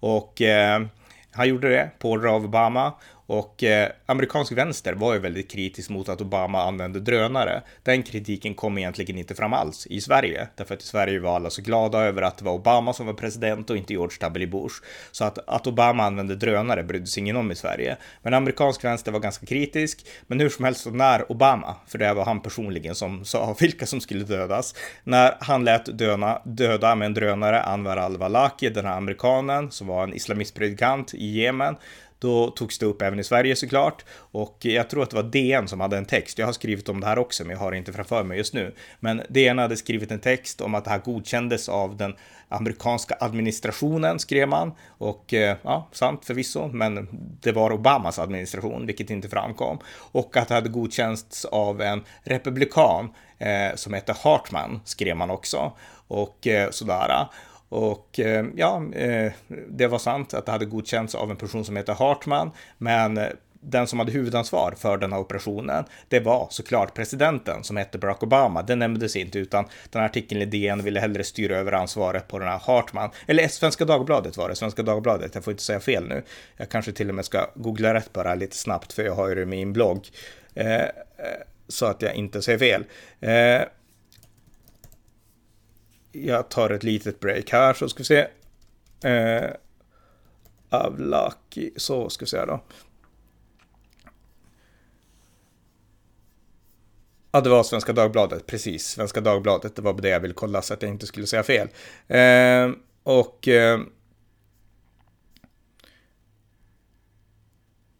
Och 0.00 0.42
eh, 0.42 0.82
han 1.32 1.48
gjorde 1.48 1.68
det 1.68 1.90
på 1.98 2.10
order 2.10 2.28
av 2.28 2.44
Obama 2.44 2.92
och 3.30 3.64
eh, 3.64 3.88
amerikansk 4.06 4.52
vänster 4.52 4.92
var 4.92 5.14
ju 5.14 5.20
väldigt 5.20 5.50
kritisk 5.50 5.90
mot 5.90 6.08
att 6.08 6.20
Obama 6.20 6.62
använde 6.62 7.00
drönare. 7.00 7.62
Den 7.82 8.02
kritiken 8.02 8.54
kom 8.54 8.78
egentligen 8.78 9.18
inte 9.18 9.34
fram 9.34 9.52
alls 9.52 9.86
i 9.86 10.00
Sverige, 10.00 10.48
därför 10.56 10.74
att 10.74 10.82
i 10.82 10.86
Sverige 10.86 11.20
var 11.20 11.36
alla 11.36 11.50
så 11.50 11.62
glada 11.62 11.98
över 11.98 12.22
att 12.22 12.38
det 12.38 12.44
var 12.44 12.52
Obama 12.52 12.92
som 12.92 13.06
var 13.06 13.14
president 13.14 13.70
och 13.70 13.76
inte 13.76 13.92
George 13.92 14.16
W. 14.20 14.46
Bush. 14.46 14.74
Så 15.10 15.24
att, 15.24 15.48
att 15.48 15.66
Obama 15.66 16.04
använde 16.04 16.36
drönare 16.36 16.82
brydde 16.82 17.06
sig 17.06 17.20
ingen 17.20 17.36
om 17.36 17.50
i 17.50 17.54
Sverige. 17.54 17.96
Men 18.22 18.34
amerikansk 18.34 18.84
vänster 18.84 19.12
var 19.12 19.20
ganska 19.20 19.46
kritisk. 19.46 20.06
Men 20.26 20.40
hur 20.40 20.48
som 20.48 20.64
helst, 20.64 20.80
så 20.80 20.90
när 20.90 21.32
Obama, 21.32 21.76
för 21.86 21.98
det 21.98 22.14
var 22.14 22.24
han 22.24 22.42
personligen 22.42 22.94
som 22.94 23.24
sa 23.24 23.56
vilka 23.60 23.86
som 23.86 24.00
skulle 24.00 24.24
dödas, 24.24 24.74
när 25.04 25.34
han 25.40 25.64
lät 25.64 25.98
döna, 25.98 26.42
döda 26.44 26.94
med 26.94 27.06
en 27.06 27.14
drönare 27.14 27.62
Anwar 27.62 27.96
al-Walaki, 27.96 28.68
den 28.68 28.86
här 28.86 28.96
amerikanen 28.96 29.70
som 29.70 29.86
var 29.86 30.02
en 30.02 30.14
islamistpredikant 30.14 31.14
i 31.14 31.40
Jemen, 31.40 31.76
då 32.20 32.50
togs 32.50 32.78
det 32.78 32.86
upp 32.86 33.02
även 33.02 33.18
i 33.18 33.24
Sverige 33.24 33.56
såklart. 33.56 34.04
Och 34.10 34.56
jag 34.60 34.90
tror 34.90 35.02
att 35.02 35.10
det 35.10 35.16
var 35.16 35.22
DN 35.22 35.68
som 35.68 35.80
hade 35.80 35.96
en 35.96 36.04
text. 36.04 36.38
Jag 36.38 36.46
har 36.46 36.52
skrivit 36.52 36.88
om 36.88 37.00
det 37.00 37.06
här 37.06 37.18
också, 37.18 37.44
men 37.44 37.50
jag 37.52 37.58
har 37.58 37.70
det 37.70 37.76
inte 37.76 37.92
framför 37.92 38.24
mig 38.24 38.38
just 38.38 38.54
nu. 38.54 38.74
Men 39.00 39.22
DN 39.28 39.58
hade 39.58 39.76
skrivit 39.76 40.10
en 40.10 40.20
text 40.20 40.60
om 40.60 40.74
att 40.74 40.84
det 40.84 40.90
här 40.90 40.98
godkändes 40.98 41.68
av 41.68 41.96
den 41.96 42.14
amerikanska 42.48 43.16
administrationen, 43.20 44.18
skrev 44.18 44.48
man. 44.48 44.72
Och 44.88 45.34
eh, 45.34 45.56
ja, 45.62 45.88
sant 45.92 46.24
förvisso, 46.24 46.68
men 46.68 47.08
det 47.40 47.52
var 47.52 47.72
Obamas 47.72 48.18
administration, 48.18 48.86
vilket 48.86 49.10
inte 49.10 49.28
framkom. 49.28 49.78
Och 50.12 50.36
att 50.36 50.48
det 50.48 50.54
hade 50.54 50.68
godkänts 50.68 51.44
av 51.44 51.80
en 51.80 52.04
republikan 52.22 53.14
eh, 53.38 53.74
som 53.74 53.92
hette 53.92 54.14
Hartman, 54.22 54.80
skrev 54.84 55.16
man 55.16 55.30
också. 55.30 55.72
Och 56.08 56.46
eh, 56.46 56.70
sådär. 56.70 57.26
Och 57.70 58.20
eh, 58.20 58.46
ja, 58.56 58.82
eh, 58.94 59.32
det 59.68 59.86
var 59.86 59.98
sant 59.98 60.34
att 60.34 60.46
det 60.46 60.52
hade 60.52 60.64
godkänts 60.64 61.14
av 61.14 61.30
en 61.30 61.36
person 61.36 61.64
som 61.64 61.76
heter 61.76 61.94
Hartman, 61.94 62.50
men 62.78 63.18
eh, 63.18 63.26
den 63.60 63.86
som 63.86 63.98
hade 63.98 64.12
huvudansvar 64.12 64.74
för 64.78 64.96
den 64.98 65.12
här 65.12 65.20
operationen, 65.20 65.84
det 66.08 66.20
var 66.20 66.48
såklart 66.50 66.94
presidenten 66.94 67.64
som 67.64 67.76
hette 67.76 67.98
Barack 67.98 68.22
Obama. 68.22 68.62
Det 68.62 68.76
nämndes 68.76 69.16
inte, 69.16 69.38
utan 69.38 69.64
den 69.90 70.00
här 70.00 70.08
artikeln 70.08 70.42
i 70.42 70.44
DN 70.44 70.82
ville 70.82 71.00
hellre 71.00 71.24
styra 71.24 71.56
över 71.56 71.72
ansvaret 71.72 72.28
på 72.28 72.38
den 72.38 72.48
här 72.48 72.58
Hartman. 72.58 73.10
Eller 73.26 73.48
Svenska 73.48 73.84
Dagbladet 73.84 74.36
var 74.36 74.48
det, 74.48 74.54
Svenska 74.54 74.82
Dagbladet. 74.82 75.34
Jag 75.34 75.44
får 75.44 75.50
inte 75.50 75.62
säga 75.62 75.80
fel 75.80 76.08
nu. 76.08 76.22
Jag 76.56 76.68
kanske 76.68 76.92
till 76.92 77.08
och 77.08 77.14
med 77.14 77.24
ska 77.24 77.50
googla 77.54 77.94
rätt 77.94 78.12
bara 78.12 78.34
lite 78.34 78.56
snabbt, 78.56 78.92
för 78.92 79.02
jag 79.02 79.14
har 79.14 79.28
ju 79.28 79.34
det 79.34 79.42
i 79.42 79.46
min 79.46 79.72
blogg. 79.72 80.08
Eh, 80.54 80.86
så 81.68 81.86
att 81.86 82.02
jag 82.02 82.14
inte 82.14 82.42
säger 82.42 82.58
fel. 82.58 82.84
Eh, 83.20 83.62
jag 86.12 86.48
tar 86.48 86.70
ett 86.70 86.82
litet 86.82 87.20
break 87.20 87.50
här 87.50 87.74
så 87.74 87.88
ska 87.88 87.98
vi 87.98 88.04
se. 88.04 88.26
Eh, 89.08 89.50
Avlaki, 90.70 91.70
så 91.76 92.10
ska 92.10 92.24
vi 92.24 92.28
se 92.28 92.44
då. 92.44 92.60
Ja, 97.32 97.40
det 97.40 97.50
var 97.50 97.62
Svenska 97.62 97.92
Dagbladet, 97.92 98.46
precis. 98.46 98.86
Svenska 98.86 99.20
Dagbladet, 99.20 99.76
det 99.76 99.82
var 99.82 99.92
det 99.92 100.08
jag 100.08 100.20
ville 100.20 100.34
kolla 100.34 100.62
så 100.62 100.74
att 100.74 100.82
jag 100.82 100.90
inte 100.90 101.06
skulle 101.06 101.26
säga 101.26 101.42
fel. 101.42 101.68
Eh, 102.08 102.70
och 103.02 103.48
eh, 103.48 103.80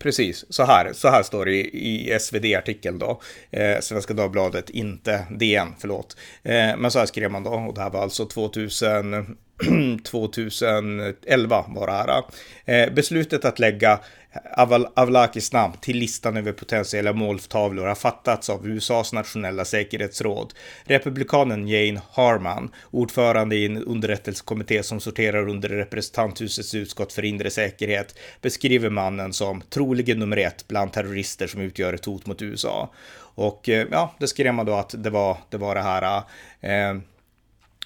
Precis, 0.03 0.45
så 0.49 0.65
här, 0.65 0.93
så 0.93 1.09
här 1.09 1.23
står 1.23 1.45
det 1.45 1.53
i, 1.53 2.13
i 2.13 2.19
SvD-artikeln 2.19 2.99
då. 2.99 3.21
Eh, 3.51 3.81
Svenska 3.81 4.15
Dagbladet, 4.15 4.71
inte 4.71 5.27
DN, 5.31 5.75
förlåt. 5.79 6.17
Eh, 6.43 6.77
men 6.79 6.91
så 6.91 6.99
här 6.99 7.07
skrev 7.07 7.31
man 7.31 7.43
då, 7.43 7.51
och 7.51 7.75
det 7.75 7.81
här 7.81 7.91
var 7.91 8.03
alltså 8.03 8.27
2000, 8.27 9.37
2011 10.05 11.65
var 11.75 11.87
det 11.87 11.93
här. 11.93 12.23
Eh, 12.65 12.83
eh 12.83 12.93
beslutet 12.93 13.45
att 13.45 13.59
lägga 13.59 14.01
Avlakis 14.95 15.53
namn 15.53 15.75
till 15.81 15.97
listan 15.97 16.37
över 16.37 16.53
potentiella 16.53 17.13
måltavlor 17.13 17.87
har 17.87 17.95
fattats 17.95 18.51
av 18.51 18.67
USAs 18.67 19.13
nationella 19.13 19.65
säkerhetsråd. 19.65 20.55
Republikanen 20.85 21.69
Jane 21.69 22.01
Harman, 22.13 22.71
ordförande 22.91 23.57
i 23.57 23.67
en 23.67 23.85
underrättelsekommitté 23.85 24.83
som 24.83 25.01
sorterar 25.01 25.49
under 25.49 25.69
representanthusets 25.69 26.75
utskott 26.75 27.13
för 27.13 27.25
inre 27.25 27.51
säkerhet, 27.51 28.19
beskriver 28.41 28.91
mannen 28.91 29.33
som 29.33 29.63
troligen 29.71 30.19
nummer 30.19 30.37
ett 30.37 30.69
bland 30.69 30.93
terrorister 30.93 31.47
som 31.47 31.61
utgör 31.61 31.93
ett 31.93 32.05
hot 32.05 32.27
mot 32.27 32.43
USA. 32.43 32.91
Och 33.35 33.69
eh, 33.69 33.87
ja, 33.91 34.15
det 34.19 34.29
skrev 34.29 34.55
man 34.55 34.67
då 34.67 34.75
att 34.75 34.95
det 34.99 35.11
var 35.11 35.37
det, 35.49 35.57
var 35.57 35.75
det 35.75 35.83
här 35.83 36.23
eh, 36.61 37.01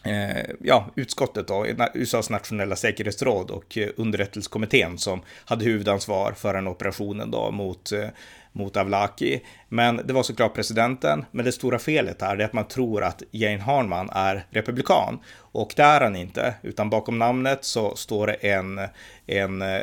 Eh, 0.04 0.44
ja, 0.60 0.90
utskottet 0.94 1.48
då, 1.48 1.66
USAs 1.94 2.30
nationella 2.30 2.76
säkerhetsråd 2.76 3.50
och 3.50 3.78
eh, 3.78 3.88
underrättelsekommittén 3.96 4.98
som 4.98 5.22
hade 5.44 5.64
huvudansvar 5.64 6.32
för 6.32 6.54
den 6.54 6.68
operationen 6.68 7.30
då 7.30 7.50
mot, 7.50 7.92
eh, 7.92 8.08
mot 8.52 8.76
Avlaki. 8.76 9.40
Men 9.68 10.00
det 10.04 10.12
var 10.12 10.22
såklart 10.22 10.54
presidenten. 10.54 11.24
Men 11.30 11.44
det 11.44 11.52
stora 11.52 11.78
felet 11.78 12.22
här 12.22 12.36
är 12.36 12.44
att 12.44 12.52
man 12.52 12.68
tror 12.68 13.02
att 13.02 13.22
Jane 13.30 13.58
Harman 13.58 14.10
är 14.12 14.46
republikan. 14.50 15.18
Och 15.36 15.72
det 15.76 15.82
är 15.82 16.00
han 16.00 16.16
inte, 16.16 16.54
utan 16.62 16.90
bakom 16.90 17.18
namnet 17.18 17.64
så 17.64 17.96
står 17.96 18.26
det 18.26 18.32
en, 18.34 18.80
en 19.26 19.62
eh, 19.62 19.80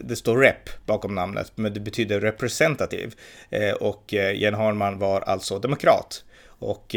det 0.00 0.16
står 0.16 0.38
rep 0.38 0.86
bakom 0.86 1.14
namnet, 1.14 1.52
men 1.54 1.74
det 1.74 1.80
betyder 1.80 2.20
representative. 2.20 3.10
Och 3.80 4.12
Jane 4.12 4.56
Harman 4.56 4.98
var 4.98 5.20
alltså 5.20 5.58
demokrat. 5.58 6.24
Och 6.58 6.96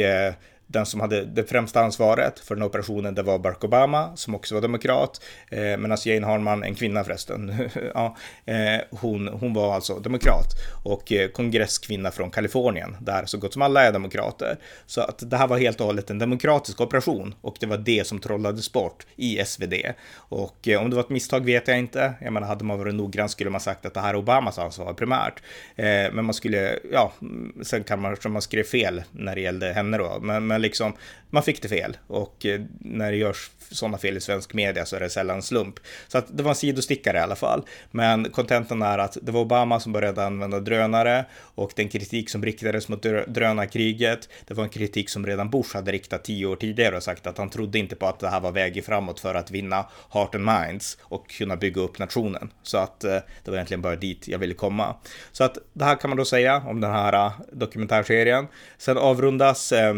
den 0.68 0.86
som 0.86 0.99
hade 0.99 1.26
det 1.26 1.43
främsta 1.43 1.82
ansvaret 1.82 2.39
för 2.39 2.55
den 2.55 2.63
operationen, 2.63 3.16
det 3.16 3.24
var 3.24 3.39
Barack 3.39 3.63
Obama, 3.63 4.16
som 4.16 4.36
också 4.36 4.55
var 4.55 4.61
demokrat, 4.61 5.22
eh, 5.49 5.59
medan 5.59 5.97
Jane 6.05 6.26
Harman, 6.26 6.63
en 6.63 6.76
kvinna 6.76 7.03
förresten, 7.03 7.70
ja, 7.93 8.18
eh, 8.45 8.82
hon, 8.91 9.28
hon 9.28 9.53
var 9.53 9.76
alltså 9.76 9.99
demokrat 9.99 10.47
och 10.84 11.11
eh, 11.11 11.30
kongresskvinna 11.30 12.11
från 12.11 12.32
Kalifornien, 12.32 12.97
där 12.99 13.26
så 13.26 13.38
gott 13.38 13.53
som 13.53 13.61
alla 13.61 13.84
är 13.84 13.91
demokrater. 13.91 14.57
Så 14.86 15.01
att 15.01 15.30
det 15.30 15.38
här 15.38 15.47
var 15.47 15.57
helt 15.57 15.80
och 15.80 15.86
hållet 15.86 16.09
en 16.09 16.20
demokratisk 16.20 16.82
operation 16.82 17.36
och 17.41 17.57
det 17.59 17.66
var 17.66 17.78
det 17.78 18.07
som 18.07 18.20
trollades 18.20 18.72
bort 18.72 19.05
i 19.16 19.45
SvD. 19.45 19.74
Och 20.16 20.68
eh, 20.68 20.82
om 20.82 20.89
det 20.89 20.95
var 20.95 21.03
ett 21.03 21.09
misstag 21.09 21.45
vet 21.45 21.68
jag 21.68 21.80
inte. 21.80 22.13
Jag 22.22 22.34
menar, 22.34 22.47
hade 22.47 22.63
man 22.63 22.78
varit 22.78 22.95
noggrann 22.95 23.30
skulle 23.30 23.49
man 23.49 23.61
sagt 23.61 23.86
att 23.86 23.93
det 23.93 23.99
här 23.99 24.09
är 24.09 24.16
Obamas 24.16 24.59
ansvar 24.59 24.93
primärt. 24.93 25.43
Eh, 25.76 25.86
men 25.86 26.26
man 26.26 26.34
skulle, 26.34 26.80
ja, 26.91 27.13
mm, 27.22 27.53
sen 27.63 27.84
kan 27.84 28.01
man, 28.01 28.18
man 28.28 28.41
skrev 28.41 28.63
fel 28.63 29.03
när 29.11 29.36
det 29.36 29.41
gällde 29.41 29.74
henne 29.74 29.97
då, 29.97 30.20
men, 30.22 30.47
men 30.47 30.55
men 30.56 30.62
liksom, 30.62 30.93
man 31.30 31.43
fick 31.43 31.62
det 31.62 31.68
fel. 31.68 31.97
Och 32.08 32.45
eh, 32.45 32.62
när 32.80 33.12
det 33.12 33.18
görs 33.18 33.49
sådana 33.72 33.97
fel 33.97 34.18
i 34.18 34.22
svensk 34.22 34.53
media 34.53 34.86
så 34.86 34.95
är 34.95 34.99
det 34.99 35.10
sällan 35.10 35.41
slump. 35.41 35.76
Så 36.08 36.18
att 36.18 36.38
det 36.38 36.43
var 36.43 36.49
en 36.49 36.56
sidostickare 36.56 37.18
i 37.18 37.22
alla 37.22 37.36
fall. 37.36 37.66
Men 37.91 38.30
kontentan 38.32 38.82
är 38.82 38.97
att 38.97 39.18
det 39.22 39.32
var 39.32 39.41
Obama 39.41 39.80
som 39.80 39.91
började 39.91 40.26
använda 40.26 40.60
drönare 40.60 41.26
och 41.36 41.72
den 41.76 41.89
kritik 41.89 42.30
som 42.30 42.45
riktades 42.45 42.89
mot 42.89 43.01
drönarkriget, 43.28 44.30
det 44.47 44.53
var 44.53 44.64
en 44.64 44.70
kritik 44.70 45.10
som 45.10 45.26
redan 45.26 45.49
Bush 45.49 45.76
hade 45.76 45.91
riktat 45.91 46.24
tio 46.24 46.45
år 46.45 46.56
tidigare 46.56 46.97
och 46.97 47.03
sagt 47.03 47.28
att 47.28 47.38
han 47.38 47.49
trodde 47.49 47.80
inte 47.80 47.95
på 47.95 48.08
att 48.08 48.20
det 48.20 48.30
här 48.30 48.39
var 48.39 48.51
vägen 48.51 48.84
framåt 48.84 49.20
för 49.20 49.36
att 49.36 49.51
vinna 49.51 49.86
heart 50.14 50.36
and 50.36 50.45
minds 50.45 50.97
och 51.01 51.30
kunna 51.30 51.56
bygga 51.56 51.82
upp 51.82 51.99
nationen. 51.99 52.49
Så 52.64 52.78
att 52.78 53.03
eh, 53.03 53.18
det 53.43 53.51
var 53.51 53.53
egentligen 53.53 53.82
bara 53.82 53.95
dit 53.95 54.28
jag 54.28 54.39
ville 54.39 54.53
komma. 54.53 54.95
Så 55.32 55.43
att 55.43 55.58
det 55.74 55.86
här 55.86 55.95
kan 55.95 56.10
man 56.10 56.18
då 56.18 56.26
säga 56.26 56.64
om 56.68 56.82
den 56.82 56.91
här 56.91 57.14
eh, 57.14 57.32
dokumentärserien. 57.51 58.47
Sen 58.78 58.97
avrundas 58.97 59.72
eh, 59.72 59.95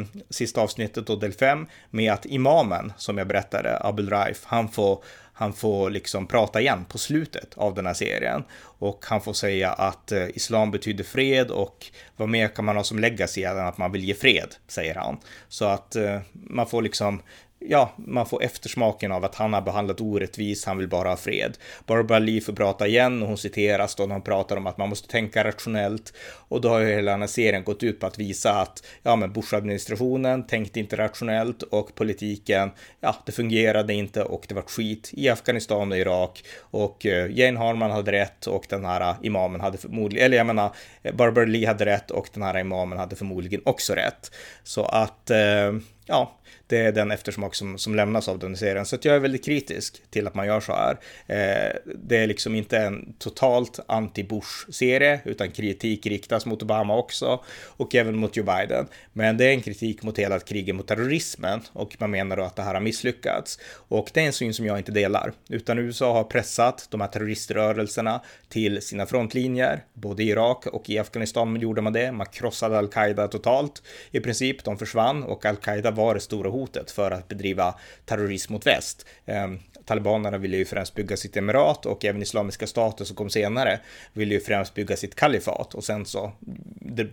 sista 0.48 0.62
avsnittet 0.62 1.10
och 1.10 1.20
del 1.20 1.34
5 1.34 1.68
med 1.90 2.14
att 2.14 2.26
imamen 2.26 2.94
som 2.98 3.18
jag 3.18 3.28
berättade 3.28 3.80
Abul 3.82 4.10
Raif, 4.10 4.44
han 4.46 4.70
får, 4.70 5.04
han 5.34 5.54
får 5.54 5.90
liksom 5.90 6.28
prata 6.28 6.62
igen 6.62 6.86
på 6.90 6.98
slutet 6.98 7.54
av 7.58 7.74
den 7.74 7.86
här 7.86 7.94
serien. 7.94 8.44
Och 8.80 9.06
han 9.08 9.22
får 9.22 9.34
säga 9.34 9.72
att 9.72 10.12
eh, 10.12 10.30
islam 10.30 10.72
betyder 10.72 11.04
fred 11.04 11.52
och 11.52 11.86
vad 12.16 12.30
mer 12.30 12.48
kan 12.48 12.66
man 12.66 12.76
ha 12.76 12.84
som 12.84 13.00
legacy 13.00 13.44
än 13.44 13.58
att 13.58 13.78
man 13.78 13.92
vill 13.92 14.04
ge 14.04 14.14
fred, 14.14 14.56
säger 14.68 14.96
han. 14.96 15.18
Så 15.48 15.66
att 15.66 15.96
eh, 15.96 16.20
man 16.34 16.68
får 16.68 16.82
liksom 16.82 17.22
ja, 17.70 17.94
man 17.96 18.26
får 18.26 18.44
eftersmaken 18.44 19.12
av 19.12 19.26
att 19.26 19.36
han 19.36 19.54
har 19.54 19.62
behandlat 19.62 20.02
orättvist, 20.02 20.66
han 20.66 20.78
vill 20.78 20.88
bara 20.88 21.10
ha 21.10 21.18
fred. 21.18 21.58
Barbara 21.86 22.20
Lee 22.20 22.42
får 22.42 22.54
prata 22.54 22.88
igen 22.88 23.22
och 23.22 23.28
hon 23.28 23.38
citeras 23.38 23.96
då 23.96 24.06
när 24.06 24.16
hon 24.16 24.22
pratar 24.22 24.58
om 24.58 24.68
att 24.68 24.78
man 24.78 24.90
måste 24.90 25.08
tänka 25.08 25.44
rationellt. 25.44 26.14
Och 26.50 26.62
då 26.62 26.70
har 26.70 26.80
ju 26.80 26.88
hela 26.88 27.12
den 27.12 27.20
här 27.20 27.28
serien 27.28 27.64
gått 27.64 27.84
ut 27.84 28.00
på 28.00 28.08
att 28.08 28.20
visa 28.20 28.62
att, 28.62 28.86
ja 29.04 29.16
men 29.16 29.34
Bush-administrationen 29.34 30.48
tänkte 30.48 30.80
inte 30.80 30.98
rationellt 30.98 31.64
och 31.64 31.96
politiken, 31.96 32.72
ja 33.00 33.16
det 33.26 33.32
fungerade 33.32 33.94
inte 33.94 34.24
och 34.24 34.46
det 34.50 34.56
var 34.56 34.62
skit 34.62 35.12
i 35.14 35.30
Afghanistan 35.30 35.92
och 35.92 35.98
Irak. 35.98 36.44
Och 36.60 37.06
eh, 37.06 37.32
Jane 37.32 37.60
Harman 37.60 37.92
hade 37.92 38.12
rätt 38.12 38.48
och 38.48 38.66
den 38.70 38.86
här 38.86 39.02
eh, 39.02 39.16
imamen 39.22 39.62
hade 39.62 39.78
förmodligen, 39.78 40.26
eller 40.26 40.38
jag 40.38 40.46
menar, 40.46 40.72
eh, 41.04 41.16
Barbara 41.16 41.46
Lee 41.46 41.68
hade 41.68 41.86
rätt 41.86 42.12
och 42.12 42.30
den 42.34 42.44
här 42.44 42.58
imamen 42.60 42.98
hade 42.98 43.16
förmodligen 43.16 43.62
också 43.66 43.94
rätt. 43.94 44.32
Så 44.64 44.84
att, 44.86 45.32
ja, 46.06 46.38
det 46.68 46.78
är 46.78 46.92
den 46.92 47.12
eftersmak 47.12 47.56
som, 47.56 47.78
som 47.78 47.96
lämnas 47.96 48.28
av 48.28 48.40
den 48.40 48.58
serien. 48.58 48.86
Så 48.86 48.96
att 48.96 49.06
jag 49.06 49.16
är 49.16 49.20
väldigt 49.20 49.46
kritisk 49.46 50.02
till 50.10 50.28
att 50.28 50.36
man 50.36 50.48
gör 50.48 50.60
så 50.60 50.74
här. 50.74 50.98
Eh, 51.28 51.76
det 51.96 52.18
är 52.18 52.28
liksom 52.28 52.56
inte 52.56 52.78
en 52.78 53.14
totalt 53.20 53.80
anti-Bush-serie, 53.88 55.20
utan 55.26 55.52
kritik 55.52 56.06
riktas 56.06 56.46
mot 56.46 56.64
Obama 56.64 56.98
också 56.98 57.44
och 57.64 57.96
även 57.96 58.18
mot 58.18 58.38
Joe 58.38 58.46
Biden. 58.46 58.88
Men 59.14 59.38
det 59.38 59.46
är 59.46 59.50
en 59.50 59.62
kritik 59.62 60.04
mot 60.04 60.20
hela 60.20 60.40
kriget 60.40 60.76
mot 60.76 60.88
terrorismen 60.88 61.62
och 61.74 61.96
man 62.00 62.12
menar 62.12 62.38
då 62.38 62.44
att 62.44 62.56
det 62.56 62.62
här 62.62 62.74
har 62.74 62.82
misslyckats. 62.82 63.60
Och 63.88 64.10
det 64.14 64.22
är 64.22 64.26
en 64.26 64.34
syn 64.34 64.54
som 64.54 64.66
jag 64.66 64.78
inte 64.78 64.92
delar, 64.92 65.34
utan 65.50 65.80
USA 65.80 66.14
har 66.14 66.24
pressat 66.24 66.88
de 66.90 67.02
här 67.02 67.08
terroriströrelserna 67.08 68.22
till 68.50 68.82
sina 68.82 69.06
frontlinjer, 69.06 69.84
både 69.94 70.24
i 70.24 70.30
Irak 70.30 70.66
och 70.66 70.90
i 70.90 71.00
Afghanistan 71.00 71.56
gjorde 71.56 71.82
man 71.82 71.94
det. 71.94 72.12
Man 72.12 72.26
krossade 72.26 72.78
al-Qaida 72.78 73.28
totalt 73.28 73.84
i 74.12 74.20
princip. 74.20 74.64
De 74.64 74.78
försvann 74.78 75.24
och 75.24 75.46
al-Qaida 75.46 75.92
var 75.92 76.14
det 76.14 76.20
stora 76.20 76.50
hotet 76.60 76.92
för 76.92 77.12
att 77.12 77.28
bedriva 77.28 77.76
terrorism 78.06 78.54
mot 78.54 78.68
väst. 78.68 79.06
Ehm, 79.26 79.60
Talibanerna 79.88 80.38
ville 80.38 80.58
ju 80.58 80.66
främst 80.66 80.96
bygga 80.96 81.18
sitt 81.18 81.38
emirat 81.38 81.86
och 81.86 82.06
även 82.06 82.22
Islamiska 82.22 82.68
staten 82.68 83.06
som 83.06 83.16
kom 83.16 83.30
senare 83.30 83.80
ville 84.14 84.34
ju 84.34 84.40
främst 84.40 84.74
bygga 84.74 84.96
sitt 84.96 85.16
kalifat 85.16 85.74
och 85.74 85.84
sen 85.84 86.06
så 86.06 86.32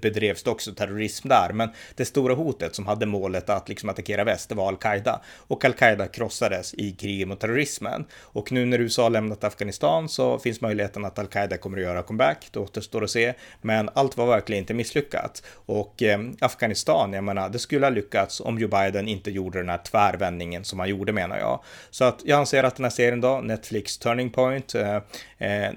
bedrevs 0.00 0.42
det 0.42 0.50
också 0.50 0.74
terrorism 0.74 1.28
där. 1.28 1.52
Men 1.52 1.68
det 1.94 2.04
stora 2.04 2.34
hotet 2.34 2.74
som 2.74 2.86
hade 2.86 3.06
målet 3.06 3.50
att 3.50 3.68
liksom 3.68 3.88
attackera 3.88 4.24
väst, 4.24 4.48
det 4.48 4.54
var 4.54 4.68
al-Qaida 4.68 5.20
och 5.36 5.64
al-Qaida 5.64 6.06
krossades 6.06 6.74
i 6.74 6.92
kriget 6.92 7.28
mot 7.28 7.40
terrorismen. 7.40 8.04
Och 8.20 8.52
nu 8.52 8.64
när 8.64 8.78
USA 8.78 9.08
lämnat 9.08 9.44
Afghanistan 9.44 10.08
så 10.08 10.38
finns 10.38 10.60
möjligheten 10.60 11.04
att 11.04 11.18
al-Qaida 11.18 11.56
kommer 11.56 11.78
att 11.78 11.84
göra 11.84 12.02
comeback. 12.02 12.48
Det 12.52 12.58
återstår 12.58 13.04
att 13.04 13.10
se, 13.10 13.34
men 13.62 13.90
allt 13.94 14.16
var 14.16 14.26
verkligen 14.26 14.62
inte 14.62 14.74
misslyckat 14.74 15.42
och 15.66 16.02
eh, 16.02 16.18
Afghanistan, 16.40 17.12
jag 17.12 17.24
menar, 17.24 17.48
det 17.48 17.58
skulle 17.58 17.86
ha 17.86 17.90
lyckats 17.90 18.40
om 18.40 18.58
Joe 18.58 18.68
Biden 18.68 19.08
inte 19.08 19.30
gjorde 19.30 19.58
den 19.58 19.68
här 19.68 19.80
tvärvändningen 19.84 20.64
som 20.64 20.78
han 20.78 20.88
gjorde 20.88 21.12
menar 21.12 21.38
jag. 21.38 21.60
Så 21.90 22.04
att 22.04 22.20
jag 22.24 22.38
anser 22.38 22.63
att 22.64 22.76
den 22.76 22.84
här 22.84 22.90
serien 22.90 23.20
då, 23.20 23.40
Netflix 23.40 23.98
Turning 23.98 24.30
Point 24.30 24.74
eh, 24.74 24.96
eh, 25.38 25.70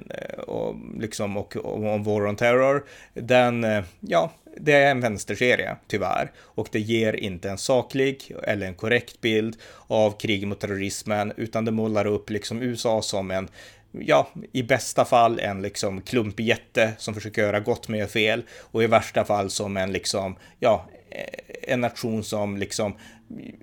och 0.47 0.75
liksom 0.99 1.37
och, 1.37 1.55
och 1.55 2.05
War 2.05 2.27
on 2.27 2.35
Terror, 2.35 2.85
den, 3.13 3.63
eh, 3.63 3.83
ja, 3.99 4.31
det 4.59 4.73
är 4.73 4.91
en 4.91 5.01
vänsterserie, 5.01 5.75
tyvärr. 5.87 6.31
Och 6.37 6.67
det 6.71 6.79
ger 6.79 7.13
inte 7.13 7.49
en 7.49 7.57
saklig 7.57 8.31
eller 8.43 8.67
en 8.67 8.75
korrekt 8.75 9.21
bild 9.21 9.57
av 9.87 10.11
krig 10.11 10.47
mot 10.47 10.59
terrorismen, 10.59 11.33
utan 11.37 11.65
det 11.65 11.71
målar 11.71 12.05
upp 12.05 12.29
liksom 12.29 12.61
USA 12.61 13.01
som 13.01 13.31
en 13.31 13.47
ja, 13.91 14.27
i 14.51 14.63
bästa 14.63 15.05
fall 15.05 15.39
en 15.39 15.61
liksom 15.61 16.01
klumpjätte 16.01 16.93
som 16.97 17.13
försöker 17.13 17.41
göra 17.41 17.59
gott 17.59 17.87
med 17.87 18.09
fel 18.09 18.43
och 18.59 18.83
i 18.83 18.87
värsta 18.87 19.25
fall 19.25 19.49
som 19.49 19.77
en 19.77 19.91
liksom, 19.91 20.35
ja, 20.59 20.85
eh, 21.09 21.73
en 21.73 21.81
nation 21.81 22.23
som 22.23 22.57
liksom 22.57 22.93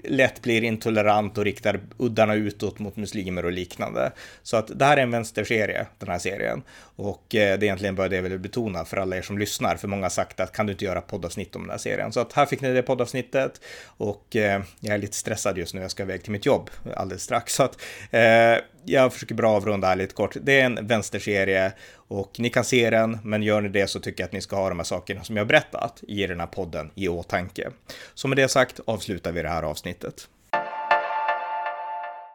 lätt 0.05 0.43
blir 0.43 0.65
intolerant 0.65 1.39
och 1.39 1.45
riktar 1.45 1.81
uddarna 1.97 2.35
utåt 2.35 2.79
mot 2.79 2.97
muslimer 2.97 3.45
och 3.45 3.53
liknande. 3.53 4.13
Så 4.43 4.57
att 4.57 4.79
det 4.79 4.85
här 4.85 4.97
är 4.97 5.03
en 5.03 5.11
vänsterserie, 5.11 5.87
den 5.99 6.09
här 6.09 6.19
serien. 6.19 6.63
Och 6.97 7.35
eh, 7.35 7.59
det 7.59 7.65
är 7.65 7.65
egentligen 7.65 7.95
bara 7.95 8.09
det 8.09 8.17
jag 8.17 8.23
vill 8.23 8.39
betona 8.39 8.85
för 8.85 8.97
alla 8.97 9.17
er 9.17 9.23
som 9.23 9.39
lyssnar, 9.39 9.77
för 9.77 9.89
många 9.89 10.05
har 10.05 10.11
sagt 10.11 10.41
att 10.41 10.53
kan 10.53 10.67
du 10.67 10.73
inte 10.73 10.85
göra 10.85 11.01
poddavsnitt 11.01 11.57
om 11.57 11.63
den 11.63 11.71
här 11.71 11.79
serien? 11.79 12.13
Så 12.13 12.21
att 12.21 12.33
här 12.33 12.47
fick 12.47 12.61
ni 12.61 12.73
det 12.73 12.83
poddavsnittet 12.83 13.61
och 13.87 14.37
eh, 14.37 14.63
jag 14.81 14.95
är 14.95 14.99
lite 14.99 15.17
stressad 15.17 15.59
just 15.59 15.75
nu, 15.75 15.81
jag 15.81 15.91
ska 15.91 16.03
iväg 16.03 16.23
till 16.23 16.33
mitt 16.33 16.47
jobb 16.47 16.71
alldeles 16.95 17.23
strax. 17.23 17.55
Så 17.55 17.63
att 17.63 17.79
eh, 18.11 18.65
jag 18.85 19.13
försöker 19.13 19.35
bara 19.35 19.49
avrunda 19.49 19.89
här 19.89 19.97
lite 19.97 20.15
kort. 20.15 20.37
Det 20.43 20.61
är 20.61 20.65
en 20.65 20.87
vänsterserie 20.87 21.73
och 21.95 22.37
ni 22.39 22.51
kan 22.51 22.65
se 22.65 22.91
den, 22.91 23.19
men 23.25 23.43
gör 23.43 23.61
ni 23.61 23.69
det 23.69 23.87
så 23.87 24.01
tycker 24.01 24.23
jag 24.23 24.27
att 24.27 24.33
ni 24.33 24.41
ska 24.41 24.57
ha 24.57 24.69
de 24.69 24.79
här 24.79 24.85
sakerna 24.85 25.25
som 25.25 25.37
jag 25.37 25.47
berättat 25.47 26.03
i 26.09 26.27
den 26.27 26.41
här 26.41 26.47
podden 26.47 26.91
i 26.95 27.09
åtanke. 27.09 27.71
Så 28.15 28.29
med 28.29 28.39
det 28.39 28.49
sagt 28.49 28.81
avslutar 28.85 29.33
vi 29.33 29.43
det 29.43 29.49
här 29.49 29.63
avsnittet. 29.63 30.29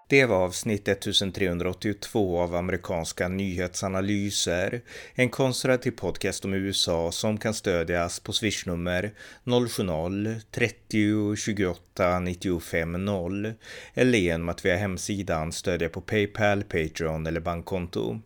Det 0.10 0.26
var 0.26 0.38
avsnitt 0.38 0.88
1382 0.88 2.40
av 2.40 2.56
amerikanska 2.56 3.28
nyhetsanalyser, 3.28 4.82
en 5.14 5.30
konservativ 5.30 5.92
podcast 5.92 6.46
om 6.46 6.54
USA 6.54 7.12
som 7.12 7.38
kan 7.38 7.54
stödjas 7.54 8.20
på 8.20 8.34
swishnummer 8.34 9.12
070-30 9.44 11.36
28 11.36 12.20
95 12.20 13.06
0 13.06 13.54
eller 13.94 14.20
genom 14.20 14.50
att 14.50 14.66
via 14.66 14.76
hemsidan 14.76 15.52
stödja 15.52 15.90
på 15.90 16.02
Paypal, 16.02 16.64
Patreon 16.64 17.28
eller 17.28 17.40
bankkonto. 17.40 18.20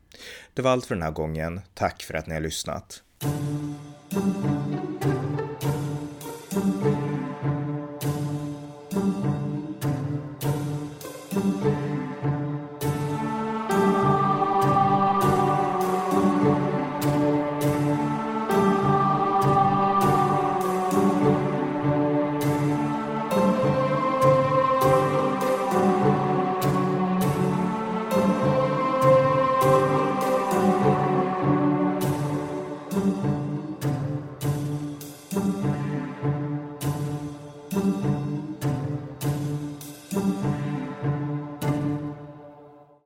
Det 0.54 0.62
var 0.62 0.72
allt 0.72 0.86
för 0.86 0.96
den 0.96 1.04
här 1.04 1.12
gången. 1.12 1.62
Tack 1.74 2.04
för 2.04 2.14
att 2.14 2.28
ni 2.28 2.34
har 2.34 2.42
lyssnat. 2.42 3.04